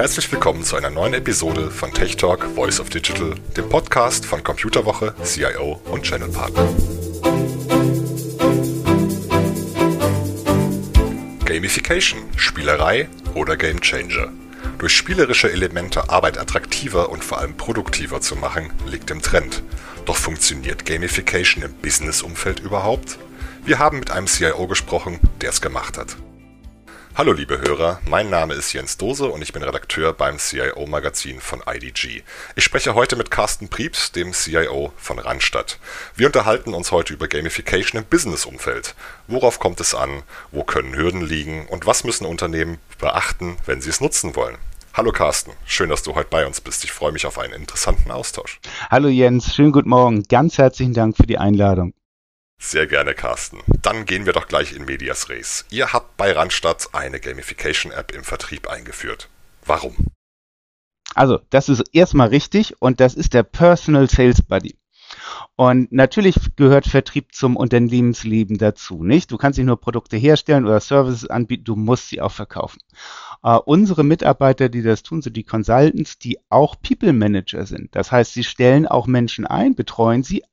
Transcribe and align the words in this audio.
Herzlich 0.00 0.32
willkommen 0.32 0.64
zu 0.64 0.76
einer 0.76 0.88
neuen 0.88 1.12
Episode 1.12 1.70
von 1.70 1.92
Tech 1.92 2.16
Talk 2.16 2.42
Voice 2.54 2.80
of 2.80 2.88
Digital, 2.88 3.34
dem 3.54 3.68
Podcast 3.68 4.24
von 4.24 4.42
Computerwoche, 4.42 5.14
CIO 5.22 5.78
und 5.90 6.04
Channel 6.04 6.30
Partner. 6.30 6.66
Gamification, 11.44 12.22
Spielerei 12.34 13.10
oder 13.34 13.58
Game 13.58 13.82
Changer. 13.82 14.32
Durch 14.78 14.96
spielerische 14.96 15.52
Elemente 15.52 16.08
Arbeit 16.08 16.38
attraktiver 16.38 17.10
und 17.10 17.22
vor 17.22 17.36
allem 17.36 17.54
produktiver 17.58 18.22
zu 18.22 18.36
machen, 18.36 18.72
liegt 18.86 19.10
im 19.10 19.20
Trend. 19.20 19.62
Doch 20.06 20.16
funktioniert 20.16 20.86
Gamification 20.86 21.62
im 21.62 21.74
Business-Umfeld 21.74 22.60
überhaupt? 22.60 23.18
Wir 23.66 23.78
haben 23.78 23.98
mit 23.98 24.10
einem 24.10 24.28
CIO 24.28 24.66
gesprochen, 24.66 25.20
der 25.42 25.50
es 25.50 25.60
gemacht 25.60 25.98
hat. 25.98 26.16
Hallo 27.16 27.32
liebe 27.32 27.60
Hörer, 27.60 27.98
mein 28.08 28.30
Name 28.30 28.54
ist 28.54 28.72
Jens 28.72 28.96
Dose 28.96 29.26
und 29.26 29.42
ich 29.42 29.52
bin 29.52 29.64
Redakteur 29.64 30.12
beim 30.12 30.38
CIO 30.38 30.86
Magazin 30.86 31.40
von 31.40 31.60
IDG. 31.66 32.22
Ich 32.54 32.62
spreche 32.62 32.94
heute 32.94 33.16
mit 33.16 33.32
Carsten 33.32 33.68
Prieps, 33.68 34.12
dem 34.12 34.32
CIO 34.32 34.92
von 34.96 35.18
Randstadt. 35.18 35.80
Wir 36.14 36.28
unterhalten 36.28 36.72
uns 36.72 36.92
heute 36.92 37.12
über 37.12 37.26
Gamification 37.26 38.00
im 38.00 38.08
Business-Umfeld. 38.08 38.94
Worauf 39.26 39.58
kommt 39.58 39.80
es 39.80 39.92
an? 39.92 40.22
Wo 40.52 40.62
können 40.62 40.94
Hürden 40.94 41.20
liegen? 41.20 41.66
Und 41.66 41.84
was 41.84 42.04
müssen 42.04 42.26
Unternehmen 42.26 42.78
beachten, 43.00 43.56
wenn 43.66 43.82
sie 43.82 43.90
es 43.90 44.00
nutzen 44.00 44.36
wollen? 44.36 44.56
Hallo 44.94 45.10
Carsten, 45.10 45.50
schön, 45.66 45.90
dass 45.90 46.04
du 46.04 46.14
heute 46.14 46.28
bei 46.30 46.46
uns 46.46 46.60
bist. 46.60 46.84
Ich 46.84 46.92
freue 46.92 47.12
mich 47.12 47.26
auf 47.26 47.38
einen 47.38 47.54
interessanten 47.54 48.12
Austausch. 48.12 48.60
Hallo 48.88 49.08
Jens, 49.08 49.52
schönen 49.52 49.72
guten 49.72 49.90
Morgen. 49.90 50.22
Ganz 50.28 50.58
herzlichen 50.58 50.94
Dank 50.94 51.16
für 51.16 51.26
die 51.26 51.38
Einladung. 51.38 51.92
Sehr 52.62 52.86
gerne, 52.86 53.14
Carsten. 53.14 53.62
Dann 53.80 54.04
gehen 54.04 54.26
wir 54.26 54.34
doch 54.34 54.46
gleich 54.46 54.74
in 54.74 54.84
Medias 54.84 55.30
Res. 55.30 55.64
Ihr 55.70 55.94
habt 55.94 56.18
bei 56.18 56.30
Randstadt 56.32 56.90
eine 56.92 57.18
Gamification-App 57.18 58.12
im 58.14 58.22
Vertrieb 58.22 58.68
eingeführt. 58.68 59.30
Warum? 59.64 59.96
Also, 61.14 61.40
das 61.48 61.70
ist 61.70 61.82
erstmal 61.92 62.28
richtig 62.28 62.80
und 62.80 63.00
das 63.00 63.14
ist 63.14 63.32
der 63.32 63.44
Personal 63.44 64.10
Sales 64.10 64.42
Buddy. 64.42 64.76
Und 65.56 65.90
natürlich 65.90 66.36
gehört 66.56 66.86
Vertrieb 66.86 67.34
zum 67.34 67.56
Unternehmensleben 67.56 68.58
dazu, 68.58 69.02
nicht? 69.02 69.32
Du 69.32 69.38
kannst 69.38 69.58
nicht 69.58 69.66
nur 69.66 69.80
Produkte 69.80 70.18
herstellen 70.18 70.66
oder 70.66 70.80
Services 70.80 71.28
anbieten, 71.28 71.64
du 71.64 71.76
musst 71.76 72.08
sie 72.08 72.20
auch 72.20 72.32
verkaufen. 72.32 72.80
Uh, 73.42 73.58
unsere 73.64 74.04
Mitarbeiter, 74.04 74.68
die 74.68 74.82
das 74.82 75.02
tun, 75.02 75.22
sind 75.22 75.36
die 75.36 75.44
Consultants, 75.44 76.18
die 76.18 76.38
auch 76.50 76.76
People 76.80 77.14
Manager 77.14 77.64
sind. 77.64 77.94
Das 77.96 78.12
heißt, 78.12 78.34
sie 78.34 78.44
stellen 78.44 78.86
auch 78.86 79.06
Menschen 79.06 79.46
ein, 79.46 79.74
betreuen 79.74 80.22
sie, 80.22 80.44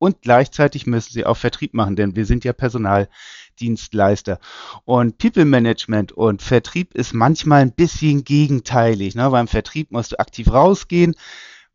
und 0.00 0.22
gleichzeitig 0.22 0.86
müssen 0.86 1.12
sie 1.12 1.26
auch 1.26 1.36
Vertrieb 1.36 1.74
machen, 1.74 1.94
denn 1.94 2.16
wir 2.16 2.24
sind 2.24 2.42
ja 2.42 2.54
Personaldienstleister. 2.54 4.40
Und 4.86 5.18
People 5.18 5.44
Management 5.44 6.10
und 6.12 6.40
Vertrieb 6.40 6.94
ist 6.94 7.12
manchmal 7.12 7.60
ein 7.60 7.72
bisschen 7.72 8.24
gegenteilig. 8.24 9.14
Ne? 9.14 9.28
Beim 9.28 9.46
Vertrieb 9.46 9.92
musst 9.92 10.12
du 10.12 10.18
aktiv 10.18 10.50
rausgehen, 10.50 11.14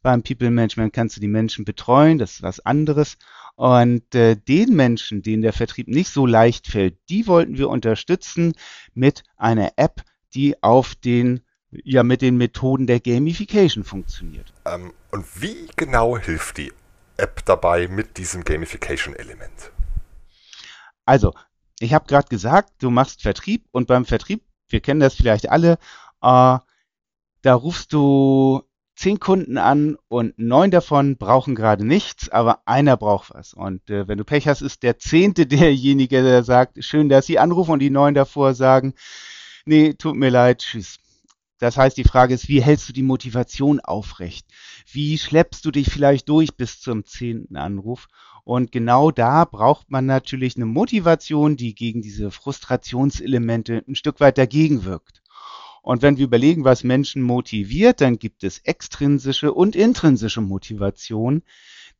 beim 0.02 0.23
People 0.23 0.50
Management 0.50 0.92
kannst 0.92 1.16
du 1.16 1.22
die 1.22 1.28
Menschen 1.28 1.66
betreuen, 1.66 2.18
das 2.18 2.34
ist 2.34 2.42
was 2.42 2.59
anderes. 2.59 3.18
Und 3.56 4.16
äh, 4.16 4.36
den 4.36 4.76
Menschen, 4.76 5.22
denen 5.22 5.44
der 5.44 5.53
Vertrieb 5.53 5.88
nicht 5.88 6.09
so 6.09 6.26
leicht 6.26 6.68
fällt, 6.68 6.98
die 7.09 7.28
wollten 7.28 7.59
wir 7.59 7.70
unterstützen 7.70 8.53
mit 8.96 9.23
einer 9.38 9.73
App, 9.78 10.02
die 10.34 10.62
auf 10.64 10.96
den 10.96 11.42
ja 11.84 12.03
mit 12.03 12.22
den 12.22 12.38
Methoden 12.38 12.88
der 12.88 13.00
Gamification 13.00 13.84
funktioniert. 13.84 14.52
Ähm, 14.66 14.94
und 15.12 15.26
wie 15.42 15.68
genau 15.76 16.18
hilft 16.18 16.58
die 16.58 16.72
App 17.17 17.45
dabei 17.45 17.88
mit 17.88 18.17
diesem 18.17 18.44
Gamification-Element? 18.44 19.71
Also, 21.05 21.33
ich 21.80 21.94
habe 21.94 22.07
gerade 22.07 22.27
gesagt, 22.27 22.72
du 22.80 22.89
machst 22.89 23.22
Vertrieb 23.22 23.66
und 23.72 23.88
beim 23.88 24.05
Vertrieb, 24.05 24.44
wir 24.69 24.80
kennen 24.80 24.99
das 24.99 25.16
vielleicht 25.16 25.49
alle, 25.49 25.73
äh, 26.22 26.57
da 27.41 27.53
rufst 27.53 27.94
du 27.94 28.63
zehn 28.95 29.19
Kunden 29.19 29.57
an 29.57 29.97
und 30.07 30.38
neun 30.38 30.72
davon 30.72 31.17
brauchen 31.17 31.53
gerade 31.53 31.85
nichts, 31.85 32.29
aber 32.29 32.62
einer 32.66 32.97
braucht 32.97 33.34
was. 33.34 33.53
Und 33.53 33.90
äh, 33.90 34.07
wenn 34.07 34.17
du 34.17 34.23
Pech 34.23 34.47
hast, 34.47 34.61
ist 34.61 34.84
der 34.84 34.97
zehnte 34.97 35.45
derjenige, 35.47 36.23
der 36.23 36.44
sagt, 36.44 36.84
schön, 36.84 37.09
dass 37.09 37.25
Sie 37.25 37.40
anrufen 37.40 37.72
und 37.72 37.79
die 37.79 37.90
neun 37.90 38.13
davor 38.13 38.53
sagen, 38.53 38.94
nee, 39.66 39.94
tut 39.94 40.16
mir 40.16 40.29
leid, 40.29 40.59
tschüss. 40.59 41.00
Das 41.57 41.77
heißt, 41.77 41.95
die 41.97 42.03
Frage 42.03 42.33
ist, 42.33 42.49
wie 42.49 42.61
hältst 42.61 42.89
du 42.89 42.93
die 42.93 43.03
Motivation 43.03 43.79
aufrecht? 43.79 44.45
Wie 44.91 45.17
schleppst 45.17 45.63
du 45.66 45.71
dich 45.71 45.89
vielleicht 45.89 46.27
durch 46.27 46.55
bis 46.55 46.81
zum 46.81 47.05
zehnten 47.05 47.55
Anruf? 47.55 48.07
Und 48.43 48.71
genau 48.71 49.09
da 49.09 49.45
braucht 49.45 49.89
man 49.89 50.05
natürlich 50.05 50.55
eine 50.55 50.66
Motivation, 50.66 51.55
die 51.55 51.73
gegen 51.73 52.01
diese 52.01 52.29
Frustrationselemente 52.29 53.83
ein 53.88 53.95
Stück 53.95 54.19
weit 54.19 54.38
dagegen 54.38 54.83
wirkt. 54.83 55.23
Und 55.81 56.01
wenn 56.01 56.17
wir 56.17 56.25
überlegen, 56.25 56.63
was 56.63 56.83
Menschen 56.83 57.21
motiviert, 57.21 58.01
dann 58.01 58.19
gibt 58.19 58.43
es 58.43 58.59
extrinsische 58.59 59.53
und 59.53 59.75
intrinsische 59.75 60.41
Motivation. 60.41 61.43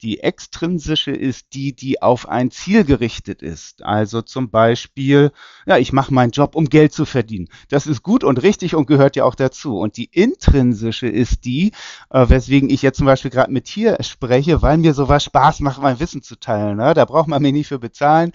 Die 0.02 0.20
extrinsische 0.20 1.12
ist 1.12 1.48
die, 1.54 1.74
die 1.74 2.02
auf 2.02 2.28
ein 2.28 2.52
Ziel 2.52 2.84
gerichtet 2.84 3.42
ist. 3.42 3.84
Also 3.84 4.22
zum 4.22 4.50
Beispiel, 4.50 5.32
ja, 5.66 5.78
ich 5.78 5.94
mache 5.94 6.14
meinen 6.14 6.32
Job, 6.32 6.56
um 6.56 6.66
Geld 6.66 6.94
zu 6.94 7.06
verdienen. 7.06 7.48
Das 7.70 7.88
ist 7.88 8.04
gut 8.04 8.24
und 8.24 8.44
richtig 8.44 8.76
und 8.76 8.88
gehört 8.88 9.16
ja 9.16 9.24
auch 9.24 9.36
dazu. 9.36 9.78
Und 9.78 9.98
die 9.98 10.10
intrinsische 10.12 11.08
ist 11.08 11.46
die, 11.46 11.72
äh, 12.10 12.28
weswegen 12.28 12.70
ich 12.70 12.82
jetzt 12.82 12.98
zum 12.98 13.06
Beispiel 13.06 13.32
gerade 13.32 13.52
mit 13.52 13.68
hier 13.68 13.98
spreche, 14.02 14.62
weil 14.62 14.78
mir 14.78 14.94
sowas 14.94 15.24
Spaß 15.24 15.62
macht, 15.62 15.82
mein 15.82 16.00
Wissen 16.00 16.22
zu 16.22 16.36
teilen. 16.36 16.78
Ne? 16.78 16.94
Da 16.94 17.06
braucht 17.06 17.28
man 17.28 17.42
mich 17.42 17.54
nicht 17.54 17.68
für 17.68 17.80
bezahlen. 17.80 18.32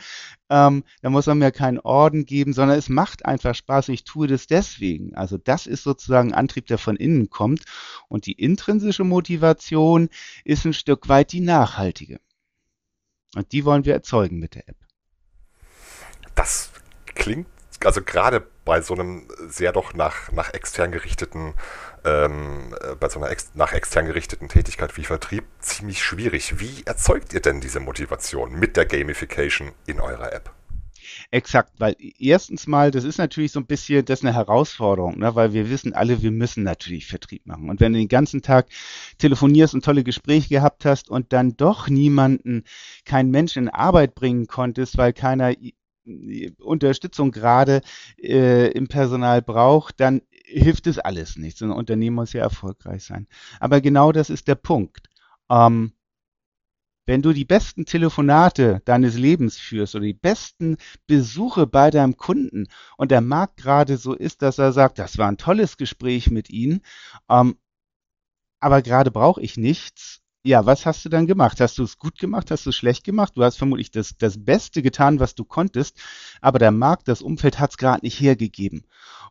Ähm, 0.50 0.84
da 1.00 1.10
muss 1.10 1.26
man 1.26 1.38
mir 1.38 1.52
keinen 1.52 1.78
Orden 1.78 2.26
geben, 2.26 2.52
sondern 2.52 2.76
es 2.76 2.88
macht 2.88 3.24
einfach 3.24 3.54
Spaß. 3.54 3.88
Ich 3.88 4.04
tue 4.04 4.26
das 4.26 4.48
deswegen. 4.48 5.14
Also 5.14 5.38
das 5.38 5.66
ist 5.66 5.84
sozusagen 5.84 6.34
Antrieb, 6.34 6.66
der 6.66 6.78
von 6.78 6.96
innen 6.96 7.30
kommt. 7.30 7.64
Und 8.08 8.26
die 8.26 8.32
intrinsische 8.32 9.04
Motivation 9.04 10.08
ist 10.44 10.64
ein 10.64 10.74
Stück 10.74 11.08
weit 11.08 11.32
die 11.32 11.40
nachhaltige. 11.40 12.20
Und 13.36 13.52
die 13.52 13.64
wollen 13.64 13.84
wir 13.84 13.94
erzeugen 13.94 14.40
mit 14.40 14.56
der 14.56 14.68
App. 14.68 14.76
Das 16.34 16.70
klingt 17.06 17.46
also 17.84 18.02
gerade 18.02 18.46
bei 18.64 18.82
so 18.82 18.94
einem 18.94 19.28
sehr 19.48 19.72
doch 19.72 19.94
nach, 19.94 20.30
nach 20.32 20.52
extern 20.52 20.92
gerichteten, 20.92 21.54
ähm, 22.04 22.74
äh, 22.80 22.94
bei 22.96 23.08
so 23.08 23.20
einer 23.20 23.30
ex 23.30 23.50
nach 23.54 23.72
extern 23.72 24.06
gerichteten 24.06 24.48
Tätigkeit 24.48 24.96
wie 24.96 25.04
Vertrieb 25.04 25.44
ziemlich 25.60 26.02
schwierig. 26.02 26.60
Wie 26.60 26.82
erzeugt 26.84 27.32
ihr 27.32 27.40
denn 27.40 27.60
diese 27.60 27.80
Motivation 27.80 28.58
mit 28.58 28.76
der 28.76 28.86
Gamification 28.86 29.72
in 29.86 30.00
eurer 30.00 30.32
App? 30.32 30.52
Exakt, 31.30 31.72
weil 31.78 31.96
erstens 32.18 32.66
mal, 32.66 32.90
das 32.90 33.04
ist 33.04 33.18
natürlich 33.18 33.52
so 33.52 33.60
ein 33.60 33.66
bisschen, 33.66 34.04
das 34.04 34.20
ist 34.20 34.26
eine 34.26 34.34
Herausforderung, 34.34 35.18
ne? 35.18 35.34
weil 35.34 35.52
wir 35.52 35.70
wissen 35.70 35.92
alle, 35.92 36.22
wir 36.22 36.30
müssen 36.30 36.62
natürlich 36.62 37.06
Vertrieb 37.06 37.46
machen. 37.46 37.68
Und 37.68 37.80
wenn 37.80 37.92
du 37.92 37.98
den 37.98 38.08
ganzen 38.08 38.42
Tag 38.42 38.66
telefonierst 39.18 39.74
und 39.74 39.84
tolle 39.84 40.04
Gespräche 40.04 40.48
gehabt 40.48 40.84
hast 40.84 41.10
und 41.10 41.32
dann 41.32 41.56
doch 41.56 41.88
niemanden, 41.88 42.64
keinen 43.04 43.30
Menschen 43.30 43.64
in 43.64 43.68
Arbeit 43.68 44.14
bringen 44.14 44.46
konntest, 44.46 44.98
weil 44.98 45.12
keiner 45.12 45.54
Unterstützung 46.58 47.30
gerade 47.30 47.82
äh, 48.18 48.70
im 48.72 48.88
Personal 48.88 49.42
braucht, 49.42 50.00
dann 50.00 50.22
hilft 50.50 50.86
es 50.86 50.98
alles 50.98 51.36
nichts. 51.36 51.62
ein 51.62 51.70
Unternehmen 51.70 52.16
muss 52.16 52.32
ja 52.32 52.42
erfolgreich 52.42 53.04
sein. 53.04 53.26
Aber 53.60 53.80
genau 53.80 54.12
das 54.12 54.30
ist 54.30 54.48
der 54.48 54.56
Punkt. 54.56 55.08
Ähm, 55.50 55.92
wenn 57.06 57.22
du 57.22 57.32
die 57.32 57.44
besten 57.44 57.86
Telefonate 57.86 58.82
deines 58.84 59.16
Lebens 59.16 59.56
führst 59.58 59.94
oder 59.96 60.04
die 60.04 60.14
besten 60.14 60.76
Besuche 61.06 61.66
bei 61.66 61.90
deinem 61.90 62.16
Kunden 62.16 62.68
und 62.96 63.10
der 63.10 63.20
Markt 63.20 63.56
gerade 63.56 63.96
so 63.96 64.14
ist, 64.14 64.42
dass 64.42 64.58
er 64.58 64.72
sagt, 64.72 64.98
das 64.98 65.18
war 65.18 65.28
ein 65.28 65.36
tolles 65.36 65.76
Gespräch 65.76 66.30
mit 66.30 66.50
Ihnen, 66.50 66.82
ähm, 67.28 67.56
aber 68.60 68.82
gerade 68.82 69.10
brauche 69.10 69.40
ich 69.40 69.56
nichts, 69.56 70.20
ja, 70.42 70.64
was 70.64 70.86
hast 70.86 71.04
du 71.04 71.08
dann 71.10 71.26
gemacht? 71.26 71.60
Hast 71.60 71.78
du 71.78 71.82
es 71.82 71.98
gut 71.98 72.18
gemacht? 72.18 72.50
Hast 72.50 72.64
du 72.64 72.70
es 72.70 72.76
schlecht 72.76 73.04
gemacht? 73.04 73.32
Du 73.36 73.42
hast 73.42 73.56
vermutlich 73.56 73.90
das, 73.90 74.16
das 74.16 74.42
Beste 74.42 74.80
getan, 74.80 75.20
was 75.20 75.34
du 75.34 75.44
konntest, 75.44 76.00
aber 76.40 76.58
der 76.58 76.70
Markt, 76.70 77.08
das 77.08 77.20
Umfeld 77.20 77.58
hat 77.58 77.70
es 77.70 77.76
gerade 77.76 78.04
nicht 78.04 78.20
hergegeben. 78.20 78.84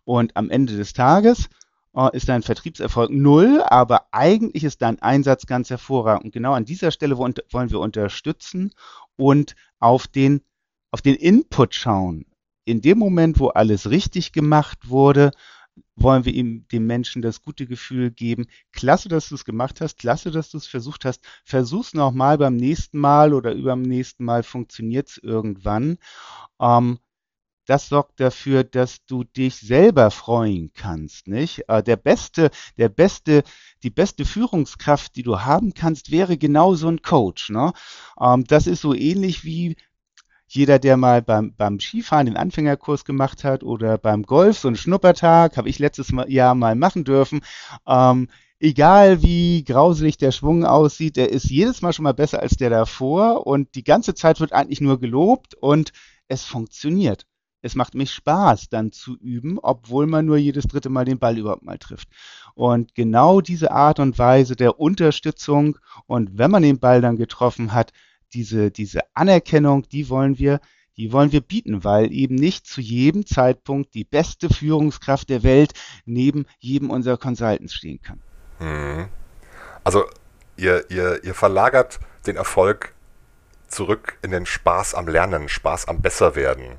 Und 0.09 0.35
am 0.35 0.49
Ende 0.49 0.75
des 0.75 0.93
Tages 0.93 1.49
äh, 1.95 2.09
ist 2.17 2.29
dein 2.29 2.41
Vertriebserfolg 2.41 3.11
null, 3.11 3.61
aber 3.61 4.07
eigentlich 4.11 4.63
ist 4.63 4.81
dein 4.81 4.99
Einsatz 5.03 5.45
ganz 5.45 5.69
hervorragend. 5.69 6.25
Und 6.25 6.31
genau 6.33 6.53
an 6.53 6.65
dieser 6.65 6.89
Stelle 6.89 7.19
wollen 7.19 7.35
wir 7.69 7.79
unterstützen 7.79 8.73
und 9.17 9.55
auf 9.77 10.07
den, 10.07 10.41
auf 10.89 11.03
den 11.03 11.13
Input 11.13 11.75
schauen. 11.75 12.25
In 12.65 12.81
dem 12.81 12.97
Moment, 12.97 13.39
wo 13.39 13.49
alles 13.49 13.91
richtig 13.91 14.31
gemacht 14.31 14.89
wurde, 14.89 15.29
wollen 15.95 16.25
wir 16.25 16.33
ihm 16.33 16.67
dem 16.71 16.87
Menschen 16.87 17.21
das 17.21 17.43
gute 17.43 17.67
Gefühl 17.67 18.09
geben, 18.09 18.47
klasse, 18.71 19.09
dass 19.09 19.29
du 19.29 19.35
es 19.35 19.45
gemacht 19.45 19.79
hast, 19.79 19.99
klasse, 19.99 20.31
dass 20.31 20.49
du 20.49 20.57
es 20.57 20.65
versucht 20.65 21.05
hast, 21.05 21.23
versuch's 21.45 21.93
nochmal 21.93 22.39
beim 22.39 22.55
nächsten 22.55 22.97
Mal 22.97 23.31
oder 23.31 23.53
überm 23.53 23.83
nächsten 23.83 24.25
Mal 24.25 24.41
funktioniert 24.41 25.09
es 25.09 25.19
irgendwann. 25.19 25.99
Ähm, 26.59 26.97
das 27.69 27.87
sorgt 27.87 28.19
dafür, 28.19 28.63
dass 28.63 29.05
du 29.05 29.23
dich 29.23 29.55
selber 29.57 30.09
freuen 30.09 30.71
kannst, 30.73 31.27
nicht? 31.27 31.69
Äh, 31.69 31.83
der 31.83 31.97
beste, 31.97 32.49
der 32.77 32.89
beste, 32.89 33.43
die 33.83 33.91
beste 33.91 34.25
Führungskraft, 34.25 35.15
die 35.15 35.21
du 35.21 35.41
haben 35.41 35.75
kannst, 35.75 36.09
wäre 36.09 36.37
genau 36.37 36.73
so 36.73 36.87
ein 36.87 37.03
Coach, 37.03 37.51
ne? 37.51 37.73
Ähm, 38.19 38.43
das 38.45 38.65
ist 38.65 38.81
so 38.81 38.95
ähnlich 38.95 39.43
wie 39.43 39.75
jeder, 40.47 40.79
der 40.79 40.97
mal 40.97 41.21
beim, 41.21 41.53
beim 41.55 41.79
Skifahren 41.79 42.25
den 42.25 42.37
Anfängerkurs 42.37 43.05
gemacht 43.05 43.43
hat 43.43 43.63
oder 43.63 43.99
beim 43.99 44.23
Golf 44.23 44.57
so 44.57 44.67
einen 44.67 44.75
Schnuppertag, 44.75 45.55
habe 45.55 45.69
ich 45.69 45.77
letztes 45.77 46.11
Jahr 46.27 46.55
mal 46.55 46.73
machen 46.75 47.03
dürfen. 47.03 47.41
Ähm, 47.87 48.29
egal 48.59 49.21
wie 49.21 49.63
grauselig 49.63 50.17
der 50.17 50.31
Schwung 50.31 50.65
aussieht, 50.65 51.17
der 51.17 51.29
ist 51.29 51.45
jedes 51.45 51.83
Mal 51.83 51.93
schon 51.93 52.03
mal 52.03 52.15
besser 52.15 52.39
als 52.41 52.57
der 52.57 52.71
davor 52.71 53.45
und 53.45 53.75
die 53.75 53.83
ganze 53.83 54.15
Zeit 54.15 54.39
wird 54.39 54.53
eigentlich 54.53 54.81
nur 54.81 54.99
gelobt 54.99 55.53
und 55.53 55.91
es 56.27 56.45
funktioniert. 56.45 57.28
Es 57.61 57.75
macht 57.75 57.93
mich 57.93 58.11
Spaß, 58.11 58.69
dann 58.69 58.91
zu 58.91 59.17
üben, 59.17 59.59
obwohl 59.61 60.07
man 60.07 60.25
nur 60.25 60.37
jedes 60.37 60.65
dritte 60.67 60.89
Mal 60.89 61.05
den 61.05 61.19
Ball 61.19 61.37
überhaupt 61.37 61.63
mal 61.63 61.77
trifft. 61.77 62.07
Und 62.55 62.95
genau 62.95 63.41
diese 63.41 63.71
Art 63.71 63.99
und 63.99 64.17
Weise 64.17 64.55
der 64.55 64.79
Unterstützung 64.79 65.77
und 66.07 66.37
wenn 66.37 66.51
man 66.51 66.63
den 66.63 66.79
Ball 66.79 67.01
dann 67.01 67.17
getroffen 67.17 67.73
hat, 67.73 67.91
diese, 68.33 68.71
diese 68.71 69.01
Anerkennung, 69.13 69.83
die 69.89 70.09
wollen 70.09 70.37
wir, 70.37 70.61
die 70.97 71.11
wollen 71.11 71.31
wir 71.31 71.41
bieten, 71.41 71.83
weil 71.83 72.11
eben 72.11 72.35
nicht 72.35 72.67
zu 72.67 72.81
jedem 72.81 73.25
Zeitpunkt 73.25 73.93
die 73.93 74.03
beste 74.03 74.49
Führungskraft 74.49 75.29
der 75.29 75.43
Welt 75.43 75.73
neben 76.05 76.45
jedem 76.59 76.89
unserer 76.89 77.17
Consultants 77.17 77.73
stehen 77.73 78.01
kann. 78.01 78.19
Mhm. 78.59 79.07
Also 79.83 80.05
ihr, 80.57 80.89
ihr, 80.89 81.23
ihr 81.23 81.33
verlagert 81.33 81.99
den 82.27 82.35
Erfolg 82.35 82.93
zurück 83.67 84.17
in 84.21 84.31
den 84.31 84.45
Spaß 84.45 84.93
am 84.93 85.07
Lernen, 85.07 85.47
Spaß 85.47 85.87
am 85.87 86.01
Besserwerden. 86.01 86.77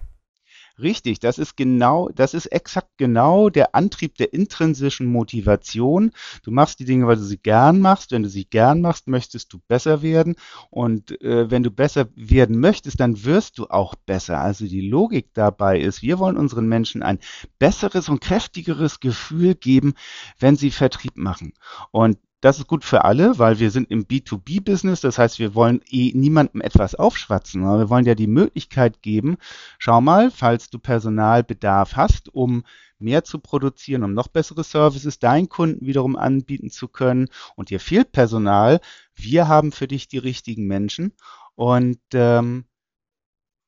Richtig, 0.83 1.19
das 1.21 1.39
ist 1.39 1.57
genau, 1.57 2.09
das 2.15 2.33
ist 2.33 2.47
exakt 2.47 2.91
genau 2.97 3.51
der 3.51 3.75
Antrieb 3.75 4.17
der 4.17 4.33
intrinsischen 4.33 5.07
Motivation. 5.07 6.13
Du 6.43 6.51
machst 6.51 6.79
die 6.81 6.85
Dinge, 6.85 7.07
weil 7.07 7.17
du 7.17 7.23
sie 7.23 7.39
gern 7.39 7.81
machst. 7.81 8.13
Wenn 8.13 8.23
du 8.23 8.29
sie 8.29 8.47
gern 8.47 8.81
machst, 8.81 9.07
möchtest 9.07 9.53
du 9.53 9.59
besser 9.69 10.01
werden. 10.01 10.37
Und 10.71 11.21
äh, 11.21 11.51
wenn 11.51 11.63
du 11.63 11.71
besser 11.71 12.09
werden 12.15 12.59
möchtest, 12.61 12.99
dann 13.01 13.25
wirst 13.25 13.59
du 13.59 13.67
auch 13.67 13.95
besser. 13.95 14.39
Also 14.39 14.67
die 14.67 14.89
Logik 14.89 15.29
dabei 15.35 15.81
ist, 15.81 16.03
wir 16.03 16.19
wollen 16.19 16.37
unseren 16.37 16.67
Menschen 16.67 17.03
ein 17.03 17.19
besseres 17.59 18.09
und 18.09 18.21
kräftigeres 18.21 19.01
Gefühl 19.01 19.55
geben, 19.55 19.95
wenn 20.39 20.57
sie 20.57 20.71
Vertrieb 20.71 21.17
machen. 21.17 21.53
Und 21.91 22.19
das 22.41 22.59
ist 22.59 22.67
gut 22.67 22.85
für 22.85 23.05
alle, 23.05 23.39
weil 23.39 23.59
wir 23.59 23.71
sind 23.71 23.91
im 23.91 24.07
B2B-Business. 24.07 25.03
Das 25.03 25.19
heißt, 25.19 25.39
wir 25.39 25.55
wollen 25.55 25.83
eh 25.91 26.13
niemandem 26.15 26.63
etwas 26.63 26.95
aufschwatzen. 26.95 27.63
Wir 27.63 27.91
wollen 27.91 28.07
ja 28.07 28.15
die 28.15 28.27
Möglichkeit 28.27 29.03
geben, 29.03 29.37
schau 29.79 30.01
mal, 30.01 30.31
falls 30.31 30.71
du 30.71 30.79
Personalbedarf 30.79 31.97
hast, 31.97 32.33
um 32.35 32.65
mehr 32.99 33.25
zu 33.25 33.39
produzieren, 33.39 34.05
um 34.05 34.15
noch 34.15 34.29
bessere 34.29 34.65
Services 34.65 35.19
deinen 35.19 35.49
Kunden 35.49 35.87
wiederum 35.87 36.17
anbieten 36.17 36.71
zu 36.71 36.89
können 36.89 37.29
und 37.57 37.71
dir 37.71 37.81
fehlt 37.81 38.13
Personal, 38.13 38.81
wir 39.15 39.49
haben 39.49 39.73
für 39.73 39.89
dich 39.89 40.09
die 40.09 40.19
richtigen 40.19 40.67
Menschen 40.67 41.13
und 41.55 41.99
ähm, 42.13 42.65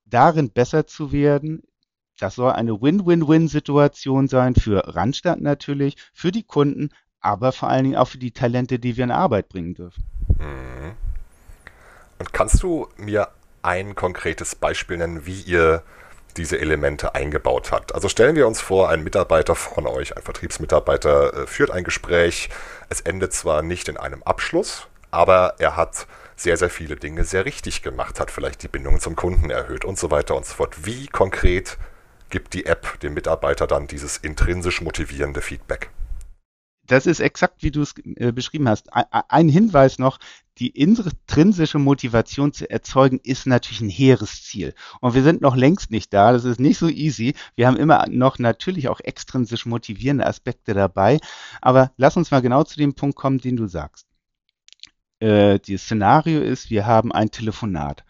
darin 0.05 0.51
besser 0.51 0.87
zu 0.87 1.13
werden, 1.13 1.63
das 2.19 2.35
soll 2.35 2.53
eine 2.53 2.81
Win-Win-Win-Situation 2.81 4.29
sein 4.29 4.55
für 4.55 4.95
Randstadt 4.95 5.41
natürlich, 5.41 5.97
für 6.13 6.31
die 6.31 6.45
Kunden, 6.45 6.91
aber 7.23 7.53
vor 7.53 7.69
allen 7.71 7.85
Dingen 7.85 7.97
auch 7.97 8.09
für 8.09 8.19
die 8.19 8.33
Talente, 8.33 8.79
die 8.79 8.97
wir 8.97 9.05
in 9.05 9.11
Arbeit 9.11 9.49
bringen 9.49 9.75
dürfen. 9.75 10.05
Mhm. 10.39 10.93
Und 12.19 12.33
kannst 12.33 12.63
du 12.63 12.89
mir 12.97 13.29
ein 13.63 13.95
konkretes 13.95 14.55
Beispiel 14.55 14.99
nennen, 14.99 15.25
wie 15.25 15.41
ihr 15.41 15.83
diese 16.37 16.59
Elemente 16.59 17.15
eingebaut 17.15 17.73
habt? 17.73 17.95
Also 17.95 18.09
stellen 18.09 18.37
wir 18.37 18.47
uns 18.47 18.61
vor, 18.61 18.89
ein 18.89 19.05
Mitarbeiter 19.05 19.55
von 19.55 19.87
euch, 19.87 20.17
ein 20.17 20.23
Vertriebsmitarbeiter, 20.23 21.35
äh, 21.35 21.47
führt 21.47 21.71
ein 21.71 21.85
Gespräch. 21.85 22.49
Es 22.89 23.01
endet 23.01 23.33
zwar 23.33 23.63
nicht 23.63 23.89
in 23.89 23.97
einem 23.97 24.23
Abschluss, 24.25 24.89
aber 25.11 25.55
er 25.59 25.77
hat 25.77 26.07
sehr, 26.37 26.57
sehr 26.57 26.71
viele 26.71 26.97
Dinge 26.97 27.25
sehr 27.25 27.45
richtig 27.45 27.83
gemacht, 27.83 28.19
hat 28.19 28.31
vielleicht 28.31 28.63
die 28.63 28.69
Bindung 28.69 28.99
zum 28.99 29.15
Kunden 29.15 29.51
erhöht 29.51 29.85
und 29.85 29.99
so 29.99 30.11
weiter 30.11 30.35
und 30.35 30.45
so 30.45 30.55
fort. 30.55 30.87
Wie 30.87 31.07
konkret 31.07 31.79
gibt 32.31 32.55
die 32.55 32.67
App 32.67 32.99
dem 33.01 33.15
Mitarbeiter 33.15 33.67
dann 33.67 33.87
dieses 33.87 34.17
intrinsisch 34.17 34.81
motivierende 34.81 35.43
Feedback? 35.43 35.91
Das 36.87 37.07
ist 37.07 37.21
exakt, 37.21 37.63
wie 37.63 37.71
du 37.71 37.83
es 37.83 37.95
äh, 38.17 38.33
beschrieben 38.33 38.69
hast. 38.69 38.89
Ein 38.93 39.49
Hinweis 39.49 39.99
noch, 39.99 40.19
die 40.59 40.69
intrinsische 40.69 41.79
Motivation 41.79 42.53
zu 42.53 42.69
erzeugen, 42.69 43.21
ist 43.23 43.47
natürlich 43.47 43.81
ein 43.81 43.89
hehres 43.89 44.43
Ziel. 44.43 44.75
Und 45.01 45.15
wir 45.15 45.23
sind 45.23 45.41
noch 45.41 45.57
längst 45.57 45.91
nicht 45.91 46.13
da. 46.13 46.33
Das 46.33 46.45
ist 46.45 46.61
nicht 46.61 46.79
so 46.79 46.89
easy. 46.89 47.35
Wir 47.55 47.67
haben 47.67 47.77
immer 47.77 48.07
noch 48.09 48.39
natürlich 48.39 48.89
auch 48.89 49.01
extrinsisch 49.01 49.65
motivierende 49.65 50.27
Aspekte 50.27 50.75
dabei. 50.75 51.19
Aber 51.61 51.93
lass 51.97 52.17
uns 52.17 52.31
mal 52.31 52.43
genau 52.43 52.65
zu 52.65 52.77
dem 52.77 52.95
Punkt 52.95 53.17
kommen, 53.17 53.39
den 53.39 53.57
du 53.57 53.67
sagst. 53.67 54.07
Äh, 55.21 55.59
das 55.61 55.83
Szenario 55.83 56.41
ist, 56.41 56.69
wir 56.71 56.85
haben 56.87 57.13
ein 57.13 57.31
Telefonat. 57.31 58.05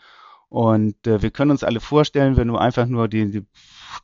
Und 0.49 1.07
äh, 1.07 1.23
wir 1.23 1.31
können 1.31 1.51
uns 1.51 1.65
alle 1.65 1.81
vorstellen, 1.81 2.37
wenn 2.37 2.49
du 2.49 2.57
einfach 2.57 2.87
nur 2.87 3.09
die, 3.09 3.31
die 3.31 3.47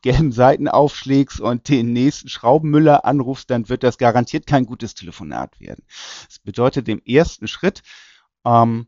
gelben 0.01 0.31
Seiten 0.31 0.67
aufschlägst 0.67 1.39
und 1.39 1.67
den 1.69 1.93
nächsten 1.93 2.29
Schraubenmüller 2.29 3.05
anrufst, 3.05 3.49
dann 3.49 3.69
wird 3.69 3.83
das 3.83 3.97
garantiert 3.97 4.47
kein 4.47 4.65
gutes 4.65 4.95
Telefonat 4.95 5.59
werden. 5.59 5.83
Das 6.27 6.39
bedeutet 6.39 6.87
im 6.87 7.01
ersten 7.05 7.47
Schritt, 7.47 7.81
ähm, 8.45 8.87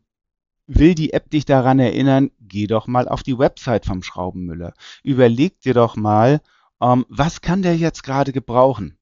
will 0.66 0.94
die 0.94 1.12
App 1.12 1.30
dich 1.30 1.44
daran 1.44 1.78
erinnern, 1.78 2.30
geh 2.40 2.66
doch 2.66 2.86
mal 2.86 3.08
auf 3.08 3.22
die 3.22 3.38
Website 3.38 3.86
vom 3.86 4.02
Schraubenmüller. 4.02 4.74
Überleg 5.02 5.60
dir 5.60 5.74
doch 5.74 5.96
mal, 5.96 6.40
ähm, 6.80 7.04
was 7.08 7.40
kann 7.40 7.62
der 7.62 7.76
jetzt 7.76 8.02
gerade 8.02 8.32
gebrauchen? 8.32 8.98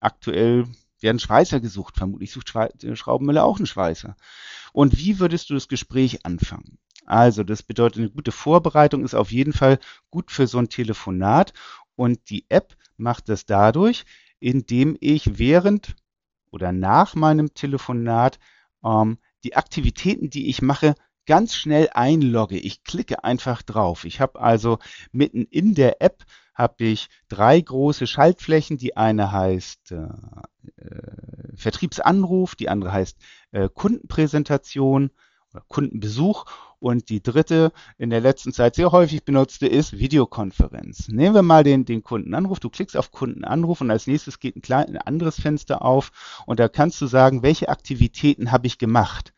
Aktuell 0.00 0.66
werden 1.00 1.18
Schweißer 1.18 1.60
gesucht. 1.60 1.96
Vermutlich 1.96 2.32
sucht 2.32 2.52
Schraubenmüller 2.94 3.44
auch 3.44 3.58
einen 3.58 3.66
Schweißer. 3.66 4.16
Und 4.72 4.98
wie 4.98 5.18
würdest 5.18 5.50
du 5.50 5.54
das 5.54 5.68
Gespräch 5.68 6.24
anfangen? 6.24 6.78
Also, 7.04 7.42
das 7.42 7.62
bedeutet, 7.62 7.98
eine 7.98 8.10
gute 8.10 8.32
Vorbereitung 8.32 9.04
ist 9.04 9.14
auf 9.14 9.32
jeden 9.32 9.52
Fall 9.52 9.78
gut 10.10 10.30
für 10.30 10.46
so 10.46 10.58
ein 10.58 10.68
Telefonat. 10.68 11.52
Und 11.96 12.30
die 12.30 12.46
App 12.48 12.76
macht 12.96 13.28
das 13.28 13.46
dadurch, 13.46 14.04
indem 14.40 14.96
ich 15.00 15.38
während 15.38 15.94
oder 16.50 16.72
nach 16.72 17.14
meinem 17.14 17.54
Telefonat 17.54 18.38
ähm, 18.84 19.18
die 19.44 19.56
Aktivitäten, 19.56 20.30
die 20.30 20.48
ich 20.48 20.62
mache, 20.62 20.94
ganz 21.26 21.54
schnell 21.54 21.88
einlogge. 21.92 22.58
Ich 22.58 22.84
klicke 22.84 23.24
einfach 23.24 23.62
drauf. 23.62 24.04
Ich 24.04 24.20
habe 24.20 24.40
also 24.40 24.78
mitten 25.12 25.44
in 25.44 25.74
der 25.74 26.02
App 26.02 26.24
habe 26.54 26.84
ich 26.84 27.08
drei 27.28 27.60
große 27.60 28.06
Schaltflächen. 28.06 28.76
Die 28.76 28.96
eine 28.96 29.32
heißt 29.32 29.92
äh, 29.92 30.08
äh, 30.76 31.56
Vertriebsanruf, 31.56 32.54
die 32.54 32.68
andere 32.68 32.92
heißt 32.92 33.18
äh, 33.52 33.68
Kundenpräsentation 33.72 35.10
oder 35.52 35.64
Kundenbesuch 35.68 36.46
und 36.82 37.08
die 37.08 37.22
dritte, 37.22 37.72
in 37.96 38.10
der 38.10 38.20
letzten 38.20 38.52
Zeit 38.52 38.74
sehr 38.74 38.92
häufig 38.92 39.24
benutzte, 39.24 39.66
ist 39.66 39.98
Videokonferenz. 39.98 41.08
Nehmen 41.08 41.34
wir 41.34 41.42
mal 41.42 41.62
den, 41.62 41.84
den 41.84 42.02
Kundenanruf. 42.02 42.58
Du 42.60 42.70
klickst 42.70 42.96
auf 42.96 43.12
Kundenanruf 43.12 43.80
und 43.80 43.90
als 43.90 44.06
nächstes 44.06 44.40
geht 44.40 44.56
ein, 44.56 44.62
klein, 44.62 44.88
ein 44.88 44.98
anderes 44.98 45.40
Fenster 45.40 45.82
auf 45.82 46.10
und 46.44 46.58
da 46.58 46.68
kannst 46.68 47.00
du 47.00 47.06
sagen, 47.06 47.42
welche 47.42 47.68
Aktivitäten 47.68 48.50
habe 48.50 48.66
ich 48.66 48.78
gemacht. 48.78 49.32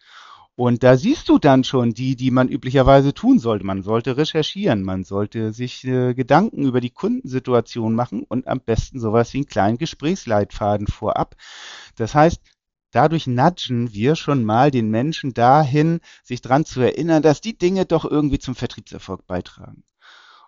Und 0.57 0.85
da 0.85 0.97
siehst 0.97 1.29
du 1.29 1.39
dann 1.39 1.65
schon 1.65 1.95
die, 1.95 2.15
die 2.15 2.31
man 2.31 2.49
üblicherweise 2.49 3.13
tun 3.13 3.41
sollte. 3.41 3.67
Man 3.67 3.83
sollte 3.83 4.17
recherchieren, 4.17 4.85
man 4.85 5.03
sollte 5.03 5.53
sich 5.53 5.85
äh, 5.85 6.15
Gedanken 6.15 6.65
über 6.65 6.81
die 6.81 6.91
Kundensituation 6.91 7.93
machen 7.93 8.23
und 8.23 8.47
am 8.47 8.61
besten 8.61 9.01
sowas 9.01 9.33
wie 9.33 9.39
einen 9.39 9.47
kleinen 9.47 9.79
Gesprächsleitfaden 9.79 10.87
vorab. 10.87 11.35
Das 11.97 12.15
heißt, 12.15 12.41
Dadurch 12.95 13.27
nudgen 13.27 13.93
wir 13.93 14.15
schon 14.15 14.45
mal 14.45 14.71
den 14.71 14.89
Menschen 14.89 15.35
dahin, 15.35 16.01
sich 16.23 16.43
dran 16.43 16.65
zu 16.65 16.81
erinnern, 16.81 17.23
dass 17.23 17.41
die 17.41 17.59
Dinge 17.59 17.87
doch 17.87 18.05
irgendwie 18.05 18.39
zum 18.39 18.55
Vertriebserfolg 18.55 19.27
beitragen. 19.27 19.83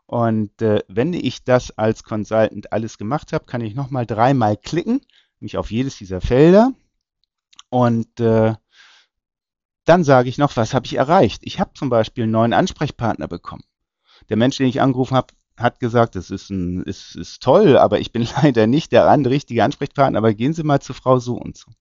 Und 0.06 0.62
äh, 0.62 0.84
wenn 0.86 1.12
ich 1.12 1.42
das 1.42 1.76
als 1.76 2.04
Consultant 2.04 2.72
alles 2.72 2.98
gemacht 2.98 3.32
habe, 3.32 3.46
kann 3.46 3.62
ich 3.62 3.74
nochmal 3.74 4.06
dreimal 4.06 4.56
klicken, 4.56 5.00
mich 5.40 5.58
auf 5.58 5.72
jedes 5.72 5.98
dieser 5.98 6.20
Felder. 6.20 6.72
Und 7.68 8.20
äh, 8.20 8.54
dann 9.84 10.04
sage 10.04 10.28
ich 10.28 10.38
noch, 10.38 10.56
was 10.56 10.72
habe 10.72 10.86
ich 10.86 10.94
erreicht? 10.94 11.42
Ich 11.44 11.58
habe 11.58 11.72
zum 11.74 11.88
Beispiel 11.88 12.22
einen 12.22 12.32
neuen 12.32 12.52
Ansprechpartner 12.52 13.26
bekommen. 13.26 13.64
Der 14.28 14.36
Mensch, 14.36 14.56
den 14.56 14.68
ich 14.68 14.80
angerufen 14.80 15.16
habe, 15.16 15.34
hat 15.56 15.80
gesagt, 15.80 16.14
das 16.14 16.30
ist, 16.30 16.50
ein, 16.50 16.84
ist, 16.84 17.16
ist 17.16 17.42
toll, 17.42 17.76
aber 17.76 17.98
ich 17.98 18.12
bin 18.12 18.24
leider 18.42 18.68
nicht 18.68 18.92
der 18.92 19.08
richtige 19.26 19.64
Ansprechpartner, 19.64 20.18
aber 20.18 20.32
gehen 20.32 20.54
Sie 20.54 20.62
mal 20.62 20.80
zu 20.80 20.94
Frau 20.94 21.18
so 21.18 21.34
und 21.34 21.56
so. 21.56 21.72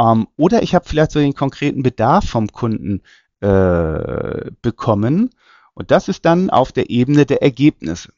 Ähm, 0.00 0.28
oder 0.36 0.62
ich 0.62 0.74
habe 0.74 0.88
vielleicht 0.88 1.12
so 1.12 1.20
den 1.20 1.34
konkreten 1.34 1.82
Bedarf 1.82 2.28
vom 2.28 2.48
Kunden 2.48 3.02
äh, 3.40 4.50
bekommen. 4.62 5.30
Und 5.74 5.90
das 5.90 6.08
ist 6.08 6.24
dann 6.24 6.50
auf 6.50 6.72
der 6.72 6.90
Ebene 6.90 7.26
der 7.26 7.42
Ergebnisse. 7.42 8.12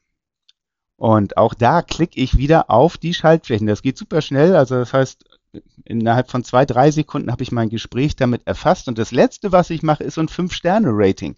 Und 0.95 1.37
auch 1.37 1.53
da 1.53 1.81
klicke 1.81 2.19
ich 2.19 2.37
wieder 2.37 2.69
auf 2.69 2.97
die 2.97 3.13
Schaltflächen. 3.13 3.67
Das 3.67 3.81
geht 3.81 3.97
super 3.97 4.21
schnell. 4.21 4.55
Also 4.55 4.75
das 4.75 4.93
heißt, 4.93 5.25
innerhalb 5.83 6.31
von 6.31 6.43
zwei, 6.43 6.65
drei 6.65 6.91
Sekunden 6.91 7.31
habe 7.31 7.43
ich 7.43 7.51
mein 7.51 7.69
Gespräch 7.69 8.15
damit 8.15 8.47
erfasst. 8.47 8.87
Und 8.87 8.97
das 8.97 9.11
Letzte, 9.11 9.51
was 9.51 9.69
ich 9.69 9.83
mache, 9.83 10.03
ist 10.03 10.15
so 10.15 10.21
ein 10.21 10.29
Fünf-Sterne-Rating. 10.29 11.35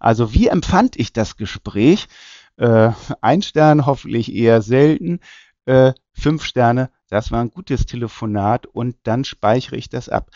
Also 0.00 0.34
wie 0.34 0.48
empfand 0.48 0.96
ich 0.96 1.12
das 1.12 1.36
Gespräch? 1.36 2.08
Äh, 2.56 2.90
ein 3.20 3.40
Stern 3.42 3.86
hoffentlich 3.86 4.34
eher 4.34 4.62
selten. 4.62 5.20
Äh, 5.68 5.92
fünf 6.14 6.44
Sterne 6.44 6.90
das 7.08 7.32
war 7.32 7.40
ein 7.40 7.50
gutes 7.50 7.86
Telefonat 7.86 8.66
und 8.66 8.96
dann 9.04 9.24
speichere 9.24 9.76
ich 9.76 9.88
das 9.88 10.08
ab. 10.08 10.30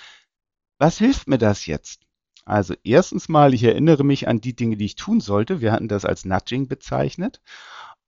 Was 0.78 0.98
hilft 0.98 1.28
mir 1.28 1.38
das 1.38 1.66
jetzt? 1.66 2.02
Also 2.44 2.74
erstens 2.82 3.28
mal, 3.28 3.54
ich 3.54 3.62
erinnere 3.62 4.04
mich 4.04 4.26
an 4.26 4.40
die 4.40 4.56
Dinge, 4.56 4.76
die 4.76 4.86
ich 4.86 4.96
tun 4.96 5.20
sollte. 5.20 5.60
Wir 5.60 5.70
hatten 5.70 5.88
das 5.88 6.04
als 6.04 6.24
Nudging 6.24 6.66
bezeichnet. 6.66 7.40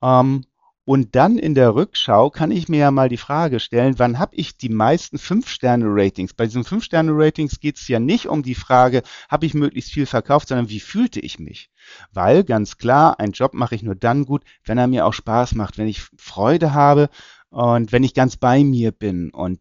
Ähm, 0.01 0.45
und 0.85 1.15
dann 1.15 1.39
in 1.39 1.55
der 1.55 1.73
Rückschau 1.73 2.29
kann 2.29 2.51
ich 2.51 2.69
mir 2.69 2.77
ja 2.77 2.91
mal 2.91 3.09
die 3.09 3.17
Frage 3.17 3.59
stellen, 3.59 3.97
wann 3.97 4.19
habe 4.19 4.35
ich 4.35 4.55
die 4.55 4.69
meisten 4.69 5.17
Fünf-Sterne-Ratings? 5.17 6.35
Bei 6.35 6.45
diesen 6.45 6.63
Fünf-Sterne-Ratings 6.63 7.59
geht 7.59 7.77
es 7.77 7.87
ja 7.87 7.99
nicht 7.99 8.27
um 8.27 8.43
die 8.43 8.53
Frage, 8.53 9.01
habe 9.27 9.47
ich 9.47 9.55
möglichst 9.55 9.91
viel 9.91 10.05
verkauft, 10.05 10.47
sondern 10.47 10.69
wie 10.69 10.79
fühlte 10.79 11.19
ich 11.19 11.39
mich? 11.39 11.71
Weil 12.13 12.43
ganz 12.43 12.77
klar, 12.77 13.19
einen 13.19 13.33
Job 13.33 13.55
mache 13.55 13.73
ich 13.73 13.81
nur 13.81 13.95
dann 13.95 14.25
gut, 14.25 14.43
wenn 14.63 14.77
er 14.77 14.85
mir 14.85 15.07
auch 15.07 15.13
Spaß 15.13 15.55
macht, 15.55 15.79
wenn 15.79 15.87
ich 15.87 16.03
Freude 16.17 16.75
habe 16.75 17.09
und 17.49 17.91
wenn 17.91 18.03
ich 18.03 18.13
ganz 18.13 18.37
bei 18.37 18.63
mir 18.63 18.91
bin. 18.91 19.31
Und 19.31 19.59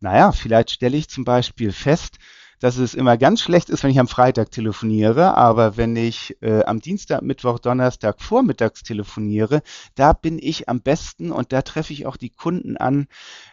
naja, 0.00 0.32
vielleicht 0.32 0.70
stelle 0.70 0.96
ich 0.96 1.10
zum 1.10 1.24
Beispiel 1.24 1.72
fest, 1.72 2.16
dass 2.60 2.76
es 2.76 2.94
immer 2.94 3.16
ganz 3.16 3.40
schlecht 3.40 3.70
ist, 3.70 3.82
wenn 3.82 3.90
ich 3.90 4.00
am 4.00 4.08
Freitag 4.08 4.50
telefoniere, 4.50 5.36
aber 5.36 5.76
wenn 5.76 5.96
ich 5.96 6.36
äh, 6.40 6.64
am 6.64 6.80
Dienstag, 6.80 7.22
Mittwoch, 7.22 7.58
Donnerstag 7.58 8.20
vormittags 8.20 8.82
telefoniere, 8.82 9.62
da 9.94 10.12
bin 10.12 10.38
ich 10.40 10.68
am 10.68 10.80
besten 10.80 11.32
und 11.32 11.52
da 11.52 11.62
treffe 11.62 11.92
ich 11.92 12.06
auch 12.06 12.16
die 12.16 12.30
Kunden 12.30 12.76
an, 12.76 13.08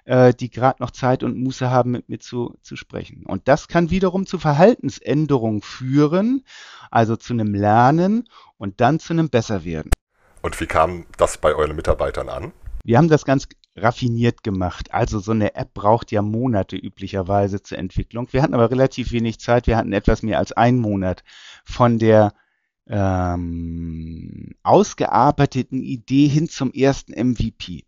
äh, 0.06 0.34
die 0.34 0.50
gerade 0.50 0.82
noch 0.82 0.92
Zeit 0.92 1.24
und 1.24 1.38
Muße 1.38 1.70
haben, 1.70 1.92
mit 1.92 2.10
mir 2.10 2.20
zu, 2.20 2.58
zu 2.62 2.76
sprechen. 2.76 3.26
Und 3.26 3.48
das 3.48 3.68
kann 3.68 3.90
wiederum 3.90 4.26
zu 4.26 4.38
Verhaltensänderungen 4.38 5.62
führen, 5.62 6.44
also 6.92 7.16
zu 7.16 7.34
einem 7.34 7.54
Lernen 7.54 8.30
und 8.58 8.82
dann 8.82 9.00
zu 9.00 9.14
einem 9.14 9.30
Besserwerden. 9.30 9.92
Und 10.42 10.60
wie 10.60 10.68
kam 10.68 11.06
das 11.18 11.38
bei 11.38 11.56
euren 11.56 11.76
Mitarbeitern 11.76 12.30
an? 12.30 12.52
Wir 12.84 12.98
haben 12.98 13.08
das 13.08 13.24
ganz 13.24 13.48
raffiniert 13.76 14.44
gemacht. 14.44 14.94
Also 14.94 15.20
so 15.20 15.32
eine 15.32 15.56
App 15.56 15.74
braucht 15.74 16.12
ja 16.12 16.22
Monate 16.22 16.76
üblicherweise 16.76 17.62
zur 17.62 17.78
Entwicklung. 17.78 18.28
Wir 18.32 18.42
hatten 18.42 18.54
aber 18.54 18.70
relativ 18.72 19.12
wenig 19.12 19.40
Zeit. 19.40 19.68
Wir 19.68 19.78
hatten 19.78 19.94
etwas 19.94 20.22
mehr 20.24 20.40
als 20.40 20.52
einen 20.52 20.80
Monat 20.80 21.24
von 21.64 22.00
der 22.00 22.34
ähm, 22.88 24.52
ausgearbeiteten 24.64 25.82
Idee 25.82 26.28
hin 26.28 26.50
zum 26.50 26.72
ersten 26.72 27.14
MVP. 27.14 27.86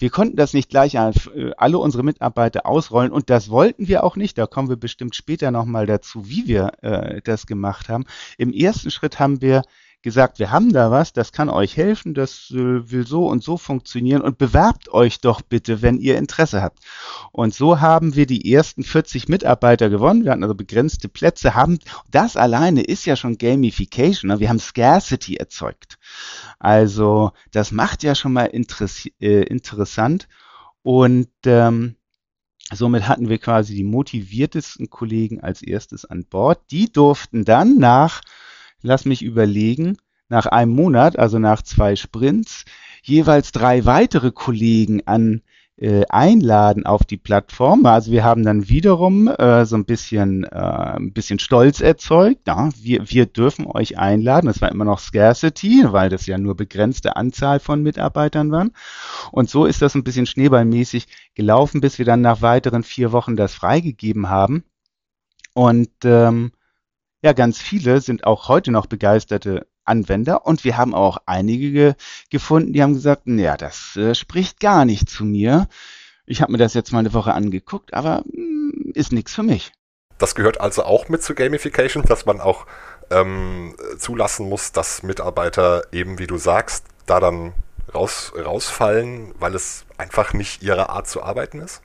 Wir 0.00 0.10
konnten 0.10 0.36
das 0.36 0.54
nicht 0.54 0.70
gleich 0.70 0.96
an 0.96 1.12
äh, 1.34 1.50
alle 1.56 1.78
unsere 1.78 2.04
Mitarbeiter 2.04 2.66
ausrollen 2.66 3.10
und 3.10 3.30
das 3.30 3.50
wollten 3.50 3.88
wir 3.88 4.04
auch 4.04 4.14
nicht. 4.14 4.38
Da 4.38 4.46
kommen 4.46 4.68
wir 4.68 4.76
bestimmt 4.76 5.16
später 5.16 5.50
nochmal 5.50 5.86
dazu, 5.86 6.28
wie 6.28 6.46
wir 6.46 6.72
äh, 6.82 7.20
das 7.22 7.46
gemacht 7.46 7.88
haben. 7.88 8.04
Im 8.38 8.52
ersten 8.52 8.92
Schritt 8.92 9.18
haben 9.18 9.42
wir 9.42 9.62
gesagt, 10.02 10.38
wir 10.38 10.50
haben 10.50 10.72
da 10.72 10.90
was, 10.90 11.12
das 11.12 11.32
kann 11.32 11.48
euch 11.48 11.76
helfen, 11.76 12.14
das 12.14 12.50
äh, 12.50 12.90
will 12.90 13.06
so 13.06 13.26
und 13.26 13.42
so 13.42 13.56
funktionieren 13.56 14.22
und 14.22 14.38
bewerbt 14.38 14.88
euch 14.88 15.20
doch 15.20 15.42
bitte, 15.42 15.82
wenn 15.82 15.98
ihr 15.98 16.16
Interesse 16.16 16.62
habt. 16.62 16.80
Und 17.32 17.52
so 17.54 17.80
haben 17.80 18.14
wir 18.14 18.26
die 18.26 18.52
ersten 18.52 18.84
40 18.84 19.28
Mitarbeiter 19.28 19.90
gewonnen. 19.90 20.24
Wir 20.24 20.32
hatten 20.32 20.44
also 20.44 20.54
begrenzte 20.54 21.08
Plätze, 21.08 21.54
haben 21.54 21.78
das 22.10 22.36
alleine 22.36 22.82
ist 22.82 23.06
ja 23.06 23.16
schon 23.16 23.38
Gamification. 23.38 24.30
Ne? 24.30 24.40
Wir 24.40 24.48
haben 24.48 24.60
Scarcity 24.60 25.36
erzeugt. 25.36 25.98
Also 26.58 27.32
das 27.50 27.72
macht 27.72 28.02
ja 28.02 28.14
schon 28.14 28.32
mal 28.32 28.50
äh, 28.52 29.42
interessant 29.42 30.28
und 30.82 31.28
ähm, 31.44 31.96
Somit 32.70 33.08
hatten 33.08 33.30
wir 33.30 33.38
quasi 33.38 33.74
die 33.74 33.84
motiviertesten 33.84 34.90
Kollegen 34.90 35.40
als 35.40 35.62
erstes 35.62 36.04
an 36.04 36.26
Bord. 36.26 36.60
Die 36.70 36.92
durften 36.92 37.46
dann 37.46 37.78
nach 37.78 38.20
lass 38.82 39.04
mich 39.04 39.22
überlegen, 39.22 39.96
nach 40.28 40.46
einem 40.46 40.72
Monat, 40.72 41.18
also 41.18 41.38
nach 41.38 41.62
zwei 41.62 41.96
Sprints, 41.96 42.64
jeweils 43.02 43.52
drei 43.52 43.84
weitere 43.84 44.30
Kollegen 44.30 45.06
an 45.06 45.42
äh, 45.80 46.04
einladen 46.08 46.86
auf 46.86 47.04
die 47.04 47.16
Plattform. 47.16 47.86
Also 47.86 48.10
wir 48.10 48.24
haben 48.24 48.42
dann 48.42 48.68
wiederum 48.68 49.28
äh, 49.28 49.64
so 49.64 49.76
ein 49.76 49.84
bisschen, 49.84 50.42
äh, 50.44 50.48
ein 50.96 51.12
bisschen 51.12 51.38
Stolz 51.38 51.80
erzeugt. 51.80 52.48
Ja, 52.48 52.70
wir, 52.80 53.08
wir 53.08 53.26
dürfen 53.26 53.64
euch 53.66 53.96
einladen. 53.96 54.48
Das 54.48 54.60
war 54.60 54.72
immer 54.72 54.84
noch 54.84 54.98
Scarcity, 54.98 55.84
weil 55.86 56.08
das 56.08 56.26
ja 56.26 56.36
nur 56.36 56.56
begrenzte 56.56 57.16
Anzahl 57.16 57.60
von 57.60 57.82
Mitarbeitern 57.82 58.50
waren. 58.50 58.72
Und 59.30 59.48
so 59.48 59.66
ist 59.66 59.80
das 59.80 59.94
ein 59.94 60.04
bisschen 60.04 60.26
schneeballmäßig 60.26 61.06
gelaufen, 61.36 61.80
bis 61.80 61.98
wir 61.98 62.04
dann 62.04 62.22
nach 62.22 62.42
weiteren 62.42 62.82
vier 62.82 63.12
Wochen 63.12 63.36
das 63.36 63.54
freigegeben 63.54 64.28
haben. 64.28 64.64
Und 65.54 65.90
ähm, 66.04 66.50
ja, 67.22 67.32
ganz 67.32 67.58
viele 67.58 68.00
sind 68.00 68.24
auch 68.24 68.48
heute 68.48 68.70
noch 68.70 68.86
begeisterte 68.86 69.66
Anwender 69.84 70.46
und 70.46 70.64
wir 70.64 70.76
haben 70.76 70.94
auch 70.94 71.18
einige 71.26 71.72
ge 71.72 71.94
gefunden, 72.30 72.72
die 72.72 72.82
haben 72.82 72.94
gesagt, 72.94 73.22
ja, 73.26 73.56
das 73.56 73.96
äh, 73.96 74.14
spricht 74.14 74.60
gar 74.60 74.84
nicht 74.84 75.08
zu 75.08 75.24
mir. 75.24 75.68
Ich 76.26 76.42
habe 76.42 76.52
mir 76.52 76.58
das 76.58 76.74
jetzt 76.74 76.92
mal 76.92 76.98
eine 77.00 77.14
Woche 77.14 77.32
angeguckt, 77.32 77.94
aber 77.94 78.22
mh, 78.26 78.34
hm, 78.34 78.92
ist 78.94 79.12
nichts 79.12 79.34
für 79.34 79.42
mich. 79.42 79.72
Das 80.18 80.34
gehört 80.34 80.60
also 80.60 80.82
auch 80.82 81.08
mit 81.08 81.22
zu 81.22 81.34
Gamification, 81.34 82.02
dass 82.02 82.26
man 82.26 82.40
auch 82.40 82.66
ähm, 83.10 83.76
zulassen 83.98 84.48
muss, 84.48 84.72
dass 84.72 85.02
Mitarbeiter 85.02 85.84
eben, 85.92 86.18
wie 86.18 86.26
du 86.26 86.36
sagst, 86.36 86.84
da 87.06 87.20
dann 87.20 87.54
raus, 87.94 88.32
rausfallen, 88.36 89.32
weil 89.38 89.54
es 89.54 89.86
einfach 89.96 90.32
nicht 90.32 90.62
ihre 90.62 90.90
Art 90.90 91.08
zu 91.08 91.22
arbeiten 91.22 91.60
ist? 91.60 91.82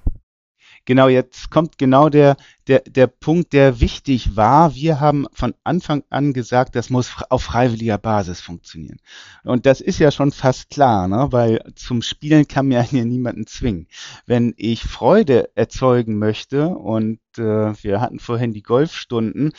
Genau, 0.85 1.07
jetzt 1.07 1.49
kommt 1.49 1.77
genau 1.77 2.09
der, 2.09 2.35
der, 2.67 2.81
der 2.81 3.07
Punkt, 3.07 3.53
der 3.53 3.79
wichtig 3.79 4.35
war. 4.35 4.75
Wir 4.75 4.99
haben 4.99 5.27
von 5.31 5.53
Anfang 5.63 6.03
an 6.09 6.33
gesagt, 6.33 6.75
das 6.75 6.89
muss 6.89 7.15
auf 7.29 7.43
freiwilliger 7.43 7.97
Basis 7.97 8.41
funktionieren. 8.41 8.97
Und 9.45 9.65
das 9.65 9.79
ist 9.79 9.99
ja 9.99 10.11
schon 10.11 10.33
fast 10.33 10.69
klar, 10.69 11.07
ne? 11.07 11.27
weil 11.31 11.63
zum 11.75 12.01
Spielen 12.01 12.49
kann 12.49 12.67
mir 12.67 12.85
ja 12.91 13.05
niemanden 13.05 13.47
zwingen. 13.47 13.87
Wenn 14.25 14.53
ich 14.57 14.83
Freude 14.83 15.49
erzeugen 15.55 16.17
möchte 16.17 16.67
und 16.67 17.19
äh, 17.37 17.73
wir 17.81 18.01
hatten 18.01 18.19
vorhin 18.19 18.51
die 18.51 18.63
Golfstunden, 18.63 19.53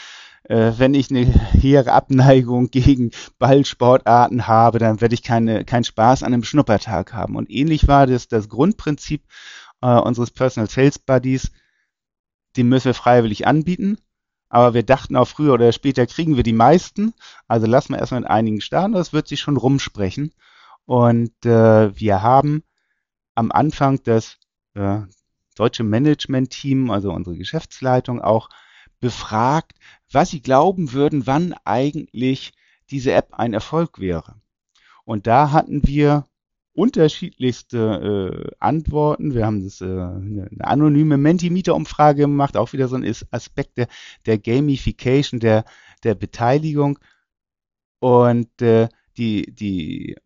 äh, 0.45 0.73
wenn 0.77 0.93
ich 0.93 1.11
eine 1.11 1.25
hehre 1.25 1.93
Abneigung 1.93 2.69
gegen 2.71 3.13
Ballsportarten 3.39 4.47
habe, 4.47 4.79
dann 4.79 5.01
werde 5.01 5.15
ich 5.15 5.23
keine, 5.23 5.65
keinen 5.65 5.85
Spaß 5.85 6.23
an 6.23 6.35
einem 6.35 6.45
Schnuppertag 6.45 7.15
haben. 7.15 7.37
Und 7.37 7.51
ähnlich 7.51 7.89
war 7.89 8.07
das 8.07 8.29
das 8.29 8.49
Grundprinzip 8.49 9.23
äh, 9.85 10.01
unseres 10.01 10.31
Personal 10.31 10.71
Sales 10.71 10.99
Buddies, 10.99 11.53
den 12.57 12.69
müssen 12.69 12.87
wir 12.87 12.95
freiwillig 12.95 13.47
anbieten. 13.47 13.99
Aber 14.49 14.73
wir 14.73 14.83
dachten 14.83 15.17
auch 15.17 15.29
früher 15.29 15.53
oder 15.53 15.73
später 15.73 16.07
kriegen 16.07 16.37
wir 16.37 16.43
die 16.43 16.53
meisten. 16.53 17.13
Also 17.49 17.67
lassen 17.67 17.93
wir 17.93 17.99
erstmal 17.99 18.23
in 18.23 18.27
einigen 18.27 18.61
starten. 18.61 18.93
Das 18.93 19.13
wird 19.13 19.29
sich 19.29 19.41
schon 19.41 19.57
rumsprechen. 19.57 20.33
Und 20.87 21.45
äh, 21.45 21.99
wir 21.99 22.23
haben 22.23 22.63
am 23.35 23.53
Anfang 23.53 24.03
das 24.05 24.39
äh, 24.75 25.01
deutsche 25.57 25.83
Management-Team, 25.83 26.91
also 26.91 27.13
unsere 27.13 27.37
Geschäftsleitung, 27.37 28.23
auch 28.23 28.49
befragt, 29.01 29.79
was 30.11 30.31
sie 30.31 30.41
glauben 30.41 30.93
würden, 30.93 31.27
wann 31.27 31.55
eigentlich 31.65 32.53
diese 32.91 33.13
App 33.13 33.35
ein 33.35 33.53
Erfolg 33.53 33.99
wäre. 33.99 34.37
Und 35.05 35.27
da 35.27 35.51
hatten 35.51 35.87
wir 35.87 36.25
unterschiedlichste 36.75 38.51
äh, 38.51 38.55
Antworten. 38.59 39.35
Wir 39.35 39.47
haben 39.47 39.63
das, 39.65 39.81
äh, 39.81 39.85
eine, 39.85 40.49
eine 40.51 40.65
anonyme 40.67 41.17
Mentimeter-Umfrage 41.17 42.23
gemacht, 42.23 42.57
auch 42.57 42.73
wieder 42.73 42.89
so 42.89 42.97
ein 42.97 43.15
Aspekt 43.31 43.79
der, 43.79 43.89
der 44.27 44.39
Gamification, 44.39 45.41
der, 45.41 45.65
der 46.03 46.15
Beteiligung. 46.15 46.99
Und 48.01 48.61
äh, 48.61 48.89
die, 49.17 49.55
die, 49.55 50.17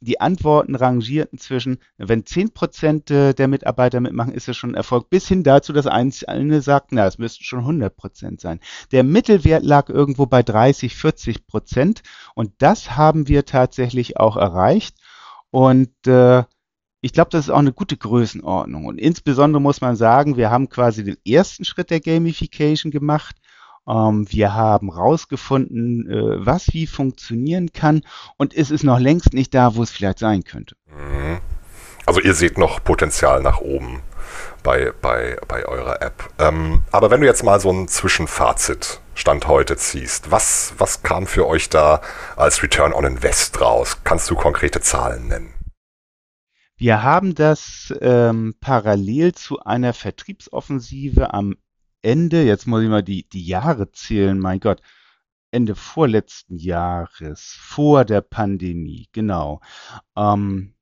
die 0.00 0.20
Antworten 0.20 0.74
rangierten 0.74 1.38
zwischen, 1.38 1.78
wenn 1.96 2.24
10% 2.24 3.34
der 3.34 3.48
Mitarbeiter 3.48 4.00
mitmachen, 4.00 4.34
ist 4.34 4.48
es 4.48 4.56
schon 4.56 4.72
ein 4.72 4.76
Erfolg, 4.76 5.08
bis 5.10 5.28
hin 5.28 5.44
dazu, 5.44 5.72
dass 5.72 5.86
Einzelne 5.86 6.60
sagten, 6.60 6.96
na, 6.96 7.06
es 7.06 7.18
müssten 7.18 7.44
schon 7.44 7.64
100% 7.64 8.40
sein. 8.40 8.58
Der 8.90 9.04
Mittelwert 9.04 9.62
lag 9.62 9.88
irgendwo 9.88 10.26
bei 10.26 10.42
30, 10.42 10.94
40% 10.94 12.02
und 12.34 12.52
das 12.58 12.96
haben 12.96 13.28
wir 13.28 13.44
tatsächlich 13.44 14.16
auch 14.16 14.36
erreicht. 14.36 14.96
Und 15.52 15.90
äh, 16.06 16.42
ich 17.02 17.12
glaube, 17.12 17.30
das 17.30 17.44
ist 17.44 17.50
auch 17.50 17.58
eine 17.58 17.72
gute 17.72 17.96
Größenordnung. 17.96 18.86
Und 18.86 18.98
insbesondere 18.98 19.60
muss 19.60 19.80
man 19.80 19.96
sagen, 19.96 20.36
wir 20.36 20.50
haben 20.50 20.68
quasi 20.68 21.04
den 21.04 21.18
ersten 21.26 21.64
Schritt 21.64 21.90
der 21.90 22.00
Gamification 22.00 22.90
gemacht. 22.90 23.36
Ähm, 23.86 24.26
wir 24.30 24.54
haben 24.54 24.90
rausgefunden, 24.90 26.08
äh, 26.08 26.46
was 26.46 26.72
wie 26.72 26.86
funktionieren 26.86 27.72
kann. 27.72 28.00
Und 28.38 28.54
es 28.54 28.70
ist 28.70 28.82
noch 28.82 28.98
längst 28.98 29.34
nicht 29.34 29.52
da, 29.52 29.76
wo 29.76 29.82
es 29.82 29.90
vielleicht 29.90 30.20
sein 30.20 30.42
könnte. 30.42 30.74
Mhm. 30.86 31.40
Also 32.06 32.20
ihr 32.20 32.34
seht 32.34 32.56
noch 32.56 32.82
Potenzial 32.82 33.42
nach 33.42 33.60
oben 33.60 34.00
bei, 34.62 34.92
bei, 35.00 35.36
bei 35.48 35.64
eurer 35.66 36.02
App. 36.02 36.28
Ähm, 36.38 36.82
aber 36.90 37.10
wenn 37.10 37.20
du 37.20 37.26
jetzt 37.26 37.42
mal 37.42 37.60
so 37.60 37.70
ein 37.70 37.88
Zwischenfazit 37.88 39.00
Stand 39.14 39.46
heute 39.46 39.76
ziehst, 39.76 40.30
was, 40.30 40.74
was 40.78 41.02
kam 41.02 41.26
für 41.26 41.46
euch 41.46 41.68
da 41.68 42.00
als 42.36 42.62
Return 42.62 42.92
on 42.92 43.04
Invest 43.04 43.60
raus? 43.60 43.98
Kannst 44.04 44.30
du 44.30 44.34
konkrete 44.34 44.80
Zahlen 44.80 45.28
nennen? 45.28 45.52
Wir 46.76 47.02
haben 47.02 47.34
das 47.34 47.94
ähm, 48.00 48.54
parallel 48.60 49.34
zu 49.34 49.60
einer 49.60 49.92
Vertriebsoffensive 49.92 51.32
am 51.32 51.56
Ende, 52.02 52.42
jetzt 52.42 52.66
muss 52.66 52.82
ich 52.82 52.88
mal 52.88 53.04
die, 53.04 53.28
die 53.28 53.46
Jahre 53.46 53.92
zählen, 53.92 54.38
mein 54.38 54.58
Gott, 54.58 54.82
Ende 55.52 55.74
vorletzten 55.74 56.56
Jahres, 56.56 57.56
vor 57.60 58.04
der 58.04 58.22
Pandemie, 58.22 59.08
genau. 59.12 59.60
Ähm, 60.16 60.74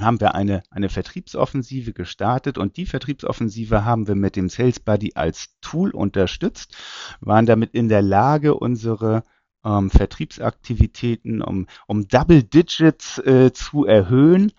haben 0.00 0.20
wir 0.20 0.34
eine, 0.34 0.62
eine 0.70 0.88
Vertriebsoffensive 0.88 1.92
gestartet 1.92 2.56
und 2.56 2.76
die 2.76 2.86
Vertriebsoffensive 2.86 3.84
haben 3.84 4.08
wir 4.08 4.14
mit 4.14 4.36
dem 4.36 4.48
Sales 4.48 4.80
Buddy 4.80 5.12
als 5.14 5.50
Tool 5.60 5.90
unterstützt, 5.90 6.74
waren 7.20 7.46
damit 7.46 7.74
in 7.74 7.88
der 7.88 8.02
Lage, 8.02 8.54
unsere 8.54 9.24
ähm, 9.64 9.90
Vertriebsaktivitäten 9.90 11.42
um, 11.42 11.66
um 11.86 12.08
Double 12.08 12.42
Digits 12.42 13.18
äh, 13.18 13.52
zu 13.52 13.84
erhöhen. 13.84 14.52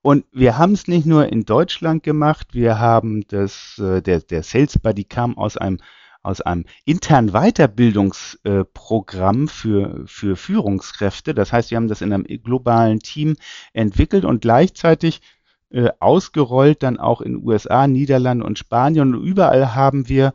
Und 0.00 0.24
wir 0.32 0.56
haben 0.56 0.72
es 0.72 0.88
nicht 0.88 1.06
nur 1.06 1.30
in 1.30 1.44
Deutschland 1.44 2.02
gemacht, 2.02 2.54
wir 2.54 2.78
haben 2.78 3.26
das, 3.28 3.78
äh, 3.78 4.00
der, 4.00 4.20
der 4.20 4.42
Sales 4.42 4.78
Buddy 4.78 5.04
kam 5.04 5.36
aus 5.36 5.56
einem 5.56 5.78
aus 6.28 6.40
einem 6.42 6.66
internen 6.84 7.32
Weiterbildungsprogramm 7.32 9.48
für, 9.48 10.04
für 10.06 10.36
Führungskräfte. 10.36 11.34
Das 11.34 11.54
heißt, 11.54 11.70
wir 11.70 11.76
haben 11.76 11.88
das 11.88 12.02
in 12.02 12.12
einem 12.12 12.24
globalen 12.24 12.98
Team 12.98 13.36
entwickelt 13.72 14.26
und 14.26 14.42
gleichzeitig 14.42 15.22
äh, 15.70 15.88
ausgerollt 16.00 16.82
dann 16.82 16.98
auch 16.98 17.22
in 17.22 17.42
USA, 17.42 17.86
Niederlande 17.86 18.44
und 18.44 18.58
Spanien. 18.58 19.14
Und 19.14 19.24
überall 19.24 19.74
haben 19.74 20.10
wir 20.10 20.34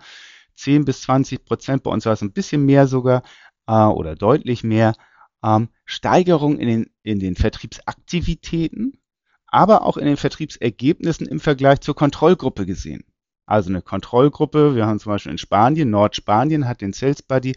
10 0.56 0.84
bis 0.84 1.02
20 1.02 1.46
Prozent, 1.46 1.84
bei 1.84 1.92
uns 1.92 2.08
war 2.08 2.14
es 2.14 2.24
ein 2.24 2.34
bisschen 2.34 2.66
mehr 2.66 2.88
sogar 2.88 3.22
äh, 3.68 3.86
oder 3.86 4.16
deutlich 4.16 4.64
mehr, 4.64 4.96
ähm, 5.44 5.70
Steigerung 5.86 6.58
in 6.58 6.68
den, 6.68 6.90
in 7.04 7.20
den 7.20 7.36
Vertriebsaktivitäten, 7.36 8.98
aber 9.46 9.84
auch 9.84 9.98
in 9.98 10.08
den 10.08 10.18
Vertriebsergebnissen 10.18 11.28
im 11.28 11.40
Vergleich 11.40 11.82
zur 11.82 11.96
Kontrollgruppe 11.96 12.66
gesehen. 12.66 13.04
Also 13.46 13.70
eine 13.70 13.82
Kontrollgruppe, 13.82 14.76
wir 14.76 14.86
haben 14.86 15.00
zum 15.00 15.12
Beispiel 15.12 15.32
in 15.32 15.38
Spanien, 15.38 15.90
Nordspanien 15.90 16.68
hat 16.68 16.82
den 16.82 16.94
Sales 16.94 17.22
Buddy, 17.22 17.56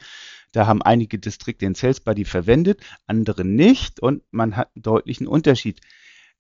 da 0.53 0.67
haben 0.67 0.83
einige 0.83 1.19
Distrikte 1.19 1.67
den 1.67 1.75
Sales 1.75 2.01
Buddy 2.01 2.25
verwendet, 2.25 2.81
andere 3.07 3.45
nicht. 3.45 4.01
Und 4.01 4.23
man 4.31 4.57
hat 4.57 4.71
einen 4.75 4.83
deutlichen 4.83 5.27
Unterschied 5.27 5.81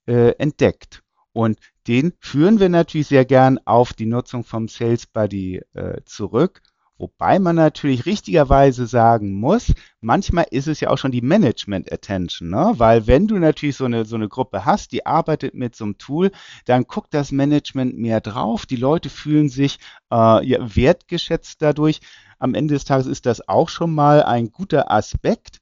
äh, 0.06 0.30
entdeckt. 0.38 1.02
Und 1.32 1.58
den 1.86 2.14
führen 2.20 2.58
wir 2.58 2.70
natürlich 2.70 3.08
sehr 3.08 3.26
gern 3.26 3.58
auf 3.66 3.92
die 3.92 4.06
Nutzung 4.06 4.42
vom 4.42 4.68
Sales 4.68 5.06
Buddy 5.06 5.60
äh, 5.74 6.00
zurück 6.06 6.62
Wobei 6.98 7.38
man 7.38 7.56
natürlich 7.56 8.06
richtigerweise 8.06 8.86
sagen 8.86 9.34
muss, 9.34 9.72
manchmal 10.00 10.46
ist 10.50 10.66
es 10.66 10.80
ja 10.80 10.88
auch 10.88 10.96
schon 10.96 11.12
die 11.12 11.20
Management 11.20 11.92
Attention, 11.92 12.48
ne? 12.48 12.72
weil 12.76 13.06
wenn 13.06 13.26
du 13.26 13.38
natürlich 13.38 13.76
so 13.76 13.84
eine, 13.84 14.06
so 14.06 14.16
eine 14.16 14.28
Gruppe 14.28 14.64
hast, 14.64 14.92
die 14.92 15.04
arbeitet 15.04 15.54
mit 15.54 15.76
so 15.76 15.84
einem 15.84 15.98
Tool, 15.98 16.30
dann 16.64 16.84
guckt 16.84 17.12
das 17.12 17.32
Management 17.32 17.98
mehr 17.98 18.22
drauf, 18.22 18.64
die 18.64 18.76
Leute 18.76 19.10
fühlen 19.10 19.50
sich 19.50 19.78
äh, 20.10 20.46
ja, 20.46 20.74
wertgeschätzt 20.74 21.60
dadurch. 21.60 22.00
Am 22.38 22.54
Ende 22.54 22.74
des 22.74 22.86
Tages 22.86 23.06
ist 23.06 23.26
das 23.26 23.46
auch 23.46 23.68
schon 23.68 23.94
mal 23.94 24.22
ein 24.22 24.50
guter 24.50 24.90
Aspekt. 24.90 25.60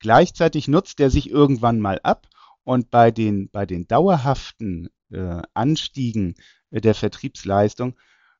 Gleichzeitig 0.00 0.68
nutzt 0.68 1.00
er 1.00 1.08
sich 1.08 1.30
irgendwann 1.30 1.80
mal 1.80 1.98
ab 2.02 2.26
und 2.64 2.90
bei 2.90 3.10
den, 3.10 3.48
bei 3.50 3.64
den 3.64 3.88
dauerhaften 3.88 4.90
äh, 5.10 5.40
Anstiegen 5.54 6.34
der 6.70 6.94
Vertriebsleistung 6.94 7.94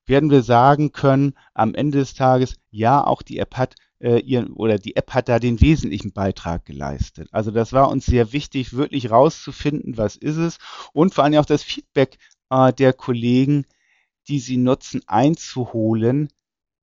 werden 0.09 0.31
wir 0.31 0.43
sagen 0.43 0.93
können, 0.93 1.35
am 1.55 1.75
Ende 1.75 1.99
des 1.99 2.15
Tages, 2.15 2.57
ja, 2.71 3.05
auch 3.05 3.23
die 3.23 3.39
App 3.39 3.57
hat 3.57 3.75
äh, 4.01 4.19
ihren, 4.21 4.53
oder 4.53 4.79
die 4.79 4.97
App 4.97 5.13
hat 5.13 5.29
da 5.29 5.39
den 5.39 5.61
wesentlichen 5.61 6.13
Beitrag 6.13 6.65
geleistet. 6.65 7.29
Also 7.33 7.51
das 7.51 7.73
war 7.73 7.91
uns 7.91 8.07
sehr 8.07 8.33
wichtig, 8.33 8.75
wirklich 8.75 9.11
rauszufinden, 9.11 9.97
was 9.97 10.17
ist 10.17 10.37
es 10.37 10.59
und 10.93 11.15
vor 11.15 11.25
allem 11.25 11.39
auch 11.39 11.47
das 11.47 11.63
Feedback 11.63 12.19
äh, 12.51 12.73
der 12.73 12.93
Kollegen, 12.93 13.67
die 14.29 14.39
sie 14.39 14.57
nutzen, 14.57 15.03
einzuholen. 15.07 16.29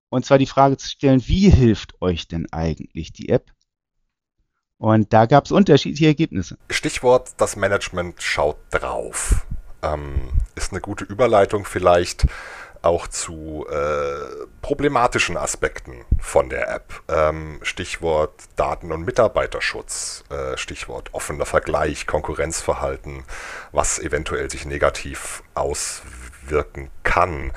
Und 0.09 0.25
zwar 0.25 0.37
die 0.37 0.45
Frage 0.45 0.77
zu 0.77 0.89
stellen, 0.89 1.23
wie 1.27 1.49
hilft 1.49 2.01
euch 2.01 2.27
denn 2.27 2.51
eigentlich 2.51 3.13
die 3.13 3.29
App? 3.29 3.51
Und 4.77 5.13
da 5.13 5.25
gab 5.25 5.45
es 5.45 5.51
unterschiedliche 5.51 6.07
Ergebnisse. 6.07 6.57
Stichwort, 6.69 7.33
das 7.37 7.55
Management 7.55 8.21
schaut 8.21 8.57
drauf. 8.71 9.45
Ähm, 9.81 10.31
ist 10.55 10.71
eine 10.71 10.81
gute 10.81 11.05
Überleitung 11.05 11.65
vielleicht 11.65 12.27
auch 12.85 13.07
zu 13.07 13.65
äh, 13.69 14.45
problematischen 14.61 15.37
Aspekten 15.37 16.05
von 16.19 16.49
der 16.49 16.69
App. 16.69 17.01
Ähm, 17.07 17.59
Stichwort 17.63 18.43
Daten- 18.55 18.91
und 18.91 19.05
Mitarbeiterschutz, 19.05 20.23
äh, 20.29 20.57
Stichwort 20.57 21.13
offener 21.13 21.45
Vergleich, 21.45 22.07
Konkurrenzverhalten, 22.07 23.23
was 23.71 23.99
eventuell 23.99 24.49
sich 24.51 24.65
negativ 24.65 25.43
auswirken 25.55 26.91
kann. 27.03 27.51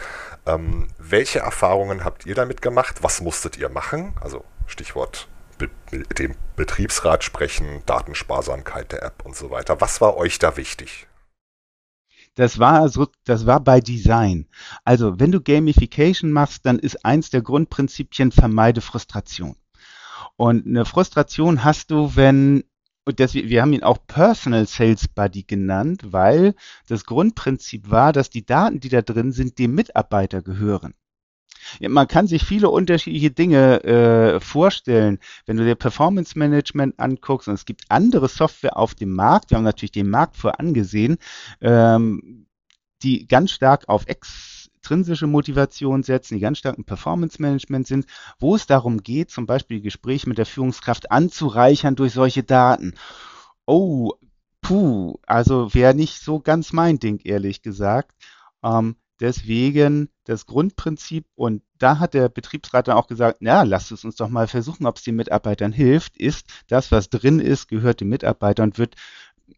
Ähm, 0.47 0.89
welche 0.99 1.41
Erfahrungen 1.41 2.05
habt 2.05 2.25
ihr 2.25 2.35
damit 2.35 2.63
gemacht? 2.63 3.03
Was 3.03 3.21
musstet 3.21 3.59
ihr 3.59 3.69
machen? 3.69 4.15
Also 4.21 4.45
Stichwort 4.67 5.29
mit 5.61 6.19
dem 6.19 6.37
Betriebsrat 6.57 7.25
sprechen, 7.25 7.83
Datensparsamkeit 7.85 8.93
der 8.93 9.03
App 9.03 9.25
und 9.25 9.37
so 9.37 9.51
weiter. 9.51 9.81
Was 9.81 10.01
war 10.01 10.17
euch 10.17 10.39
da 10.39 10.57
wichtig? 10.57 11.09
Das 12.39 12.61
war 12.61 12.89
so, 12.89 13.09
das 13.25 13.47
war 13.47 13.59
bei 13.59 13.81
Design. 13.81 14.47
Also, 14.85 15.19
wenn 15.19 15.33
du 15.33 15.41
Gamification 15.41 16.31
machst, 16.31 16.65
dann 16.67 16.79
ist 16.79 17.05
eins 17.05 17.31
der 17.31 17.43
Grundprinzipien 17.43 18.31
vermeide 18.31 18.81
Frustration. 18.81 19.57
Und 20.37 20.65
eine 20.65 20.85
Frustration 20.85 21.65
hast 21.65 21.91
du, 21.91 22.15
wenn 22.15 22.63
und 23.05 23.19
das, 23.19 23.35
wir 23.35 23.61
haben 23.61 23.73
ihn 23.73 23.83
auch 23.83 24.07
Personal 24.07 24.69
Sales 24.69 25.09
Buddy 25.09 25.43
genannt, 25.43 26.13
weil 26.13 26.55
das 26.87 27.07
Grundprinzip 27.07 27.91
war, 27.91 28.13
dass 28.13 28.31
die 28.31 28.47
Daten, 28.47 28.79
die 28.79 28.89
da 28.89 29.03
drin 29.03 29.33
sind, 29.33 29.59
dem 29.59 29.75
Mitarbeiter 29.75 30.41
gehören. 30.41 30.95
Man 31.81 32.09
kann 32.09 32.27
sich 32.27 32.45
viele 32.45 32.71
unterschiedliche 32.71 33.31
Dinge 33.31 33.85
äh, 33.85 34.41
vorstellen. 34.41 35.19
Wenn 35.47 35.57
du 35.57 35.65
dir 35.65 35.75
Performance 35.75 36.39
Management 36.39 36.99
anguckst 36.99 37.49
und 37.49 37.55
es 37.55 37.65
gibt 37.65 37.83
andere 37.89 38.29
Software 38.29 38.77
auf 38.77 38.95
dem 38.95 39.15
Markt, 39.15 39.51
wir 39.51 39.59
haben 39.59 39.65
natürlich 39.65 39.93
den 39.93 40.11
Markt 40.11 40.37
vorangesehen, 40.37 41.19
ähm, 41.61 42.47
die 43.03 43.27
ganz 43.27 43.53
stark 43.53 43.89
auf 43.89 44.07
extrinsische 44.07 45.27
Motivation 45.27 46.03
setzen, 46.03 46.35
die 46.35 46.41
ganz 46.41 46.59
stark 46.59 46.79
im 46.79 46.85
Performance 46.85 47.41
Management 47.41 47.87
sind, 47.87 48.07
wo 48.39 48.57
es 48.57 48.67
darum 48.67 49.03
geht, 49.03 49.31
zum 49.31 49.47
Beispiel 49.47 49.81
Gespräche 49.81 50.29
mit 50.29 50.39
der 50.39 50.47
Führungskraft 50.47 51.11
anzureichern 51.11 51.97
durch 51.97 52.13
solche 52.13 52.43
Daten. 52.43 52.95
Oh, 53.67 54.13
puh, 54.63 55.19
also 55.27 55.73
wäre 55.75 55.95
nicht 55.95 56.21
so 56.23 56.41
ganz 56.41 56.73
mein 56.73 56.99
Ding, 56.99 57.21
ehrlich 57.25 57.63
gesagt. 57.63 58.15
Ähm, 58.63 58.97
Deswegen 59.21 60.09
das 60.25 60.47
Grundprinzip 60.47 61.27
und 61.35 61.63
da 61.79 61.99
hat 61.99 62.15
der 62.15 62.29
Betriebsrat 62.29 62.89
dann 62.89 62.97
auch 62.97 63.09
gesagt, 63.09 63.39
ja, 63.41 63.63
lasst 63.63 63.91
es 63.93 64.05
uns 64.05 64.17
doch 64.17 64.29
mal 64.29 64.47
versuchen, 64.47 64.87
ob 64.87 64.97
es 64.97 65.03
den 65.03 65.17
Mitarbeitern 65.17 65.73
hilft, 65.73 66.17
ist, 66.17 66.47
das, 66.69 66.93
was 66.93 67.11
drin 67.11 67.41
ist, 67.41 67.69
gehört 67.69 68.01
dem 68.01 68.09
Mitarbeiter 68.09 68.63
und 68.63 68.79
wird, 68.79 68.95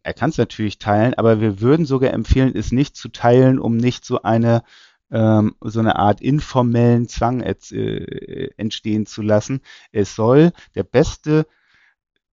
er 0.03 0.13
kann 0.13 0.31
es 0.31 0.37
natürlich 0.37 0.79
teilen, 0.79 1.13
aber 1.13 1.41
wir 1.41 1.61
würden 1.61 1.85
sogar 1.85 2.13
empfehlen, 2.13 2.55
es 2.55 2.71
nicht 2.71 2.95
zu 2.95 3.09
teilen, 3.09 3.59
um 3.59 3.77
nicht 3.77 4.05
so 4.05 4.21
eine 4.21 4.63
ähm, 5.11 5.55
so 5.61 5.79
eine 5.79 5.97
Art 5.97 6.21
informellen 6.21 7.07
Zwang 7.07 7.41
äh, 7.41 8.49
entstehen 8.57 9.05
zu 9.05 9.21
lassen. 9.21 9.61
Es 9.91 10.15
soll 10.15 10.53
der 10.73 10.83
beste 10.83 11.45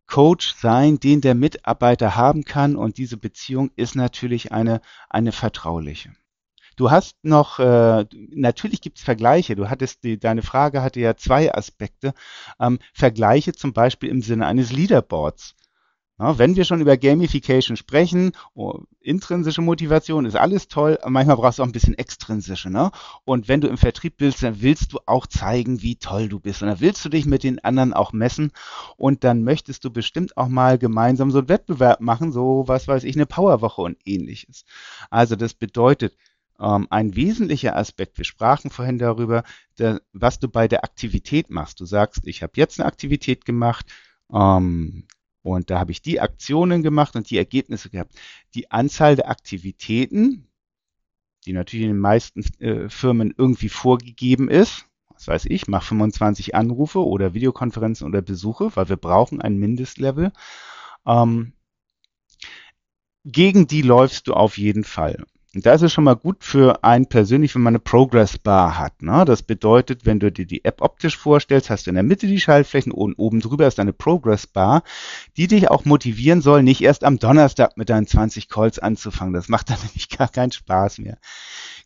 Coach 0.06 0.54
sein, 0.54 0.98
den 1.00 1.20
der 1.20 1.34
Mitarbeiter 1.34 2.16
haben 2.16 2.44
kann 2.44 2.76
und 2.76 2.96
diese 2.96 3.16
Beziehung 3.16 3.70
ist 3.76 3.94
natürlich 3.94 4.52
eine, 4.52 4.80
eine 5.10 5.32
vertrauliche. 5.32 6.12
Du 6.78 6.92
hast 6.92 7.16
noch, 7.24 7.58
äh, 7.58 8.06
natürlich 8.30 8.80
gibt 8.80 8.98
es 8.98 9.04
Vergleiche. 9.04 9.56
Du 9.56 9.68
hattest 9.68 10.04
die, 10.04 10.16
deine 10.16 10.42
Frage 10.42 10.80
hatte 10.80 11.00
ja 11.00 11.16
zwei 11.16 11.52
Aspekte. 11.52 12.14
Ähm, 12.60 12.78
Vergleiche 12.92 13.52
zum 13.52 13.72
Beispiel 13.72 14.10
im 14.10 14.22
Sinne 14.22 14.46
eines 14.46 14.70
Leaderboards. 14.70 15.56
Ja, 16.20 16.38
wenn 16.38 16.54
wir 16.54 16.64
schon 16.64 16.80
über 16.80 16.96
Gamification 16.96 17.76
sprechen, 17.76 18.30
oh, 18.54 18.80
intrinsische 19.00 19.60
Motivation 19.60 20.24
ist 20.24 20.36
alles 20.36 20.68
toll, 20.68 20.98
manchmal 21.04 21.36
brauchst 21.36 21.58
du 21.58 21.64
auch 21.64 21.66
ein 21.66 21.72
bisschen 21.72 21.98
extrinsische. 21.98 22.70
Ne? 22.70 22.92
Und 23.24 23.48
wenn 23.48 23.60
du 23.60 23.66
im 23.66 23.76
Vertrieb 23.76 24.16
bist, 24.16 24.44
dann 24.44 24.62
willst 24.62 24.92
du 24.92 25.00
auch 25.06 25.26
zeigen, 25.26 25.82
wie 25.82 25.96
toll 25.96 26.28
du 26.28 26.38
bist. 26.38 26.62
Und 26.62 26.68
dann 26.68 26.80
willst 26.80 27.04
du 27.04 27.08
dich 27.08 27.26
mit 27.26 27.42
den 27.42 27.58
anderen 27.64 27.92
auch 27.92 28.12
messen. 28.12 28.52
Und 28.96 29.24
dann 29.24 29.42
möchtest 29.42 29.84
du 29.84 29.90
bestimmt 29.90 30.36
auch 30.36 30.48
mal 30.48 30.78
gemeinsam 30.78 31.32
so 31.32 31.38
einen 31.38 31.48
Wettbewerb 31.48 32.00
machen, 32.00 32.30
so 32.30 32.64
was 32.68 32.86
weiß 32.86 33.02
ich, 33.02 33.16
eine 33.16 33.26
Powerwoche 33.26 33.82
und 33.82 33.96
ähnliches. 34.04 34.64
Also 35.10 35.34
das 35.34 35.54
bedeutet, 35.54 36.14
ein 36.58 37.14
wesentlicher 37.14 37.76
Aspekt, 37.76 38.18
wir 38.18 38.24
sprachen 38.24 38.70
vorhin 38.70 38.98
darüber, 38.98 39.44
der, 39.78 40.00
was 40.12 40.40
du 40.40 40.48
bei 40.48 40.66
der 40.66 40.82
Aktivität 40.82 41.50
machst. 41.50 41.80
Du 41.80 41.84
sagst, 41.84 42.26
ich 42.26 42.42
habe 42.42 42.52
jetzt 42.56 42.80
eine 42.80 42.86
Aktivität 42.88 43.44
gemacht 43.44 43.86
ähm, 44.32 45.06
und 45.42 45.70
da 45.70 45.78
habe 45.78 45.92
ich 45.92 46.02
die 46.02 46.20
Aktionen 46.20 46.82
gemacht 46.82 47.14
und 47.14 47.30
die 47.30 47.38
Ergebnisse 47.38 47.90
gehabt. 47.90 48.12
Die 48.54 48.70
Anzahl 48.72 49.14
der 49.14 49.30
Aktivitäten, 49.30 50.48
die 51.46 51.52
natürlich 51.52 51.84
in 51.84 51.92
den 51.92 52.00
meisten 52.00 52.42
äh, 52.60 52.88
Firmen 52.88 53.32
irgendwie 53.36 53.68
vorgegeben 53.68 54.50
ist, 54.50 54.84
was 55.10 55.28
weiß 55.28 55.46
ich, 55.46 55.68
mach 55.68 55.84
25 55.84 56.54
Anrufe 56.54 57.04
oder 57.04 57.34
Videokonferenzen 57.34 58.06
oder 58.06 58.22
Besuche, 58.22 58.74
weil 58.74 58.88
wir 58.88 58.96
brauchen 58.96 59.40
ein 59.40 59.58
Mindestlevel. 59.58 60.32
Ähm, 61.06 61.52
gegen 63.24 63.66
die 63.66 63.82
läufst 63.82 64.26
du 64.26 64.34
auf 64.34 64.58
jeden 64.58 64.84
Fall. 64.84 65.24
Und 65.54 65.64
da 65.64 65.72
ist 65.72 65.82
es 65.82 65.92
schon 65.92 66.04
mal 66.04 66.14
gut 66.14 66.44
für 66.44 66.84
einen 66.84 67.06
persönlich, 67.06 67.54
wenn 67.54 67.62
man 67.62 67.72
eine 67.72 67.78
Progress 67.78 68.36
Bar 68.36 68.78
hat. 68.78 69.00
Ne? 69.00 69.24
Das 69.24 69.42
bedeutet, 69.42 70.04
wenn 70.04 70.20
du 70.20 70.30
dir 70.30 70.44
die 70.44 70.64
App 70.64 70.82
optisch 70.82 71.16
vorstellst, 71.16 71.70
hast 71.70 71.86
du 71.86 71.90
in 71.90 71.94
der 71.94 72.02
Mitte 72.02 72.26
die 72.26 72.38
Schaltflächen 72.38 72.92
und 72.92 73.14
oben 73.14 73.40
drüber 73.40 73.66
ist 73.66 73.80
eine 73.80 73.94
Progress 73.94 74.46
Bar, 74.46 74.82
die 75.38 75.46
dich 75.46 75.70
auch 75.70 75.86
motivieren 75.86 76.42
soll, 76.42 76.62
nicht 76.62 76.82
erst 76.82 77.02
am 77.02 77.18
Donnerstag 77.18 77.78
mit 77.78 77.88
deinen 77.88 78.06
20 78.06 78.48
Calls 78.48 78.78
anzufangen. 78.78 79.32
Das 79.32 79.48
macht 79.48 79.70
dann 79.70 79.78
nämlich 79.78 80.10
gar 80.10 80.28
keinen 80.28 80.52
Spaß 80.52 80.98
mehr. 80.98 81.16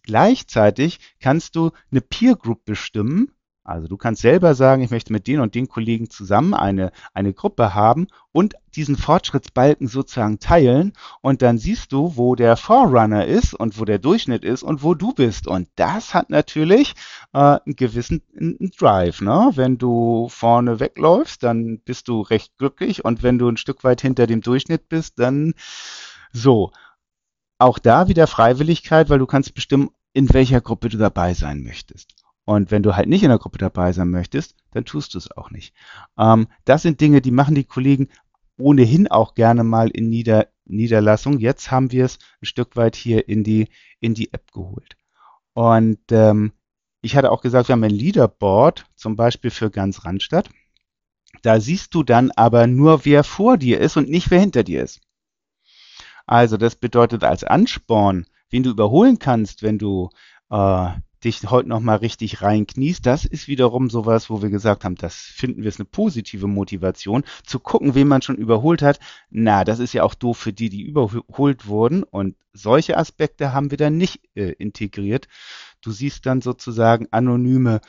Gleichzeitig 0.03 0.99
kannst 1.21 1.55
du 1.55 1.71
eine 1.93 2.01
Peer 2.01 2.35
Group 2.35 2.65
bestimmen, 2.65 3.31
also 3.65 3.87
du 3.87 3.97
kannst 3.97 4.23
selber 4.23 4.57
sagen, 4.57 4.83
ich 4.83 4.91
möchte 4.91 5.13
mit 5.13 5.29
den 5.29 5.39
und 5.39 5.55
den 5.55 5.69
Kollegen 5.69 6.11
zusammen 6.11 6.53
eine, 6.53 6.91
eine 7.15 7.33
Gruppe 7.33 7.75
haben 7.75 8.09
und 8.33 8.55
diesen 8.75 8.97
Fortschrittsbalken 8.97 9.87
sozusagen 9.87 10.41
teilen 10.41 10.95
und 11.21 11.43
dann 11.43 11.59
siehst 11.59 11.93
du, 11.93 12.17
wo 12.17 12.35
der 12.35 12.57
Forerunner 12.57 13.25
ist 13.27 13.55
und 13.55 13.79
wo 13.79 13.85
der 13.85 14.01
Durchschnitt 14.01 14.43
ist 14.43 14.65
und 14.65 14.83
wo 14.83 14.95
du 14.95 15.13
bist. 15.13 15.47
Und 15.47 15.69
das 15.77 16.13
hat 16.13 16.29
natürlich 16.29 16.95
äh, 17.33 17.39
einen 17.39 17.77
gewissen 17.77 18.23
einen 18.37 18.73
Drive. 18.77 19.21
Ne? 19.21 19.53
Wenn 19.55 19.79
du 19.79 20.29
vorne 20.29 20.81
wegläufst, 20.81 21.45
dann 21.45 21.79
bist 21.79 22.09
du 22.09 22.23
recht 22.23 22.59
glücklich 22.59 23.05
und 23.05 23.23
wenn 23.23 23.39
du 23.39 23.49
ein 23.49 23.57
Stück 23.57 23.85
weit 23.85 24.01
hinter 24.01 24.27
dem 24.27 24.41
Durchschnitt 24.41 24.89
bist, 24.89 25.21
dann 25.21 25.55
so. 26.33 26.73
Auch 27.59 27.79
da 27.79 28.09
wieder 28.09 28.27
Freiwilligkeit, 28.27 29.09
weil 29.09 29.21
du 29.21 29.27
kannst 29.27 29.55
bestimmen, 29.55 29.91
in 30.13 30.33
welcher 30.35 30.61
Gruppe 30.61 30.89
du 30.89 30.99
dabei 30.99 31.33
sein 31.33 31.63
möchtest. 31.63 32.22
Und 32.45 32.71
wenn 32.71 32.83
du 32.83 32.97
halt 32.97 33.09
nicht 33.09 33.23
in 33.23 33.29
der 33.29 33.39
Gruppe 33.39 33.59
dabei 33.59 33.93
sein 33.93 34.11
möchtest, 34.11 34.57
dann 34.73 34.85
tust 34.85 35.15
du 35.15 35.19
es 35.19 35.31
auch 35.31 35.51
nicht. 35.51 35.75
Ähm, 36.19 36.49
das 36.65 36.83
sind 36.83 37.01
Dinge, 37.01 37.21
die 37.21 37.31
machen 37.31 37.55
die 37.55 37.65
Kollegen 37.65 38.09
ohnehin 38.59 39.09
auch 39.09 39.35
gerne 39.35 39.65
mal 39.65 39.89
in 39.91 40.09
Nieder 40.09 40.49
Niederlassung. 40.65 41.39
Jetzt 41.39 41.71
haben 41.71 41.93
wir 41.93 42.05
es 42.05 42.19
ein 42.41 42.47
Stück 42.47 42.77
weit 42.77 42.97
hier 42.97 43.29
in 43.29 43.45
die, 43.45 43.69
in 44.01 44.15
die 44.15 44.33
App 44.33 44.53
geholt. 44.53 44.97
Und 45.55 46.01
ähm, 46.11 46.53
ich 47.01 47.17
hatte 47.17 47.31
auch 47.31 47.43
gesagt, 47.43 47.69
wir 47.69 47.75
haben 47.75 47.85
ein 47.85 47.91
Leaderboard, 47.91 48.87
zum 48.95 49.17
Beispiel 49.17 49.51
für 49.51 49.71
ganz 49.71 50.05
Randstadt. 50.05 50.49
Da 51.43 51.61
siehst 51.61 51.95
du 51.95 52.03
dann 52.03 52.31
aber 52.31 52.67
nur, 52.67 53.05
wer 53.05 53.25
vor 53.25 53.57
dir 53.57 53.81
ist 53.81 53.97
und 53.97 54.09
nicht, 54.09 54.31
wer 54.31 54.41
hinter 54.41 54.63
dir 54.63 54.83
ist. 54.83 55.01
Also 56.27 56.57
das 56.57 56.77
bedeutet 56.77 57.25
als 57.25 57.43
Ansporn, 57.43 58.27
wen 58.51 58.63
du 58.63 58.71
überholen 58.71 59.19
kannst, 59.19 59.63
wenn 59.63 59.79
du 59.79 60.11
äh, 60.51 60.91
dich 61.25 61.43
heute 61.49 61.69
nochmal 61.69 61.99
richtig 61.99 62.43
reinkniest, 62.43 63.07
das 63.07 63.25
ist 63.25 63.49
wiederum 63.49 63.91
sowas, 63.91 64.29
wo 64.29 64.43
wir 64.43 64.51
gesagt 64.51 64.85
haben, 64.85 64.97
das 64.97 65.15
finden 65.15 65.63
wir 65.63 65.69
ist 65.69 65.79
eine 65.79 65.87
positive 65.87 66.47
Motivation, 66.47 67.25
zu 67.45 67.61
gucken, 67.61 67.95
wen 67.95 68.09
man 68.09 68.23
schon 68.23 68.37
überholt 68.37 68.83
hat. 68.83 68.99
Na, 69.31 69.65
das 69.65 69.79
ist 69.79 69.93
ja 69.95 70.03
auch 70.03 70.15
doof 70.15 70.39
für 70.39 70.53
die, 70.53 70.69
die 70.69 70.83
überholt 70.83 71.67
wurden. 71.67 72.03
Und 72.03 72.37
solche 72.53 72.99
Aspekte 72.99 73.53
haben 73.53 73.71
wir 73.71 73.79
dann 73.79 73.97
nicht 73.97 74.21
äh, 74.35 74.53
integriert. 74.53 75.29
Du 75.81 75.91
siehst 75.91 76.27
dann 76.27 76.41
sozusagen 76.41 77.09
anonyme 77.11 77.81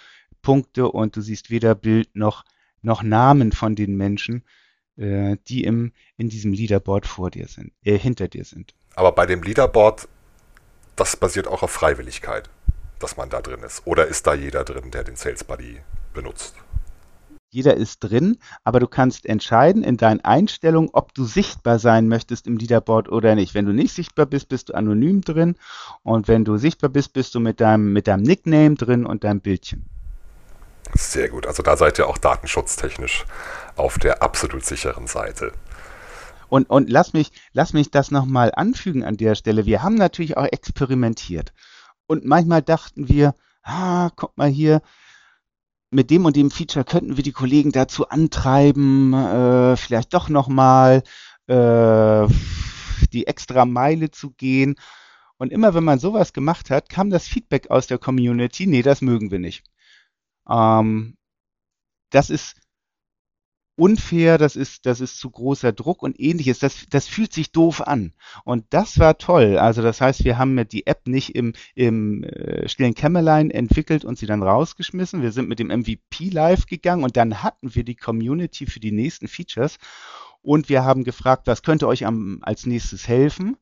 Punkte 0.41 0.89
und 0.89 1.15
du 1.15 1.21
siehst 1.21 1.49
weder 1.49 1.75
Bild 1.75 2.15
noch, 2.15 2.43
noch 2.81 3.03
Namen 3.03 3.51
von 3.51 3.75
den 3.75 3.95
Menschen, 3.95 4.43
äh, 4.97 5.37
die 5.47 5.63
im, 5.63 5.91
in 6.17 6.29
diesem 6.29 6.53
Leaderboard 6.53 7.07
vor 7.07 7.31
dir 7.31 7.47
sind, 7.47 7.71
äh, 7.83 7.97
hinter 7.97 8.27
dir 8.27 8.45
sind. 8.45 8.73
Aber 8.95 9.11
bei 9.11 9.25
dem 9.25 9.41
Leaderboard, 9.41 10.07
das 10.95 11.17
basiert 11.17 11.47
auch 11.47 11.63
auf 11.63 11.71
Freiwilligkeit 11.71 12.49
dass 13.03 13.17
man 13.17 13.29
da 13.29 13.41
drin 13.41 13.61
ist? 13.63 13.81
Oder 13.85 14.07
ist 14.07 14.25
da 14.25 14.33
jeder 14.33 14.63
drin, 14.63 14.91
der 14.91 15.03
den 15.03 15.15
Sales 15.15 15.43
Buddy 15.43 15.81
benutzt? 16.13 16.55
Jeder 17.51 17.77
ist 17.77 17.99
drin, 17.99 18.39
aber 18.63 18.79
du 18.79 18.87
kannst 18.87 19.27
entscheiden 19.27 19.83
in 19.83 19.97
deinen 19.97 20.21
Einstellungen, 20.21 20.89
ob 20.91 21.13
du 21.13 21.23
sichtbar 21.23 21.77
sein 21.77 22.07
möchtest 22.07 22.47
im 22.47 22.57
Leaderboard 22.57 23.09
oder 23.09 23.35
nicht. 23.35 23.53
Wenn 23.53 23.67
du 23.67 23.73
nicht 23.73 23.93
sichtbar 23.93 24.25
bist, 24.25 24.49
bist 24.49 24.69
du 24.69 24.73
anonym 24.73 25.21
drin 25.21 25.55
und 26.01 26.27
wenn 26.27 26.45
du 26.45 26.57
sichtbar 26.57 26.89
bist, 26.89 27.13
bist 27.13 27.35
du 27.35 27.39
mit 27.39 27.61
deinem, 27.61 27.93
mit 27.93 28.07
deinem 28.07 28.23
Nickname 28.23 28.73
drin 28.73 29.05
und 29.05 29.23
deinem 29.23 29.39
Bildchen. 29.39 29.85
Sehr 30.95 31.29
gut. 31.29 31.45
Also 31.45 31.61
da 31.61 31.77
seid 31.77 31.99
ihr 31.99 32.07
auch 32.07 32.17
datenschutztechnisch 32.17 33.25
auf 33.75 33.99
der 33.99 34.23
absolut 34.23 34.65
sicheren 34.65 35.05
Seite. 35.05 35.51
Und, 36.49 36.69
und 36.69 36.89
lass 36.89 37.13
mich, 37.13 37.31
lass 37.51 37.73
mich 37.73 37.91
das 37.91 38.09
nochmal 38.11 38.51
anfügen 38.55 39.03
an 39.03 39.17
der 39.17 39.35
Stelle. 39.35 39.65
Wir 39.67 39.83
haben 39.83 39.95
natürlich 39.95 40.37
auch 40.37 40.45
experimentiert. 40.45 41.53
Und 42.07 42.25
manchmal 42.25 42.61
dachten 42.61 43.07
wir, 43.07 43.35
ah, 43.63 44.09
guck 44.15 44.37
mal 44.37 44.49
hier, 44.49 44.81
mit 45.93 46.09
dem 46.09 46.25
und 46.25 46.35
dem 46.35 46.51
Feature 46.51 46.85
könnten 46.85 47.17
wir 47.17 47.23
die 47.23 47.31
Kollegen 47.31 47.71
dazu 47.71 48.09
antreiben, 48.09 49.13
äh, 49.13 49.77
vielleicht 49.77 50.13
doch 50.13 50.27
nochmal 50.27 51.03
äh, 51.47 52.27
die 53.13 53.27
extra 53.27 53.65
Meile 53.65 54.11
zu 54.11 54.31
gehen. 54.31 54.75
Und 55.37 55.51
immer 55.51 55.73
wenn 55.73 55.83
man 55.83 55.99
sowas 55.99 56.33
gemacht 56.33 56.69
hat, 56.69 56.89
kam 56.89 57.09
das 57.09 57.27
Feedback 57.27 57.69
aus 57.69 57.87
der 57.87 57.99
Community, 57.99 58.65
nee, 58.65 58.81
das 58.81 59.01
mögen 59.01 59.31
wir 59.31 59.39
nicht. 59.39 59.63
Ähm, 60.49 61.15
das 62.09 62.29
ist 62.29 62.55
unfair, 63.75 64.38
das 64.38 64.55
ist, 64.55 64.86
das 64.86 65.01
ist 65.01 65.17
zu 65.17 65.29
großer 65.31 65.71
Druck 65.71 66.03
und 66.03 66.19
ähnliches. 66.19 66.59
Das, 66.59 66.86
das 66.89 67.07
fühlt 67.07 67.33
sich 67.33 67.51
doof 67.51 67.81
an. 67.81 68.13
Und 68.43 68.65
das 68.69 68.99
war 68.99 69.17
toll. 69.17 69.57
Also 69.57 69.81
das 69.81 69.99
heißt, 69.99 70.23
wir 70.23 70.38
haben 70.38 70.67
die 70.67 70.86
App 70.86 71.07
nicht 71.07 71.36
im, 71.36 71.53
im 71.73 72.23
äh, 72.23 72.67
stillen 72.69 72.93
Kämmerlein 72.93 73.49
entwickelt 73.49 74.05
und 74.05 74.17
sie 74.17 74.27
dann 74.27 74.43
rausgeschmissen. 74.43 75.21
Wir 75.21 75.31
sind 75.31 75.49
mit 75.49 75.59
dem 75.59 75.67
MVP 75.67 76.29
live 76.29 76.67
gegangen 76.67 77.03
und 77.03 77.17
dann 77.17 77.41
hatten 77.41 77.73
wir 77.73 77.83
die 77.83 77.95
Community 77.95 78.67
für 78.67 78.79
die 78.79 78.91
nächsten 78.91 79.27
Features. 79.27 79.77
Und 80.41 80.69
wir 80.69 80.83
haben 80.83 81.03
gefragt, 81.03 81.47
was 81.47 81.63
könnte 81.63 81.88
euch 81.88 82.05
am, 82.05 82.39
als 82.41 82.65
nächstes 82.65 83.07
helfen? 83.07 83.57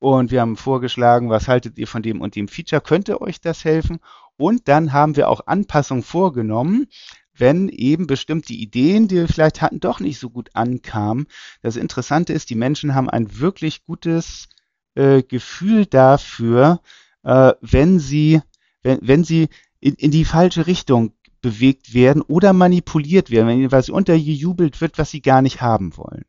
Und 0.00 0.30
wir 0.32 0.40
haben 0.40 0.56
vorgeschlagen, 0.56 1.30
was 1.30 1.48
haltet 1.48 1.78
ihr 1.78 1.86
von 1.86 2.02
dem 2.02 2.20
und 2.20 2.34
dem 2.34 2.48
Feature? 2.48 2.80
Könnte 2.80 3.22
euch 3.22 3.40
das 3.40 3.64
helfen? 3.64 4.00
Und 4.36 4.68
dann 4.68 4.92
haben 4.92 5.16
wir 5.16 5.28
auch 5.28 5.46
Anpassungen 5.46 6.02
vorgenommen 6.02 6.88
wenn 7.36 7.68
eben 7.68 8.06
bestimmte 8.06 8.52
Ideen, 8.52 9.08
die 9.08 9.16
wir 9.16 9.28
vielleicht 9.28 9.60
hatten, 9.60 9.80
doch 9.80 10.00
nicht 10.00 10.18
so 10.18 10.30
gut 10.30 10.50
ankamen. 10.54 11.26
Das 11.62 11.76
Interessante 11.76 12.32
ist, 12.32 12.50
die 12.50 12.54
Menschen 12.54 12.94
haben 12.94 13.10
ein 13.10 13.38
wirklich 13.38 13.84
gutes 13.84 14.48
äh, 14.94 15.22
Gefühl 15.22 15.86
dafür, 15.86 16.80
äh, 17.24 17.52
wenn 17.60 17.98
sie, 17.98 18.40
wenn, 18.82 18.98
wenn 19.02 19.24
sie 19.24 19.48
in, 19.80 19.94
in 19.94 20.10
die 20.10 20.24
falsche 20.24 20.66
Richtung 20.66 21.12
bewegt 21.42 21.92
werden 21.92 22.22
oder 22.22 22.52
manipuliert 22.52 23.30
werden, 23.30 23.48
wenn 23.48 23.58
ihnen 23.58 23.72
was 23.72 23.90
untergejubelt 23.90 24.80
wird, 24.80 24.98
was 24.98 25.10
sie 25.10 25.20
gar 25.20 25.42
nicht 25.42 25.60
haben 25.60 25.96
wollen. 25.96 26.24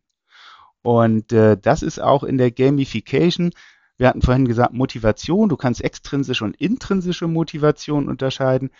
Und 0.81 1.31
äh, 1.31 1.57
das 1.57 1.83
ist 1.83 1.99
auch 1.99 2.23
in 2.23 2.37
der 2.37 2.51
Gamification. 2.51 3.51
Wir 3.97 4.09
hatten 4.09 4.21
vorhin 4.21 4.45
gesagt, 4.45 4.73
Motivation. 4.73 5.49
Du 5.49 5.55
kannst 5.55 5.81
extrinsische 5.81 6.43
und 6.43 6.55
intrinsische 6.57 7.27
Motivation 7.27 8.09
unterscheiden. 8.09 8.71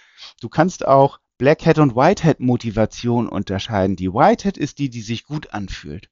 Du 0.42 0.50
kannst 0.50 0.86
auch 0.86 1.20
Black 1.38 1.66
Hat 1.66 1.80
und 1.80 1.96
White 1.96 2.24
Hat 2.24 2.40
Motivation 2.40 3.28
unterscheiden. 3.28 3.96
Die 3.96 4.14
White 4.14 4.48
Hat 4.48 4.58
ist 4.58 4.80
die, 4.80 4.90
die 4.90 5.02
sich 5.02 5.26
gut 5.26 5.54
anfühlt. 5.54 6.10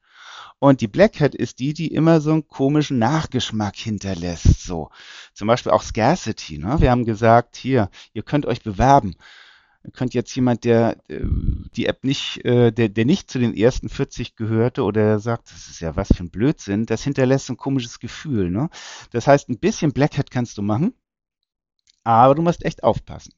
Und 0.59 0.81
die 0.81 0.87
Black 0.87 1.19
Hat 1.19 1.35
ist 1.35 1.59
die, 1.59 1.73
die 1.73 1.93
immer 1.93 2.21
so 2.21 2.31
einen 2.31 2.47
komischen 2.47 2.99
Nachgeschmack 2.99 3.75
hinterlässt. 3.75 4.61
So. 4.63 4.89
Zum 5.33 5.47
Beispiel 5.47 5.71
auch 5.71 5.81
Scarcity. 5.81 6.57
Ne? 6.57 6.79
Wir 6.79 6.91
haben 6.91 7.05
gesagt, 7.05 7.55
hier, 7.55 7.89
ihr 8.13 8.23
könnt 8.23 8.45
euch 8.45 8.61
bewerben. 8.61 9.15
Ihr 9.85 9.91
könnt 9.91 10.13
jetzt 10.13 10.33
jemand, 10.35 10.63
der 10.63 10.97
äh, 11.09 11.19
die 11.75 11.87
App 11.87 12.03
nicht, 12.03 12.43
äh, 12.45 12.71
der, 12.71 12.87
der 12.87 13.05
nicht 13.05 13.29
zu 13.29 13.39
den 13.39 13.55
ersten 13.55 13.89
40 13.89 14.35
gehörte 14.35 14.83
oder 14.83 15.19
sagt, 15.19 15.51
das 15.51 15.67
ist 15.67 15.81
ja 15.81 15.95
was 15.97 16.07
für 16.07 16.23
ein 16.23 16.29
Blödsinn, 16.29 16.85
das 16.85 17.03
hinterlässt 17.03 17.49
ein 17.49 17.57
komisches 17.57 17.99
Gefühl. 17.99 18.49
Ne? 18.49 18.69
Das 19.11 19.27
heißt, 19.27 19.49
ein 19.49 19.59
bisschen 19.59 19.91
Black 19.91 20.17
Hat 20.17 20.31
kannst 20.31 20.57
du 20.57 20.61
machen, 20.61 20.93
aber 22.05 22.35
du 22.35 22.41
musst 22.41 22.63
echt 22.63 22.83
aufpassen. 22.83 23.33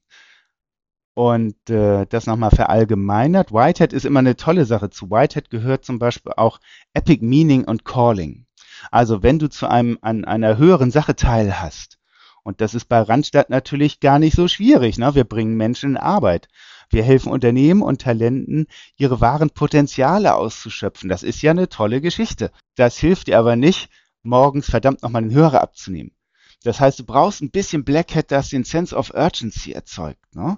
Und 1.15 1.69
äh, 1.69 2.05
das 2.07 2.27
nochmal 2.27 2.51
verallgemeinert. 2.51 3.53
Whitehead 3.53 3.93
ist 3.93 4.05
immer 4.05 4.19
eine 4.19 4.35
tolle 4.35 4.65
Sache. 4.65 4.89
Zu 4.89 5.09
Whitehead 5.09 5.49
gehört 5.49 5.85
zum 5.85 5.97
Beispiel 5.97 6.33
auch 6.35 6.59
Epic 6.93 7.25
Meaning 7.25 7.63
und 7.63 7.85
Calling. 7.85 8.45
Also 8.91 9.23
wenn 9.23 9.39
du 9.39 9.49
zu 9.49 9.67
einem 9.67 9.97
an 10.01 10.25
einer 10.25 10.57
höheren 10.57 10.91
Sache 10.91 11.15
teil 11.15 11.61
hast. 11.61 11.99
Und 12.43 12.61
das 12.61 12.75
ist 12.75 12.85
bei 12.85 13.01
Randstadt 13.01 13.49
natürlich 13.49 14.01
gar 14.01 14.19
nicht 14.19 14.35
so 14.35 14.47
schwierig. 14.47 14.97
Ne? 14.97 15.15
Wir 15.15 15.23
bringen 15.23 15.55
Menschen 15.55 15.91
in 15.91 15.97
Arbeit. 15.97 16.49
Wir 16.89 17.01
helfen 17.01 17.31
Unternehmen 17.31 17.81
und 17.81 18.01
Talenten, 18.01 18.67
ihre 18.97 19.21
wahren 19.21 19.49
Potenziale 19.49 20.35
auszuschöpfen. 20.35 21.09
Das 21.09 21.23
ist 21.23 21.41
ja 21.41 21.51
eine 21.51 21.69
tolle 21.69 22.01
Geschichte. 22.01 22.51
Das 22.75 22.97
hilft 22.97 23.27
dir 23.27 23.39
aber 23.39 23.55
nicht, 23.55 23.89
morgens 24.21 24.69
verdammt 24.69 25.01
nochmal 25.01 25.23
den 25.23 25.33
Hörer 25.33 25.61
abzunehmen. 25.61 26.11
Das 26.63 26.79
heißt, 26.79 26.99
du 26.99 27.03
brauchst 27.03 27.41
ein 27.41 27.51
bisschen 27.51 27.83
Black 27.83 28.15
Hat, 28.15 28.31
das 28.31 28.49
den 28.49 28.63
Sense 28.63 28.95
of 28.95 29.13
Urgency 29.13 29.71
erzeugt. 29.71 30.35
Ne? 30.35 30.57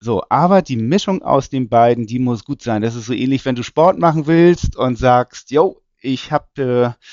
So, 0.00 0.22
aber 0.28 0.62
die 0.62 0.76
Mischung 0.76 1.22
aus 1.22 1.48
den 1.48 1.68
beiden, 1.68 2.06
die 2.06 2.18
muss 2.18 2.44
gut 2.44 2.62
sein. 2.62 2.82
Das 2.82 2.94
ist 2.94 3.06
so 3.06 3.14
ähnlich, 3.14 3.44
wenn 3.44 3.54
du 3.54 3.62
Sport 3.62 3.98
machen 3.98 4.26
willst 4.26 4.76
und 4.76 4.98
sagst, 4.98 5.50
yo, 5.50 5.80
ich 6.00 6.30
habe 6.32 6.96
äh, 6.98 7.04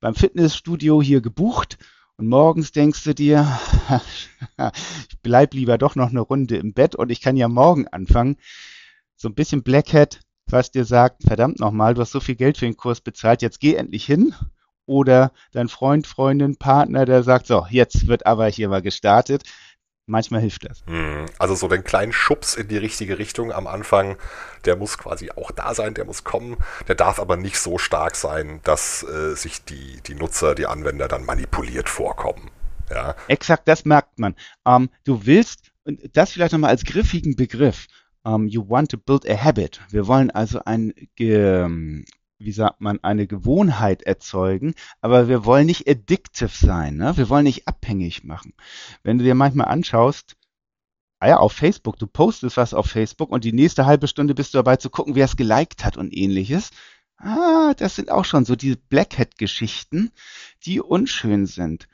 beim 0.00 0.14
Fitnessstudio 0.14 1.02
hier 1.02 1.20
gebucht 1.20 1.78
und 2.16 2.28
morgens 2.28 2.72
denkst 2.72 3.02
du 3.04 3.14
dir, 3.14 3.58
ich 5.08 5.18
bleib 5.22 5.54
lieber 5.54 5.76
doch 5.76 5.96
noch 5.96 6.10
eine 6.10 6.20
Runde 6.20 6.56
im 6.56 6.72
Bett 6.72 6.94
und 6.94 7.10
ich 7.10 7.20
kann 7.20 7.36
ja 7.36 7.48
morgen 7.48 7.88
anfangen. 7.88 8.36
So 9.16 9.28
ein 9.28 9.34
bisschen 9.34 9.62
Black 9.62 9.92
Hat, 9.92 10.20
was 10.46 10.70
dir 10.70 10.84
sagt, 10.84 11.24
verdammt 11.24 11.58
nochmal, 11.58 11.94
du 11.94 12.00
hast 12.00 12.12
so 12.12 12.20
viel 12.20 12.36
Geld 12.36 12.58
für 12.58 12.64
den 12.64 12.76
Kurs 12.76 13.00
bezahlt, 13.00 13.42
jetzt 13.42 13.60
geh 13.60 13.74
endlich 13.74 14.04
hin 14.04 14.34
oder 14.86 15.32
dein 15.52 15.68
Freund, 15.68 16.06
Freundin, 16.06 16.56
Partner, 16.56 17.04
der 17.04 17.22
sagt, 17.22 17.46
so, 17.46 17.64
jetzt 17.70 18.06
wird 18.06 18.26
aber 18.26 18.48
hier 18.48 18.68
mal 18.68 18.82
gestartet. 18.82 19.44
Manchmal 20.06 20.40
hilft 20.40 20.68
das. 20.68 20.82
Hm, 20.86 21.26
also 21.38 21.54
so 21.54 21.68
den 21.68 21.84
kleinen 21.84 22.12
Schubs 22.12 22.56
in 22.56 22.68
die 22.68 22.78
richtige 22.78 23.18
Richtung 23.18 23.52
am 23.52 23.66
Anfang, 23.66 24.16
der 24.64 24.76
muss 24.76 24.98
quasi 24.98 25.30
auch 25.30 25.50
da 25.52 25.74
sein, 25.74 25.94
der 25.94 26.04
muss 26.04 26.24
kommen. 26.24 26.56
Der 26.88 26.96
darf 26.96 27.20
aber 27.20 27.36
nicht 27.36 27.58
so 27.58 27.78
stark 27.78 28.16
sein, 28.16 28.60
dass 28.64 29.02
äh, 29.04 29.34
sich 29.36 29.64
die, 29.64 30.00
die 30.06 30.14
Nutzer, 30.14 30.54
die 30.54 30.66
Anwender 30.66 31.06
dann 31.06 31.24
manipuliert 31.24 31.88
vorkommen. 31.88 32.50
Ja. 32.90 33.14
Exakt, 33.28 33.68
das 33.68 33.84
merkt 33.84 34.18
man. 34.18 34.34
Ähm, 34.66 34.90
du 35.04 35.24
willst, 35.26 35.70
und 35.84 36.00
das 36.16 36.32
vielleicht 36.32 36.52
nochmal 36.52 36.70
als 36.70 36.84
griffigen 36.84 37.36
Begriff, 37.36 37.86
um, 38.22 38.42
ähm, 38.42 38.48
you 38.48 38.68
want 38.68 38.90
to 38.90 38.98
build 38.98 39.28
a 39.28 39.36
habit. 39.36 39.80
Wir 39.90 40.06
wollen 40.06 40.30
also 40.30 40.60
ein, 40.64 40.92
ähm, 41.18 42.04
wie 42.40 42.52
sagt 42.52 42.80
man, 42.80 42.98
eine 43.04 43.26
Gewohnheit 43.26 44.02
erzeugen, 44.02 44.74
aber 45.00 45.28
wir 45.28 45.44
wollen 45.44 45.66
nicht 45.66 45.88
addictive 45.88 46.48
sein, 46.48 46.96
ne? 46.96 47.16
wir 47.16 47.28
wollen 47.28 47.44
nicht 47.44 47.68
abhängig 47.68 48.24
machen. 48.24 48.54
Wenn 49.02 49.18
du 49.18 49.24
dir 49.24 49.34
manchmal 49.34 49.68
anschaust, 49.68 50.36
ah 51.20 51.28
ja, 51.28 51.36
auf 51.36 51.52
Facebook, 51.52 51.98
du 51.98 52.06
postest 52.06 52.56
was 52.56 52.74
auf 52.74 52.86
Facebook 52.86 53.30
und 53.30 53.44
die 53.44 53.52
nächste 53.52 53.84
halbe 53.84 54.08
Stunde 54.08 54.34
bist 54.34 54.54
du 54.54 54.58
dabei 54.58 54.76
zu 54.76 54.88
gucken, 54.88 55.14
wer 55.14 55.26
es 55.26 55.36
geliked 55.36 55.84
hat 55.84 55.96
und 55.98 56.16
ähnliches. 56.16 56.70
Ah, 57.18 57.74
das 57.76 57.96
sind 57.96 58.10
auch 58.10 58.24
schon 58.24 58.46
so 58.46 58.56
diese 58.56 58.76
Blackhead-Geschichten, 58.76 60.10
die 60.64 60.80
unschön 60.80 61.44
sind. 61.44 61.86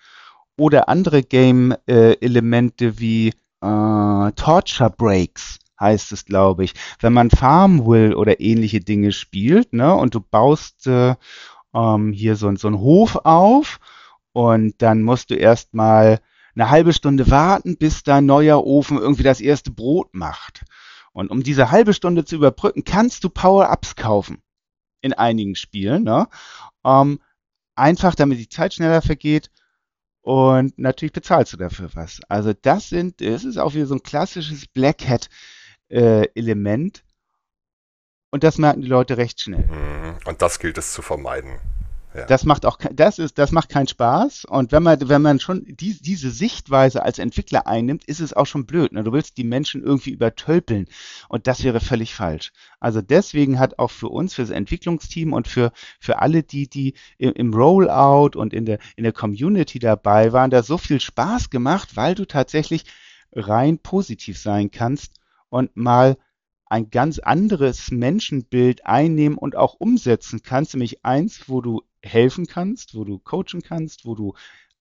Oder 0.56 0.88
andere 0.88 1.24
Game-Elemente 1.24 2.84
äh, 2.86 2.98
wie 2.98 3.28
äh, 3.60 4.32
Torture 4.32 4.90
Breaks 4.90 5.58
heißt 5.80 6.12
es, 6.12 6.24
glaube 6.24 6.64
ich. 6.64 6.74
Wenn 7.00 7.12
man 7.12 7.30
Farm 7.30 7.86
will 7.86 8.14
oder 8.14 8.40
ähnliche 8.40 8.80
Dinge 8.80 9.12
spielt, 9.12 9.72
ne, 9.72 9.94
und 9.94 10.14
du 10.14 10.20
baust 10.20 10.86
äh, 10.86 11.14
ähm, 11.74 12.12
hier 12.12 12.36
so, 12.36 12.54
so 12.56 12.68
einen 12.68 12.80
Hof 12.80 13.16
auf 13.24 13.78
und 14.32 14.74
dann 14.82 15.02
musst 15.02 15.30
du 15.30 15.34
erstmal 15.34 16.20
eine 16.54 16.70
halbe 16.70 16.92
Stunde 16.92 17.30
warten, 17.30 17.76
bis 17.76 18.02
dein 18.02 18.26
neuer 18.26 18.64
Ofen 18.64 18.98
irgendwie 18.98 19.22
das 19.22 19.40
erste 19.40 19.70
Brot 19.70 20.14
macht. 20.14 20.64
Und 21.12 21.30
um 21.30 21.42
diese 21.42 21.70
halbe 21.70 21.94
Stunde 21.94 22.24
zu 22.24 22.36
überbrücken, 22.36 22.84
kannst 22.84 23.24
du 23.24 23.30
Power-Ups 23.30 23.96
kaufen. 23.96 24.42
In 25.02 25.12
einigen 25.12 25.54
Spielen, 25.54 26.04
ne? 26.04 26.28
Ähm, 26.84 27.20
einfach, 27.74 28.14
damit 28.14 28.38
die 28.38 28.48
Zeit 28.48 28.74
schneller 28.74 29.02
vergeht 29.02 29.50
und 30.22 30.76
natürlich 30.76 31.12
bezahlst 31.12 31.52
du 31.52 31.56
dafür 31.56 31.90
was. 31.94 32.20
Also 32.28 32.52
das 32.52 32.88
sind, 32.88 33.20
das 33.20 33.44
ist 33.44 33.58
auch 33.58 33.74
wieder 33.74 33.86
so 33.86 33.94
ein 33.94 34.02
klassisches 34.02 34.66
Black 34.66 35.06
Hat 35.06 35.28
äh, 35.88 36.28
Element. 36.34 37.04
Und 38.30 38.44
das 38.44 38.58
merken 38.58 38.82
die 38.82 38.88
Leute 38.88 39.16
recht 39.16 39.40
schnell. 39.40 39.64
Mhm. 39.66 40.16
Und 40.26 40.42
das 40.42 40.58
gilt 40.58 40.78
es 40.78 40.92
zu 40.92 41.02
vermeiden. 41.02 41.58
Ja. 42.16 42.24
Das 42.24 42.44
macht 42.44 42.64
auch, 42.64 42.78
das 42.92 43.18
ist, 43.18 43.36
das 43.36 43.52
macht 43.52 43.68
keinen 43.68 43.88
Spaß. 43.88 44.46
Und 44.46 44.72
wenn 44.72 44.82
man, 44.82 45.06
wenn 45.08 45.20
man 45.20 45.38
schon 45.38 45.66
die, 45.68 46.00
diese 46.00 46.30
Sichtweise 46.30 47.02
als 47.02 47.18
Entwickler 47.18 47.66
einnimmt, 47.66 48.04
ist 48.04 48.20
es 48.20 48.32
auch 48.32 48.46
schon 48.46 48.64
blöd. 48.64 48.92
Ne? 48.92 49.04
Du 49.04 49.12
willst 49.12 49.36
die 49.36 49.44
Menschen 49.44 49.82
irgendwie 49.82 50.10
übertölpeln. 50.10 50.86
Und 51.28 51.46
das 51.46 51.62
wäre 51.62 51.80
völlig 51.80 52.14
falsch. 52.14 52.52
Also 52.80 53.02
deswegen 53.02 53.58
hat 53.58 53.78
auch 53.78 53.90
für 53.90 54.08
uns, 54.08 54.32
für 54.32 54.42
das 54.42 54.50
Entwicklungsteam 54.50 55.34
und 55.34 55.46
für, 55.46 55.72
für 56.00 56.20
alle, 56.20 56.42
die, 56.42 56.68
die 56.70 56.94
im, 57.18 57.32
im 57.34 57.52
Rollout 57.52 58.38
und 58.38 58.54
in 58.54 58.64
der, 58.64 58.78
in 58.96 59.04
der 59.04 59.12
Community 59.12 59.78
dabei 59.78 60.32
waren, 60.32 60.50
da 60.50 60.62
so 60.62 60.78
viel 60.78 61.00
Spaß 61.00 61.50
gemacht, 61.50 61.96
weil 61.96 62.14
du 62.14 62.24
tatsächlich 62.24 62.84
rein 63.34 63.78
positiv 63.78 64.38
sein 64.38 64.70
kannst 64.70 65.20
und 65.48 65.76
mal 65.76 66.16
ein 66.66 66.90
ganz 66.90 67.18
anderes 67.18 67.90
Menschenbild 67.90 68.86
einnehmen 68.86 69.38
und 69.38 69.56
auch 69.56 69.74
umsetzen 69.74 70.42
kannst, 70.42 70.74
nämlich 70.74 71.04
eins, 71.04 71.48
wo 71.48 71.60
du 71.60 71.82
helfen 72.02 72.46
kannst, 72.46 72.94
wo 72.94 73.04
du 73.04 73.18
coachen 73.18 73.62
kannst, 73.62 74.04
wo 74.04 74.14
du 74.14 74.34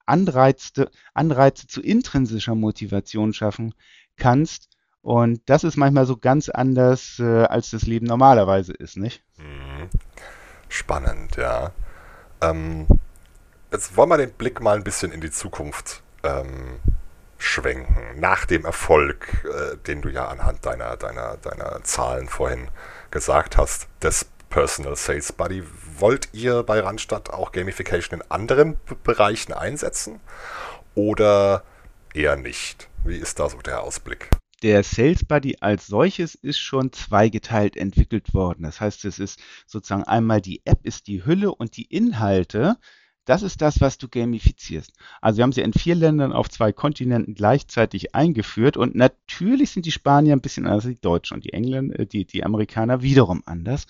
Anreize, 0.06 0.90
Anreize 1.14 1.68
zu 1.68 1.82
intrinsischer 1.82 2.56
Motivation 2.56 3.34
schaffen 3.34 3.74
kannst. 4.18 4.70
Und 5.02 5.42
das 5.46 5.64
ist 5.64 5.78
manchmal 5.78 6.08
so 6.08 6.18
ganz 6.18 6.50
anders, 6.50 7.20
äh, 7.20 7.44
als 7.44 7.70
das 7.70 7.84
Leben 7.84 8.08
normalerweise 8.08 8.74
ist, 8.74 8.98
nicht? 8.98 9.24
Mhm. 9.38 9.90
Spannend, 10.68 11.36
ja. 11.36 11.72
Ähm, 12.42 12.88
jetzt 13.72 13.96
wollen 13.96 14.10
wir 14.10 14.18
den 14.18 14.32
Blick 14.32 14.62
mal 14.62 14.76
ein 14.76 14.84
bisschen 14.84 15.12
in 15.12 15.22
die 15.22 15.30
Zukunft 15.30 16.02
ähm, 16.24 16.80
schwenken, 17.38 18.20
nach 18.20 18.46
dem 18.46 18.66
Erfolg, 18.66 19.46
äh, 19.46 19.78
den 19.78 20.02
du 20.02 20.10
ja 20.10 20.28
anhand 20.28 20.66
deiner, 20.66 20.98
deiner, 20.98 21.38
deiner 21.38 21.84
Zahlen 21.84 22.28
vorhin 22.28 22.70
gesagt 23.12 23.58
hast, 23.58 23.88
des 24.02 24.26
Personal 24.50 24.96
Sales 24.96 25.34
Buddy. 25.34 25.64
Wollt 25.98 26.30
ihr 26.34 26.64
bei 26.64 26.80
Randstadt 26.80 27.30
auch 27.30 27.52
Gamification 27.52 28.22
in 28.22 28.32
anderen 28.32 28.78
B 28.78 28.96
Bereichen 29.04 29.54
einsetzen 29.54 30.20
oder 30.94 31.64
eher 32.14 32.36
nicht? 32.36 32.90
Wie 33.04 33.18
ist 33.18 33.40
da 33.40 33.50
so 33.50 33.58
der 33.58 33.84
Ausblick? 33.84 34.30
Der 34.64 34.84
Sales 34.84 35.26
Buddy 35.26 35.58
als 35.60 35.88
solches 35.88 36.36
ist 36.36 36.60
schon 36.60 36.92
zweigeteilt 36.94 37.76
entwickelt 37.76 38.34
worden. 38.34 38.64
Das 38.64 38.80
heißt, 38.80 39.06
es 39.06 39.20
ist 39.20 39.40
sozusagen 39.68 40.04
einmal 40.04 40.42
die 40.42 40.62
App 40.66 40.80
ist 40.84 41.08
die 41.08 41.26
Hülle 41.26 41.54
und 41.54 41.76
die 41.78 41.86
Inhalte 41.86 42.78
das 43.26 43.42
ist 43.42 43.62
das, 43.62 43.82
was 43.82 43.98
du 43.98 44.08
gamifizierst. 44.08 44.94
Also 45.22 45.38
wir 45.38 45.44
haben 45.44 45.52
sie 45.52 45.62
in 45.62 45.74
vier 45.74 45.96
Ländern 45.96 46.32
auf 46.32 46.50
zwei 46.50 46.72
Kontinenten 46.72 47.34
gleichzeitig 47.34 48.16
eingeführt 48.16 48.78
und 48.78 48.96
natürlich 48.96 49.72
sind 49.72 49.86
die 49.86 49.92
Spanier 49.92 50.34
ein 50.34 50.42
bisschen 50.42 50.66
anders 50.66 50.86
als 50.86 50.96
die 50.96 51.02
Deutschen 51.02 51.36
und 51.36 51.44
die 51.44 51.54
Engländer, 51.54 52.00
äh, 52.00 52.06
die, 52.06 52.26
die 52.26 52.44
Amerikaner 52.44 53.02
wiederum 53.02 53.44
anders. 53.46 53.88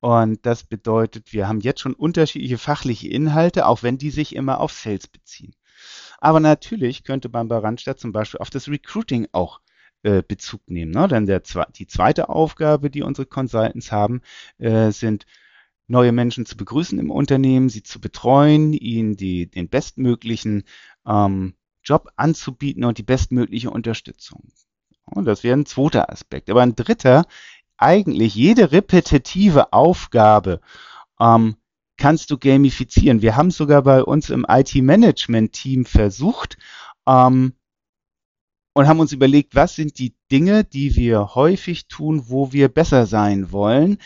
Und 0.00 0.44
das 0.46 0.64
bedeutet, 0.64 1.32
wir 1.32 1.46
haben 1.46 1.60
jetzt 1.60 1.80
schon 1.80 1.92
unterschiedliche 1.92 2.56
fachliche 2.56 3.08
Inhalte, 3.08 3.66
auch 3.66 3.82
wenn 3.82 3.98
die 3.98 4.10
sich 4.10 4.34
immer 4.34 4.58
auf 4.60 4.72
Sales 4.72 5.06
beziehen. 5.06 5.54
Aber 6.18 6.40
natürlich 6.40 7.04
könnte 7.04 7.28
man 7.28 7.48
bei 7.48 7.58
Randstadt 7.58 8.00
zum 8.00 8.12
Beispiel 8.12 8.40
auf 8.40 8.50
das 8.50 8.68
Recruiting 8.68 9.28
auch 9.32 9.60
äh, 10.02 10.22
Bezug 10.26 10.62
nehmen. 10.70 10.92
Ne? 10.92 11.08
Denn 11.08 11.26
der, 11.26 11.42
die 11.74 11.86
zweite 11.86 12.30
Aufgabe, 12.30 12.90
die 12.90 13.02
unsere 13.02 13.26
Consultants 13.26 13.92
haben, 13.92 14.22
äh, 14.58 14.90
sind 14.90 15.26
neue 15.90 16.12
Menschen 16.12 16.46
zu 16.46 16.56
begrüßen 16.56 16.98
im 16.98 17.10
Unternehmen, 17.10 17.68
sie 17.68 17.82
zu 17.82 18.00
betreuen, 18.00 18.72
ihnen 18.72 19.16
die, 19.16 19.50
den 19.50 19.68
bestmöglichen 19.68 20.62
ähm, 21.06 21.54
Job 21.82 22.08
anzubieten 22.16 22.84
und 22.84 22.98
die 22.98 23.02
bestmögliche 23.02 23.70
Unterstützung. 23.70 24.52
Und 25.04 25.24
das 25.24 25.42
wäre 25.42 25.58
ein 25.58 25.66
zweiter 25.66 26.10
Aspekt. 26.10 26.48
Aber 26.48 26.62
ein 26.62 26.76
dritter, 26.76 27.26
eigentlich 27.76 28.34
jede 28.34 28.70
repetitive 28.70 29.72
Aufgabe 29.72 30.60
ähm, 31.18 31.56
kannst 31.96 32.30
du 32.30 32.38
gamifizieren. 32.38 33.20
Wir 33.20 33.36
haben 33.36 33.50
sogar 33.50 33.82
bei 33.82 34.04
uns 34.04 34.30
im 34.30 34.46
IT-Management-Team 34.48 35.86
versucht 35.86 36.56
ähm, 37.06 37.54
und 38.74 38.86
haben 38.86 39.00
uns 39.00 39.12
überlegt, 39.12 39.56
was 39.56 39.74
sind 39.74 39.98
die 39.98 40.14
Dinge, 40.30 40.62
die 40.62 40.94
wir 40.94 41.34
häufig 41.34 41.88
tun, 41.88 42.24
wo 42.28 42.52
wir 42.52 42.68
besser 42.68 43.06
sein 43.06 43.50
wollen, 43.50 43.98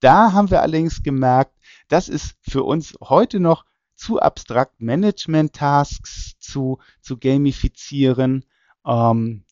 da 0.00 0.32
haben 0.32 0.50
wir 0.50 0.62
allerdings 0.62 1.02
gemerkt, 1.02 1.56
das 1.88 2.08
ist 2.08 2.36
für 2.42 2.62
uns 2.62 2.96
heute 3.00 3.40
noch 3.40 3.64
zu 3.94 4.20
abstrakt, 4.20 4.80
Management-Tasks 4.80 6.38
zu, 6.38 6.78
zu 7.00 7.18
gamifizieren. 7.18 8.44
Ähm, 8.86 9.44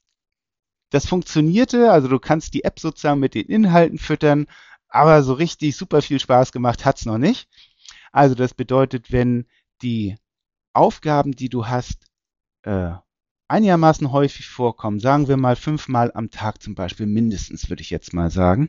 das 0.91 1.07
funktionierte, 1.07 1.91
also 1.91 2.09
du 2.09 2.19
kannst 2.19 2.55
die 2.55 2.65
App 2.65 2.79
sozusagen 2.79 3.21
mit 3.21 3.35
den 3.35 3.47
Inhalten 3.47 3.99
füttern, 3.99 4.47
aber 4.89 5.23
so 5.23 5.33
richtig 5.33 5.77
super 5.77 6.03
viel 6.03 6.21
Spaß 6.21 6.53
gemacht 6.53 6.85
hat's 6.85 7.05
noch 7.05 7.19
nicht. 7.19 7.49
Also 8.13 8.35
das 8.35 8.55
bedeutet, 8.55 9.11
wenn 9.11 9.47
die 9.83 10.17
Aufgaben, 10.73 11.33
die 11.33 11.49
du 11.49 11.67
hast, 11.67 12.07
äh, 12.63 12.93
einigermaßen 13.49 14.13
häufig 14.13 14.49
vorkommen, 14.49 15.01
sagen 15.01 15.27
wir 15.29 15.37
mal 15.37 15.57
fünfmal 15.57 16.13
am 16.15 16.31
Tag 16.31 16.63
zum 16.63 16.75
Beispiel, 16.75 17.07
mindestens 17.07 17.69
würde 17.69 17.83
ich 17.83 17.91
jetzt 17.91 18.13
mal 18.13 18.31
sagen, 18.31 18.69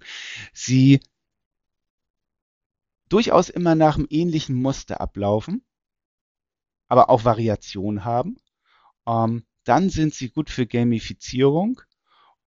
sie 0.54 1.00
durchaus 3.10 3.50
immer 3.50 3.76
nach 3.76 3.98
einem 3.98 4.08
ähnlichen 4.10 4.56
Muster 4.56 5.02
ablaufen, 5.02 5.64
aber 6.88 7.10
auch 7.10 7.26
Variation 7.26 8.06
haben. 8.06 8.38
Ähm, 9.08 9.44
dann 9.64 9.90
sind 9.90 10.14
sie 10.14 10.30
gut 10.30 10.50
für 10.50 10.66
Gamifizierung. 10.66 11.82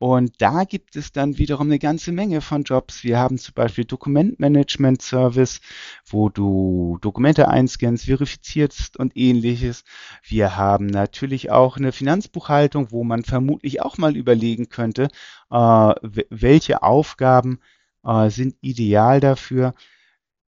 Und 0.01 0.41
da 0.41 0.63
gibt 0.63 0.95
es 0.95 1.11
dann 1.11 1.39
wiederum 1.39 1.67
eine 1.67 1.81
ganze 1.81 2.13
Menge 2.13 2.41
von 2.41 2.63
Jobs. 2.63 3.03
Wir 3.03 3.19
haben 3.19 3.37
zum 3.37 3.55
Beispiel 3.55 3.85
Dokumentmanagement 3.85 5.03
Service, 5.03 5.61
wo 6.07 6.29
du 6.29 6.99
Dokumente 7.01 7.49
einscannst, 7.49 8.05
verifizierst 8.05 8.97
und 8.97 9.17
ähnliches. 9.17 9.83
Wir 10.23 10.57
haben 10.57 10.87
natürlich 10.87 11.51
auch 11.51 11.77
eine 11.79 11.91
Finanzbuchhaltung, 11.91 12.93
wo 12.93 13.03
man 13.03 13.25
vermutlich 13.25 13.83
auch 13.83 13.99
mal 13.99 14.17
überlegen 14.17 14.69
könnte, 14.69 15.09
äh, 15.51 15.95
welche 16.31 16.85
Aufgaben 16.85 17.59
äh, 18.05 18.31
sind 18.31 18.55
ideal 18.61 19.19
dafür 19.19 19.75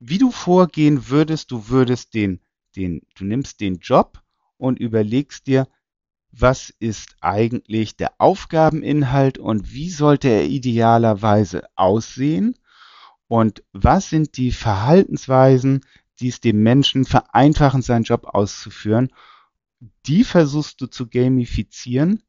wie 0.00 0.18
du 0.18 0.30
vorgehen 0.30 1.08
würdest, 1.08 1.50
du 1.50 1.68
würdest 1.68 2.14
den, 2.14 2.40
den, 2.74 3.02
du 3.14 3.24
nimmst 3.24 3.60
den 3.60 3.78
Job 3.78 4.22
und 4.56 4.78
überlegst 4.78 5.46
dir, 5.46 5.68
was 6.32 6.72
ist 6.78 7.16
eigentlich 7.20 7.96
der 7.96 8.14
Aufgabeninhalt 8.18 9.38
und 9.38 9.72
wie 9.72 9.90
sollte 9.90 10.28
er 10.28 10.46
idealerweise 10.46 11.68
aussehen 11.76 12.56
und 13.28 13.62
was 13.72 14.08
sind 14.08 14.36
die 14.36 14.52
Verhaltensweisen, 14.52 15.84
die 16.20 16.28
es 16.28 16.40
dem 16.40 16.62
Menschen 16.62 17.04
vereinfachen, 17.04 17.82
seinen 17.82 18.04
Job 18.04 18.24
auszuführen. 18.24 19.10
Die 20.06 20.24
versuchst 20.24 20.80
du 20.80 20.86
zu 20.86 21.08
gamifizieren, 21.08 22.22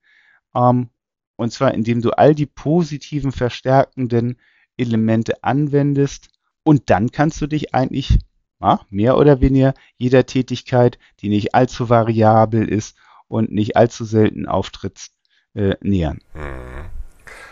ähm, 0.55 0.89
und 1.35 1.51
zwar 1.51 1.73
indem 1.73 2.01
du 2.01 2.11
all 2.11 2.35
die 2.35 2.45
positiven, 2.45 3.31
verstärkenden 3.31 4.37
Elemente 4.77 5.43
anwendest. 5.43 6.29
Und 6.63 6.89
dann 6.89 7.11
kannst 7.11 7.41
du 7.41 7.47
dich 7.47 7.73
eigentlich 7.73 8.19
ja, 8.61 8.81
mehr 8.89 9.17
oder 9.17 9.41
weniger 9.41 9.73
jeder 9.97 10.25
Tätigkeit, 10.25 10.99
die 11.19 11.29
nicht 11.29 11.55
allzu 11.55 11.89
variabel 11.89 12.67
ist 12.67 12.97
und 13.27 13.51
nicht 13.51 13.75
allzu 13.75 14.05
selten 14.05 14.47
auftritt, 14.47 15.07
äh, 15.55 15.75
nähern. 15.81 16.19
Hm. 16.33 16.89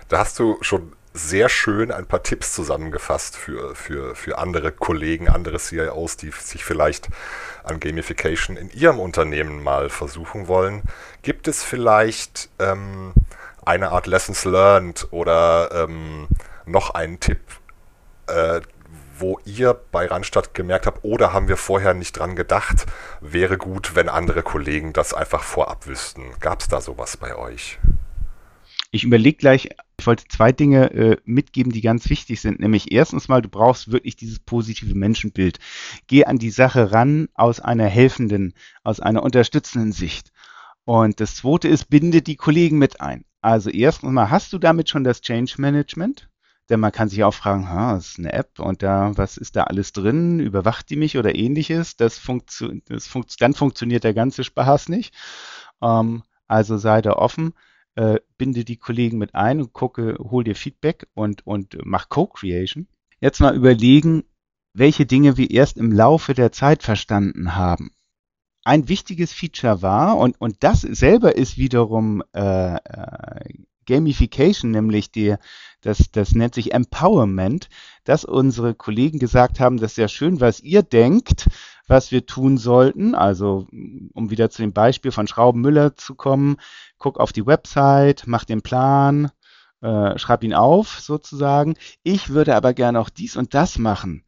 Da 0.07 0.19
hast 0.19 0.39
du 0.39 0.57
schon 0.61 0.93
sehr 1.13 1.49
schön 1.49 1.91
ein 1.91 2.05
paar 2.05 2.23
Tipps 2.23 2.53
zusammengefasst 2.53 3.35
für, 3.35 3.75
für, 3.75 4.15
für 4.15 4.37
andere 4.37 4.71
Kollegen, 4.71 5.27
andere 5.27 5.57
CIOs, 5.57 6.17
die 6.17 6.31
sich 6.31 6.63
vielleicht 6.63 7.09
an 7.63 7.79
Gamification 7.79 8.57
in 8.57 8.69
ihrem 8.71 8.99
Unternehmen 8.99 9.63
mal 9.63 9.89
versuchen 9.89 10.47
wollen. 10.47 10.83
Gibt 11.23 11.47
es 11.47 11.63
vielleicht 11.63 12.49
ähm, 12.59 13.13
eine 13.65 13.91
Art 13.91 14.07
Lessons 14.07 14.45
Learned 14.45 15.07
oder 15.11 15.69
ähm, 15.73 16.27
noch 16.65 16.91
einen 16.91 17.19
Tipp, 17.19 17.41
äh, 18.27 18.61
wo 19.19 19.39
ihr 19.45 19.73
bei 19.91 20.07
Randstadt 20.07 20.53
gemerkt 20.53 20.85
habt, 20.85 21.03
oder 21.03 21.33
haben 21.33 21.47
wir 21.47 21.57
vorher 21.57 21.93
nicht 21.93 22.17
dran 22.17 22.35
gedacht, 22.35 22.85
wäre 23.21 23.57
gut, 23.57 23.95
wenn 23.95 24.09
andere 24.09 24.43
Kollegen 24.43 24.93
das 24.93 25.13
einfach 25.13 25.43
vorab 25.43 25.87
wüssten. 25.87 26.23
Gab 26.39 26.61
es 26.61 26.67
da 26.67 26.81
sowas 26.81 27.17
bei 27.17 27.35
euch? 27.35 27.79
Ich 28.91 29.03
überlege 29.03 29.37
gleich, 29.37 29.69
ich 29.99 30.07
wollte 30.07 30.27
zwei 30.29 30.51
Dinge 30.51 30.91
äh, 30.91 31.17
mitgeben, 31.25 31.71
die 31.71 31.81
ganz 31.81 32.09
wichtig 32.09 32.41
sind. 32.41 32.59
Nämlich 32.59 32.91
erstens 32.91 33.27
mal, 33.27 33.41
du 33.41 33.49
brauchst 33.49 33.91
wirklich 33.91 34.15
dieses 34.15 34.39
positive 34.39 34.95
Menschenbild. 34.95 35.59
Geh 36.07 36.25
an 36.25 36.39
die 36.39 36.49
Sache 36.49 36.91
ran 36.91 37.27
aus 37.35 37.59
einer 37.59 37.85
helfenden, 37.85 38.53
aus 38.83 38.99
einer 38.99 39.21
unterstützenden 39.21 39.91
Sicht. 39.91 40.31
Und 40.85 41.19
das 41.19 41.35
zweite 41.35 41.67
ist, 41.67 41.89
binde 41.89 42.23
die 42.23 42.35
Kollegen 42.35 42.79
mit 42.79 42.99
ein. 42.99 43.25
Also 43.41 43.69
erstens 43.69 44.11
mal, 44.11 44.31
hast 44.31 44.51
du 44.53 44.57
damit 44.57 44.89
schon 44.89 45.03
das 45.03 45.21
Change 45.21 45.53
Management? 45.57 46.29
Denn 46.69 46.79
man 46.79 46.91
kann 46.91 47.09
sich 47.09 47.23
auch 47.23 47.33
fragen, 47.33 47.69
ha, 47.69 47.95
das 47.95 48.09
ist 48.09 48.19
eine 48.19 48.33
App 48.33 48.59
und 48.59 48.83
da, 48.83 49.11
was 49.15 49.37
ist 49.37 49.55
da 49.55 49.63
alles 49.63 49.91
drin? 49.91 50.39
Überwacht 50.39 50.89
die 50.89 50.95
mich 50.95 51.17
oder 51.17 51.35
ähnliches? 51.35 51.97
Das 51.97 52.17
funktio 52.19 52.71
das 52.85 53.07
funkt 53.07 53.41
dann 53.41 53.55
funktioniert 53.55 54.03
der 54.03 54.13
ganze 54.13 54.43
Spaß 54.43 54.89
nicht. 54.89 55.15
Ähm, 55.81 56.23
also 56.47 56.77
sei 56.77 57.01
da 57.01 57.13
offen, 57.13 57.53
äh, 57.95 58.19
binde 58.37 58.65
die 58.65 58.77
Kollegen 58.77 59.17
mit 59.17 59.35
ein 59.35 59.59
und 59.59 59.73
gucke, 59.73 60.17
hol 60.19 60.43
dir 60.43 60.55
Feedback 60.55 61.07
und, 61.15 61.45
und 61.45 61.77
mach 61.83 62.09
Co-Creation. 62.09 62.87
Jetzt 63.19 63.39
mal 63.41 63.55
überlegen, 63.55 64.23
welche 64.73 65.05
Dinge 65.05 65.37
wir 65.37 65.51
erst 65.51 65.77
im 65.77 65.91
Laufe 65.91 66.33
der 66.33 66.51
Zeit 66.51 66.83
verstanden 66.83 67.55
haben. 67.55 67.91
Ein 68.63 68.87
wichtiges 68.87 69.33
Feature 69.33 69.81
war, 69.81 70.17
und, 70.17 70.39
und 70.39 70.57
das 70.63 70.81
selber 70.81 71.35
ist 71.35 71.57
wiederum 71.57 72.23
äh, 72.33 72.75
äh, 72.75 73.53
Gamification, 73.85 74.71
nämlich 74.71 75.11
die, 75.11 75.35
das, 75.81 76.11
das 76.11 76.35
nennt 76.35 76.55
sich 76.55 76.73
Empowerment, 76.73 77.69
dass 78.03 78.25
unsere 78.25 78.75
Kollegen 78.75 79.19
gesagt 79.19 79.59
haben, 79.59 79.77
das 79.77 79.91
ist 79.91 79.97
ja 79.97 80.07
schön, 80.07 80.41
was 80.41 80.59
ihr 80.59 80.83
denkt, 80.83 81.47
was 81.87 82.11
wir 82.11 82.25
tun 82.25 82.57
sollten. 82.57 83.15
Also, 83.15 83.67
um 83.71 84.29
wieder 84.29 84.49
zu 84.49 84.61
dem 84.61 84.73
Beispiel 84.73 85.11
von 85.11 85.27
Schraubenmüller 85.27 85.95
zu 85.95 86.15
kommen, 86.15 86.57
guck 86.97 87.19
auf 87.19 87.31
die 87.31 87.45
Website, 87.45 88.23
mach 88.25 88.43
den 88.43 88.61
Plan, 88.61 89.31
äh, 89.81 90.17
schreib 90.17 90.43
ihn 90.43 90.53
auf 90.53 90.99
sozusagen. 90.99 91.75
Ich 92.03 92.29
würde 92.29 92.55
aber 92.55 92.73
gerne 92.73 92.99
auch 92.99 93.09
dies 93.09 93.37
und 93.37 93.53
das 93.53 93.77
machen. 93.77 94.23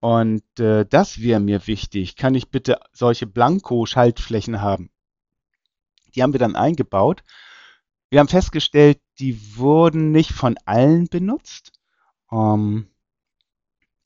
Und 0.00 0.42
äh, 0.58 0.84
das 0.84 1.20
wäre 1.20 1.40
mir 1.40 1.66
wichtig. 1.66 2.16
Kann 2.16 2.34
ich 2.34 2.50
bitte 2.50 2.80
solche 2.92 3.26
Blanko-Schaltflächen 3.26 4.60
haben? 4.60 4.90
Die 6.14 6.22
haben 6.22 6.32
wir 6.32 6.40
dann 6.40 6.56
eingebaut 6.56 7.22
wir 8.12 8.20
haben 8.20 8.28
festgestellt, 8.28 9.00
die 9.20 9.56
wurden 9.56 10.12
nicht 10.12 10.32
von 10.32 10.58
allen 10.66 11.06
benutzt. 11.06 11.72
Ähm, 12.30 12.86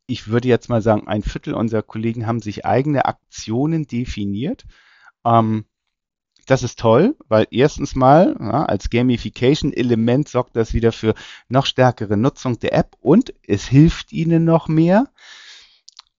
ich 0.07 0.29
würde 0.29 0.47
jetzt 0.47 0.69
mal 0.69 0.81
sagen, 0.81 1.09
ein 1.09 1.25
Viertel 1.25 1.55
unserer 1.55 1.83
Kollegen 1.83 2.25
haben 2.25 2.41
sich 2.41 2.65
eigene 2.65 3.07
Aktionen 3.07 3.89
definiert. 3.89 4.65
Ähm, 5.25 5.65
das 6.47 6.63
ist 6.63 6.79
toll, 6.79 7.17
weil 7.27 7.49
erstens 7.51 7.97
mal 7.97 8.37
ja, 8.39 8.65
als 8.65 8.91
Gamification-Element 8.91 10.29
sorgt 10.29 10.55
das 10.55 10.73
wieder 10.73 10.93
für 10.93 11.17
noch 11.49 11.67
stärkere 11.67 12.17
Nutzung 12.17 12.61
der 12.61 12.75
App 12.75 12.97
und 13.01 13.35
es 13.43 13.67
hilft 13.67 14.13
ihnen 14.13 14.45
noch 14.45 14.69
mehr. 14.69 15.09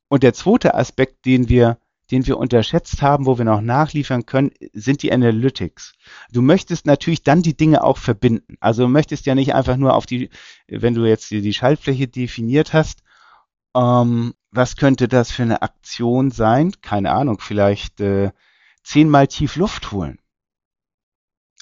Und 0.09 0.23
der 0.23 0.33
zweite 0.33 0.73
Aspekt, 0.75 1.25
den 1.25 1.47
wir 1.47 1.77
den 2.11 2.25
wir 2.25 2.37
unterschätzt 2.37 3.01
haben, 3.01 3.25
wo 3.25 3.37
wir 3.37 3.45
noch 3.45 3.61
nachliefern 3.61 4.25
können, 4.25 4.51
sind 4.73 5.03
die 5.03 5.11
Analytics. 5.11 5.93
Du 6.31 6.41
möchtest 6.41 6.85
natürlich 6.85 7.23
dann 7.23 7.41
die 7.41 7.57
Dinge 7.57 7.83
auch 7.83 7.97
verbinden. 7.97 8.55
Also 8.59 8.83
du 8.83 8.89
möchtest 8.89 9.25
ja 9.25 9.35
nicht 9.35 9.53
einfach 9.53 9.77
nur 9.77 9.93
auf 9.93 10.05
die, 10.05 10.29
wenn 10.67 10.93
du 10.93 11.05
jetzt 11.05 11.31
die, 11.31 11.53
Schaltfläche 11.53 12.07
definiert 12.07 12.73
hast, 12.73 13.03
ähm, 13.75 14.33
was 14.51 14.77
könnte 14.77 15.07
das 15.07 15.31
für 15.31 15.43
eine 15.43 15.61
Aktion 15.61 16.31
sein? 16.31 16.71
Keine 16.81 17.11
Ahnung, 17.11 17.39
vielleicht 17.39 17.99
äh, 17.99 18.31
zehnmal 18.83 19.27
tief 19.27 19.57
Luft 19.57 19.91
holen, 19.91 20.19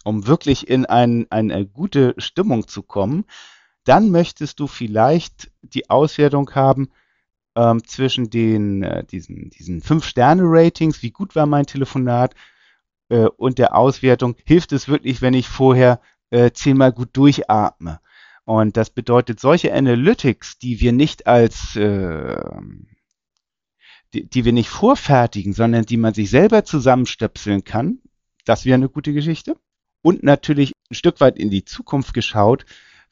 um 0.04 0.28
wirklich 0.28 0.68
in 0.68 0.86
ein, 0.86 1.26
eine 1.32 1.66
gute 1.66 2.14
Stimmung 2.18 2.68
zu 2.68 2.84
kommen. 2.84 3.26
Dann 3.84 4.12
möchtest 4.12 4.60
du 4.60 4.68
vielleicht 4.68 5.52
die 5.62 5.90
Auswertung 5.90 6.54
haben, 6.54 6.90
ähm, 7.56 7.84
zwischen 7.86 8.30
den, 8.30 8.84
äh, 8.84 9.04
diesen, 9.06 9.50
diesen 9.50 9.82
Fünf-Sterne-Ratings, 9.82 11.02
wie 11.02 11.12
gut 11.12 11.36
war 11.36 11.46
mein 11.46 11.66
Telefonat, 11.66 12.36
äh, 13.10 13.28
und 13.38 13.58
der 13.58 13.76
Auswertung, 13.76 14.36
hilft 14.46 14.72
es 14.72 14.88
wirklich, 14.88 15.22
wenn 15.22 15.34
ich 15.34 15.48
vorher 15.48 16.02
äh, 16.30 16.52
zehnmal 16.52 16.92
gut 16.92 17.10
durchatme. 17.14 18.00
Und 18.46 18.78
das 18.78 18.90
bedeutet, 18.90 19.40
solche 19.40 19.74
Analytics, 19.74 20.60
die 20.60 20.80
wir 20.80 20.92
nicht 20.92 21.28
als, 21.28 21.76
äh, 21.76 22.38
die, 24.14 24.30
die 24.30 24.46
wir 24.46 24.54
nicht 24.54 24.70
vorfertigen, 24.70 25.54
sondern 25.54 25.86
die 25.86 25.98
man 25.98 26.14
sich 26.14 26.30
selber 26.30 26.64
zusammenstöpseln 26.64 27.64
kann, 27.64 28.00
das 28.46 28.66
wäre 28.66 28.76
eine 28.76 28.90
gute 28.90 29.14
Geschichte. 29.14 29.58
Und 30.04 30.22
natürlich 30.22 30.74
ein 30.92 30.96
Stück 30.96 31.20
weit 31.20 31.40
in 31.40 31.50
die 31.50 31.66
Zukunft 31.66 32.14
geschaut, 32.14 32.66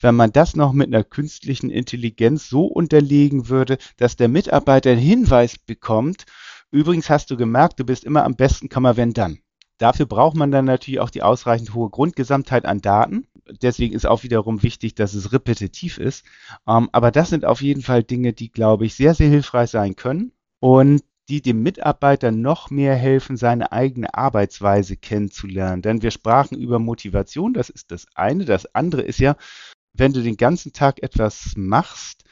wenn 0.03 0.15
man 0.15 0.31
das 0.31 0.55
noch 0.55 0.73
mit 0.73 0.87
einer 0.87 1.03
künstlichen 1.03 1.69
Intelligenz 1.69 2.49
so 2.49 2.65
unterlegen 2.65 3.49
würde, 3.49 3.77
dass 3.97 4.15
der 4.15 4.27
Mitarbeiter 4.27 4.91
einen 4.91 4.99
Hinweis 4.99 5.57
bekommt, 5.57 6.25
übrigens 6.71 7.09
hast 7.09 7.31
du 7.31 7.37
gemerkt, 7.37 7.79
du 7.79 7.85
bist 7.85 8.03
immer 8.03 8.23
am 8.23 8.35
besten, 8.35 8.69
kann 8.69 8.83
man 8.83 8.97
wenn 8.97 9.13
dann. 9.13 9.39
Dafür 9.77 10.05
braucht 10.05 10.35
man 10.35 10.51
dann 10.51 10.65
natürlich 10.65 10.99
auch 10.99 11.09
die 11.09 11.23
ausreichend 11.23 11.73
hohe 11.73 11.89
Grundgesamtheit 11.89 12.65
an 12.65 12.81
Daten. 12.81 13.27
Deswegen 13.61 13.93
ist 13.93 14.05
auch 14.05 14.23
wiederum 14.23 14.63
wichtig, 14.63 14.95
dass 14.95 15.13
es 15.13 15.33
repetitiv 15.33 15.97
ist. 15.97 16.23
Ähm, 16.67 16.89
aber 16.91 17.11
das 17.11 17.29
sind 17.29 17.43
auf 17.43 17.61
jeden 17.61 17.81
Fall 17.81 18.03
Dinge, 18.03 18.33
die, 18.33 18.51
glaube 18.51 18.85
ich, 18.85 18.95
sehr, 18.95 19.15
sehr 19.15 19.29
hilfreich 19.29 19.71
sein 19.71 19.95
können 19.95 20.31
und 20.59 21.01
die 21.29 21.41
dem 21.41 21.63
Mitarbeiter 21.63 22.31
noch 22.31 22.69
mehr 22.69 22.95
helfen, 22.95 23.37
seine 23.37 23.71
eigene 23.71 24.13
Arbeitsweise 24.13 24.97
kennenzulernen. 24.97 25.81
Denn 25.81 26.01
wir 26.01 26.11
sprachen 26.11 26.57
über 26.57 26.79
Motivation, 26.79 27.53
das 27.53 27.69
ist 27.69 27.91
das 27.91 28.07
eine. 28.15 28.45
Das 28.45 28.73
andere 28.75 29.01
ist 29.01 29.19
ja, 29.19 29.35
wenn 29.93 30.13
du 30.13 30.21
den 30.21 30.37
ganzen 30.37 30.73
Tag 30.73 31.01
etwas 31.01 31.53
machst, 31.55 32.23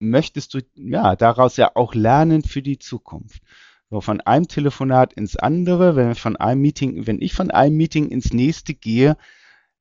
möchtest 0.00 0.54
du 0.54 0.60
ja 0.74 1.16
daraus 1.16 1.56
ja 1.56 1.72
auch 1.74 1.94
lernen 1.94 2.42
für 2.42 2.62
die 2.62 2.78
Zukunft. 2.78 3.42
So, 3.90 4.00
von 4.00 4.20
einem 4.20 4.48
Telefonat 4.48 5.14
ins 5.14 5.36
andere, 5.36 5.96
wenn 5.96 6.14
von 6.14 6.36
einem 6.36 6.60
Meeting, 6.60 7.06
wenn 7.06 7.22
ich 7.22 7.32
von 7.32 7.50
einem 7.50 7.76
Meeting 7.76 8.08
ins 8.10 8.32
nächste 8.32 8.74
gehe, 8.74 9.16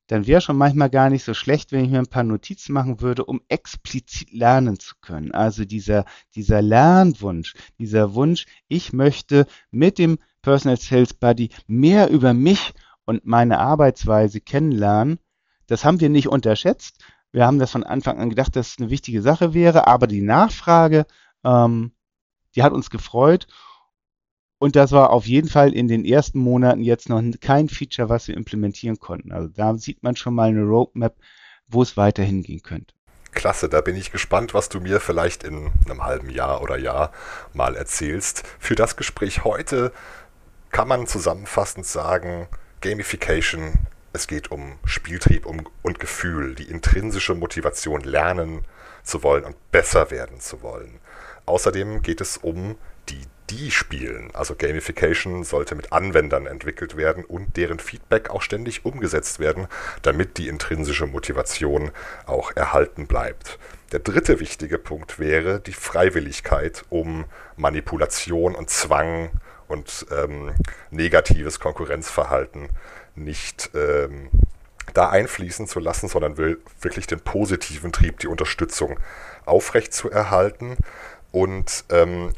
dann 0.07 0.25
wäre 0.25 0.39
schon 0.39 0.55
manchmal 0.55 0.89
gar 0.89 1.09
nicht 1.09 1.25
so 1.25 1.33
schlecht, 1.33 1.73
wenn 1.73 1.83
ich 1.83 1.91
mir 1.91 1.99
ein 1.99 2.07
paar 2.07 2.23
Notizen 2.23 2.71
machen 2.71 3.01
würde, 3.01 3.25
um 3.25 3.41
explizit 3.49 4.31
lernen 4.31 4.79
zu 4.79 4.95
können. 5.01 5.33
Also 5.33 5.65
dieser, 5.65 6.05
dieser 6.35 6.61
Lernwunsch, 6.61 7.53
dieser 7.77 8.13
Wunsch, 8.13 8.45
ich 8.69 8.93
möchte 8.93 9.45
mit 9.69 9.97
dem 9.97 10.17
Personal 10.41 10.77
Sales 10.77 11.13
Buddy 11.13 11.49
mehr 11.67 12.09
über 12.09 12.33
mich 12.33 12.73
und 13.03 13.25
meine 13.25 13.59
Arbeitsweise 13.59 14.39
kennenlernen 14.39 15.19
das 15.67 15.86
haben 15.86 15.99
wir 15.99 16.10
nicht 16.10 16.27
unterschätzt. 16.27 17.03
Wir 17.32 17.45
haben 17.45 17.60
das 17.60 17.71
von 17.71 17.84
Anfang 17.84 18.19
an 18.19 18.30
gedacht, 18.30 18.56
dass 18.56 18.69
es 18.69 18.80
eine 18.80 18.89
wichtige 18.89 19.21
Sache 19.21 19.53
wäre, 19.53 19.88
aber 19.88 20.08
die 20.08 20.21
Nachfrage, 20.21 21.06
ähm, 21.43 21.91
die 22.56 22.63
hat 22.63 22.73
uns 22.73 22.89
gefreut. 22.89 23.47
Und 24.60 24.75
das 24.75 24.91
war 24.91 25.12
auf 25.12 25.27
jeden 25.27 25.49
Fall 25.49 25.73
in 25.73 25.88
den 25.88 26.03
ersten 26.03 26.39
Monaten 26.39 26.82
jetzt 26.82 27.10
noch 27.10 27.21
kein 27.41 27.69
Feature, 27.69 28.10
was 28.10 28.27
wir 28.27 28.36
implementieren 28.36 28.97
konnten. 28.97 29.32
Also 29.32 29.49
da 29.49 29.77
sieht 29.77 30.01
man 30.01 30.15
schon 30.15 30.34
mal 30.34 30.49
eine 30.49 30.63
Roadmap, 30.63 31.15
wo 31.67 31.84
es 31.84 31.95
weiter 31.95 32.23
hingehen 32.23 32.63
könnte. 32.63 32.95
Klasse, 33.34 33.69
da 33.69 33.82
bin 33.82 33.95
ich 33.95 34.12
gespannt, 34.12 34.56
was 34.56 34.67
du 34.67 34.80
mir 34.80 34.99
vielleicht 34.99 35.43
in 35.43 35.70
einem 35.86 36.03
halben 36.03 36.32
Jahr 36.32 36.63
oder 36.63 36.78
Jahr 36.78 37.11
mal 37.53 37.76
erzählst. 37.76 38.43
Für 38.57 38.74
das 38.74 38.95
Gespräch 38.95 39.43
heute 39.43 39.91
kann 40.72 40.88
man 40.88 41.05
zusammenfassend 41.05 41.86
sagen, 41.86 42.47
Gamification 42.82 43.74
es 44.18 44.28
geht 44.28 44.51
um 44.51 44.80
Spieltrieb 44.84 45.45
um, 45.45 45.70
und 45.84 45.99
Gefühl, 45.99 46.55
die 46.55 46.70
intrinsische 46.70 47.36
Motivation, 47.36 48.01
lernen 48.01 48.65
zu 49.03 49.24
wollen 49.24 49.45
und 49.45 49.55
besser 49.72 50.11
werden 50.11 50.39
zu 50.39 50.61
wollen. 50.61 50.99
Außerdem 51.45 52.01
geht 52.01 52.20
es 52.20 52.38
um 52.38 52.76
die 53.09 53.22
die 53.49 53.72
spielen. 53.72 54.30
Also 54.34 54.55
Gamification 54.55 55.43
sollte 55.43 55.76
mit 55.76 55.93
Anwendern 55.93 56.47
entwickelt 56.47 56.97
werden 56.97 57.24
und 57.24 57.55
deren 57.55 57.80
Feedback 57.80 58.30
auch 58.30 58.41
ständig 58.41 58.84
umgesetzt 58.86 59.39
werden, 59.39 59.68
damit 60.01 60.38
die 60.38 60.49
intrinsische 60.49 61.05
Motivation 61.05 61.91
auch 62.26 62.51
erhalten 62.55 63.07
bleibt. 63.07 63.57
Der 63.93 63.99
dritte 63.99 64.41
wichtige 64.41 64.78
Punkt 64.78 65.18
wäre 65.18 65.61
die 65.61 65.72
Freiwilligkeit, 65.72 66.84
um 66.89 67.24
Manipulation 67.55 68.53
und 68.53 68.70
Zwang 68.70 69.30
und 69.68 70.05
ähm, 70.11 70.53
negatives 70.91 71.59
Konkurrenzverhalten 71.59 72.70
nicht 73.18 73.72
ähm, 73.74 74.30
da 74.93 75.09
einfließen 75.09 75.68
zu 75.68 75.80
lassen, 75.80 76.07
sondern 76.07 76.38
will 76.38 76.59
wirklich 76.82 77.07
den 77.07 77.20
positiven 77.20 77.91
Trieb, 77.91 78.20
die 78.20 78.28
Unterstützung 78.28 78.99
aufrecht 79.45 79.93
zu 79.93 80.09
erhalten 80.09 80.78
und 81.32 81.86
ähm, 81.89 82.34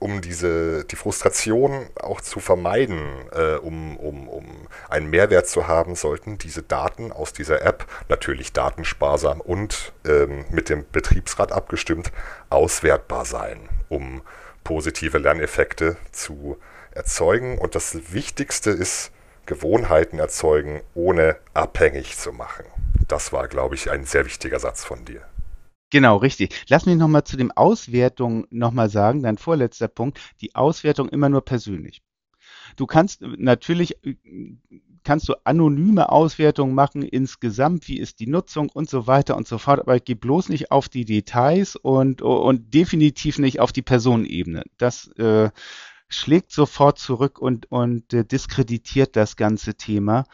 um 0.00 0.20
diese 0.20 0.84
die 0.84 0.96
Frustration 0.96 1.88
auch 2.00 2.20
zu 2.20 2.40
vermeiden, 2.40 3.00
äh, 3.32 3.56
um, 3.56 3.96
um, 3.96 4.28
um 4.28 4.68
einen 4.88 5.10
Mehrwert 5.10 5.48
zu 5.48 5.66
haben, 5.66 5.96
sollten 5.96 6.38
diese 6.38 6.62
Daten 6.62 7.10
aus 7.10 7.32
dieser 7.32 7.62
App 7.62 7.86
natürlich 8.08 8.52
datensparsam 8.52 9.40
und 9.40 9.92
ähm, 10.06 10.44
mit 10.50 10.68
dem 10.68 10.84
Betriebsrat 10.90 11.52
abgestimmt 11.52 12.12
auswertbar 12.48 13.24
sein, 13.24 13.68
um 13.88 14.22
positive 14.62 15.18
Lerneffekte 15.18 15.96
zu 16.12 16.58
erzeugen. 16.92 17.58
Und 17.58 17.74
das 17.74 18.12
Wichtigste 18.12 18.70
ist, 18.70 19.10
Gewohnheiten 19.48 20.18
erzeugen, 20.18 20.82
ohne 20.94 21.36
abhängig 21.54 22.16
zu 22.16 22.32
machen. 22.32 22.66
Das 23.08 23.32
war, 23.32 23.48
glaube 23.48 23.74
ich, 23.74 23.90
ein 23.90 24.04
sehr 24.04 24.26
wichtiger 24.26 24.60
Satz 24.60 24.84
von 24.84 25.04
dir. 25.06 25.22
Genau, 25.90 26.18
richtig. 26.18 26.54
Lass 26.68 26.84
mich 26.84 26.96
nochmal 26.96 27.24
zu 27.24 27.38
dem 27.38 27.50
Auswertung 27.50 28.46
nochmal 28.50 28.90
sagen, 28.90 29.22
dein 29.22 29.38
vorletzter 29.38 29.88
Punkt, 29.88 30.20
die 30.42 30.54
Auswertung 30.54 31.08
immer 31.08 31.30
nur 31.30 31.44
persönlich. 31.44 32.02
Du 32.76 32.86
kannst 32.86 33.22
natürlich 33.22 33.96
kannst 35.04 35.26
du 35.26 35.34
anonyme 35.44 36.12
Auswertungen 36.12 36.74
machen 36.74 37.00
insgesamt, 37.00 37.88
wie 37.88 37.98
ist 37.98 38.20
die 38.20 38.26
Nutzung 38.26 38.68
und 38.68 38.90
so 38.90 39.06
weiter 39.06 39.38
und 39.38 39.48
so 39.48 39.56
fort, 39.56 39.80
aber 39.80 39.98
geh 40.00 40.14
bloß 40.14 40.50
nicht 40.50 40.70
auf 40.70 40.90
die 40.90 41.06
Details 41.06 41.76
und, 41.76 42.20
und 42.20 42.74
definitiv 42.74 43.38
nicht 43.38 43.58
auf 43.58 43.72
die 43.72 43.80
Personenebene. 43.80 44.64
Das 44.76 45.08
äh, 45.16 45.48
schlägt 46.08 46.52
sofort 46.52 46.98
zurück 46.98 47.38
und, 47.38 47.70
und 47.70 48.12
äh, 48.12 48.24
diskreditiert 48.24 49.14
das 49.16 49.36
ganze 49.36 49.74
Thema. 49.74 50.24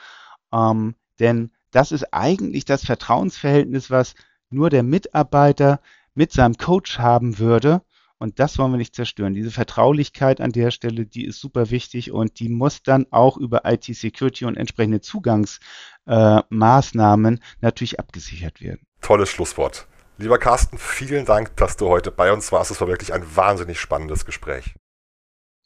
Ähm, 0.52 0.94
denn 1.18 1.50
das 1.70 1.92
ist 1.92 2.12
eigentlich 2.12 2.64
das 2.64 2.84
Vertrauensverhältnis, 2.84 3.90
was 3.90 4.14
nur 4.50 4.70
der 4.70 4.84
Mitarbeiter 4.84 5.80
mit 6.14 6.32
seinem 6.32 6.56
Coach 6.56 6.98
haben 6.98 7.38
würde. 7.38 7.82
Und 8.18 8.38
das 8.38 8.58
wollen 8.58 8.72
wir 8.72 8.78
nicht 8.78 8.94
zerstören. 8.94 9.34
Diese 9.34 9.50
Vertraulichkeit 9.50 10.40
an 10.40 10.52
der 10.52 10.70
Stelle, 10.70 11.04
die 11.04 11.26
ist 11.26 11.40
super 11.40 11.70
wichtig 11.70 12.12
und 12.12 12.38
die 12.38 12.48
muss 12.48 12.80
dann 12.82 13.06
auch 13.10 13.36
über 13.36 13.62
IT-Security 13.64 14.44
und 14.44 14.56
entsprechende 14.56 15.00
Zugangsmaßnahmen 15.00 17.36
äh, 17.36 17.40
natürlich 17.60 17.98
abgesichert 17.98 18.60
werden. 18.60 18.86
Tolles 19.00 19.30
Schlusswort. 19.30 19.88
Lieber 20.16 20.38
Carsten, 20.38 20.78
vielen 20.78 21.26
Dank, 21.26 21.56
dass 21.56 21.76
du 21.76 21.88
heute 21.88 22.12
bei 22.12 22.32
uns 22.32 22.52
warst. 22.52 22.70
Es 22.70 22.80
war 22.80 22.86
wirklich 22.86 23.12
ein 23.12 23.24
wahnsinnig 23.34 23.80
spannendes 23.80 24.24
Gespräch. 24.24 24.76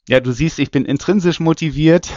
Ja, 0.09 0.19
du 0.19 0.31
siehst, 0.31 0.57
ich 0.57 0.71
bin 0.71 0.85
intrinsisch 0.85 1.39
motiviert. 1.39 2.11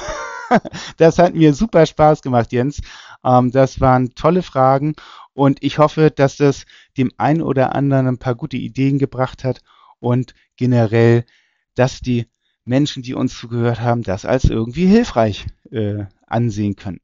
das 0.96 1.18
hat 1.18 1.34
mir 1.34 1.52
super 1.52 1.84
Spaß 1.84 2.22
gemacht, 2.22 2.50
Jens. 2.50 2.80
Ähm, 3.22 3.50
das 3.50 3.82
waren 3.82 4.14
tolle 4.14 4.42
Fragen 4.42 4.94
und 5.34 5.62
ich 5.62 5.76
hoffe, 5.76 6.10
dass 6.10 6.38
das 6.38 6.64
dem 6.96 7.12
einen 7.18 7.42
oder 7.42 7.74
anderen 7.74 8.06
ein 8.06 8.16
paar 8.16 8.34
gute 8.34 8.56
Ideen 8.56 8.98
gebracht 8.98 9.44
hat 9.44 9.60
und 10.00 10.32
generell, 10.56 11.26
dass 11.74 12.00
die 12.00 12.28
Menschen, 12.64 13.02
die 13.02 13.12
uns 13.12 13.36
zugehört 13.36 13.82
haben, 13.82 14.04
das 14.04 14.24
als 14.24 14.44
irgendwie 14.44 14.86
hilfreich 14.86 15.44
äh, 15.70 16.06
ansehen 16.26 16.76
können. 16.76 17.00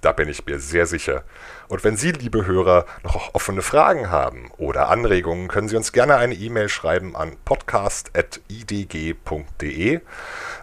Da 0.00 0.12
bin 0.12 0.30
ich 0.30 0.46
mir 0.46 0.58
sehr 0.58 0.86
sicher. 0.86 1.24
Und 1.68 1.84
wenn 1.84 1.96
Sie, 1.96 2.12
liebe 2.12 2.46
Hörer, 2.46 2.86
noch 3.04 3.34
offene 3.34 3.60
Fragen 3.60 4.10
haben 4.10 4.50
oder 4.56 4.88
Anregungen, 4.88 5.48
können 5.48 5.68
Sie 5.68 5.76
uns 5.76 5.92
gerne 5.92 6.16
eine 6.16 6.32
E-Mail 6.34 6.70
schreiben 6.70 7.14
an 7.14 7.36
podcast.idg.de. 7.44 10.00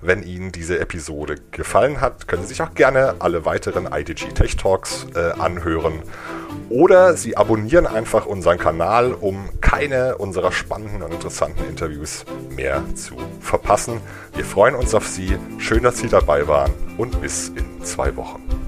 Wenn 0.02 0.24
Ihnen 0.24 0.52
diese 0.52 0.80
Episode 0.80 1.36
gefallen 1.52 2.02
hat, 2.02 2.28
können 2.28 2.42
Sie 2.42 2.48
sich 2.50 2.64
auch 2.64 2.74
gerne 2.74 3.18
alle 3.20 3.46
weiteren 3.46 3.88
IDG 3.92 4.34
Tech 4.34 4.58
Talks 4.58 5.06
äh, 5.16 5.34
anhören. 5.40 6.02
Oder 6.70 7.16
Sie 7.16 7.38
abonnieren 7.38 7.86
einfach 7.86 8.26
unseren 8.26 8.58
Kanal, 8.58 9.14
um 9.14 9.50
keine 9.62 10.18
unserer 10.18 10.52
spannenden 10.52 11.04
und 11.04 11.14
interessanten 11.14 11.64
Interviews 11.66 12.26
mehr 12.50 12.84
zu 12.96 13.16
verpassen. 13.40 14.02
Wir 14.34 14.46
freuen 14.46 14.74
uns 14.76 14.96
auf 14.96 15.08
Sie. 15.08 15.38
Schön, 15.60 15.84
dass 15.84 16.00
Sie 16.00 16.10
dabei 16.10 16.48
waren 16.48 16.74
und 16.98 17.22
bis 17.22 17.50
in 17.50 17.84
zwei 17.84 18.16
Wochen. 18.16 18.67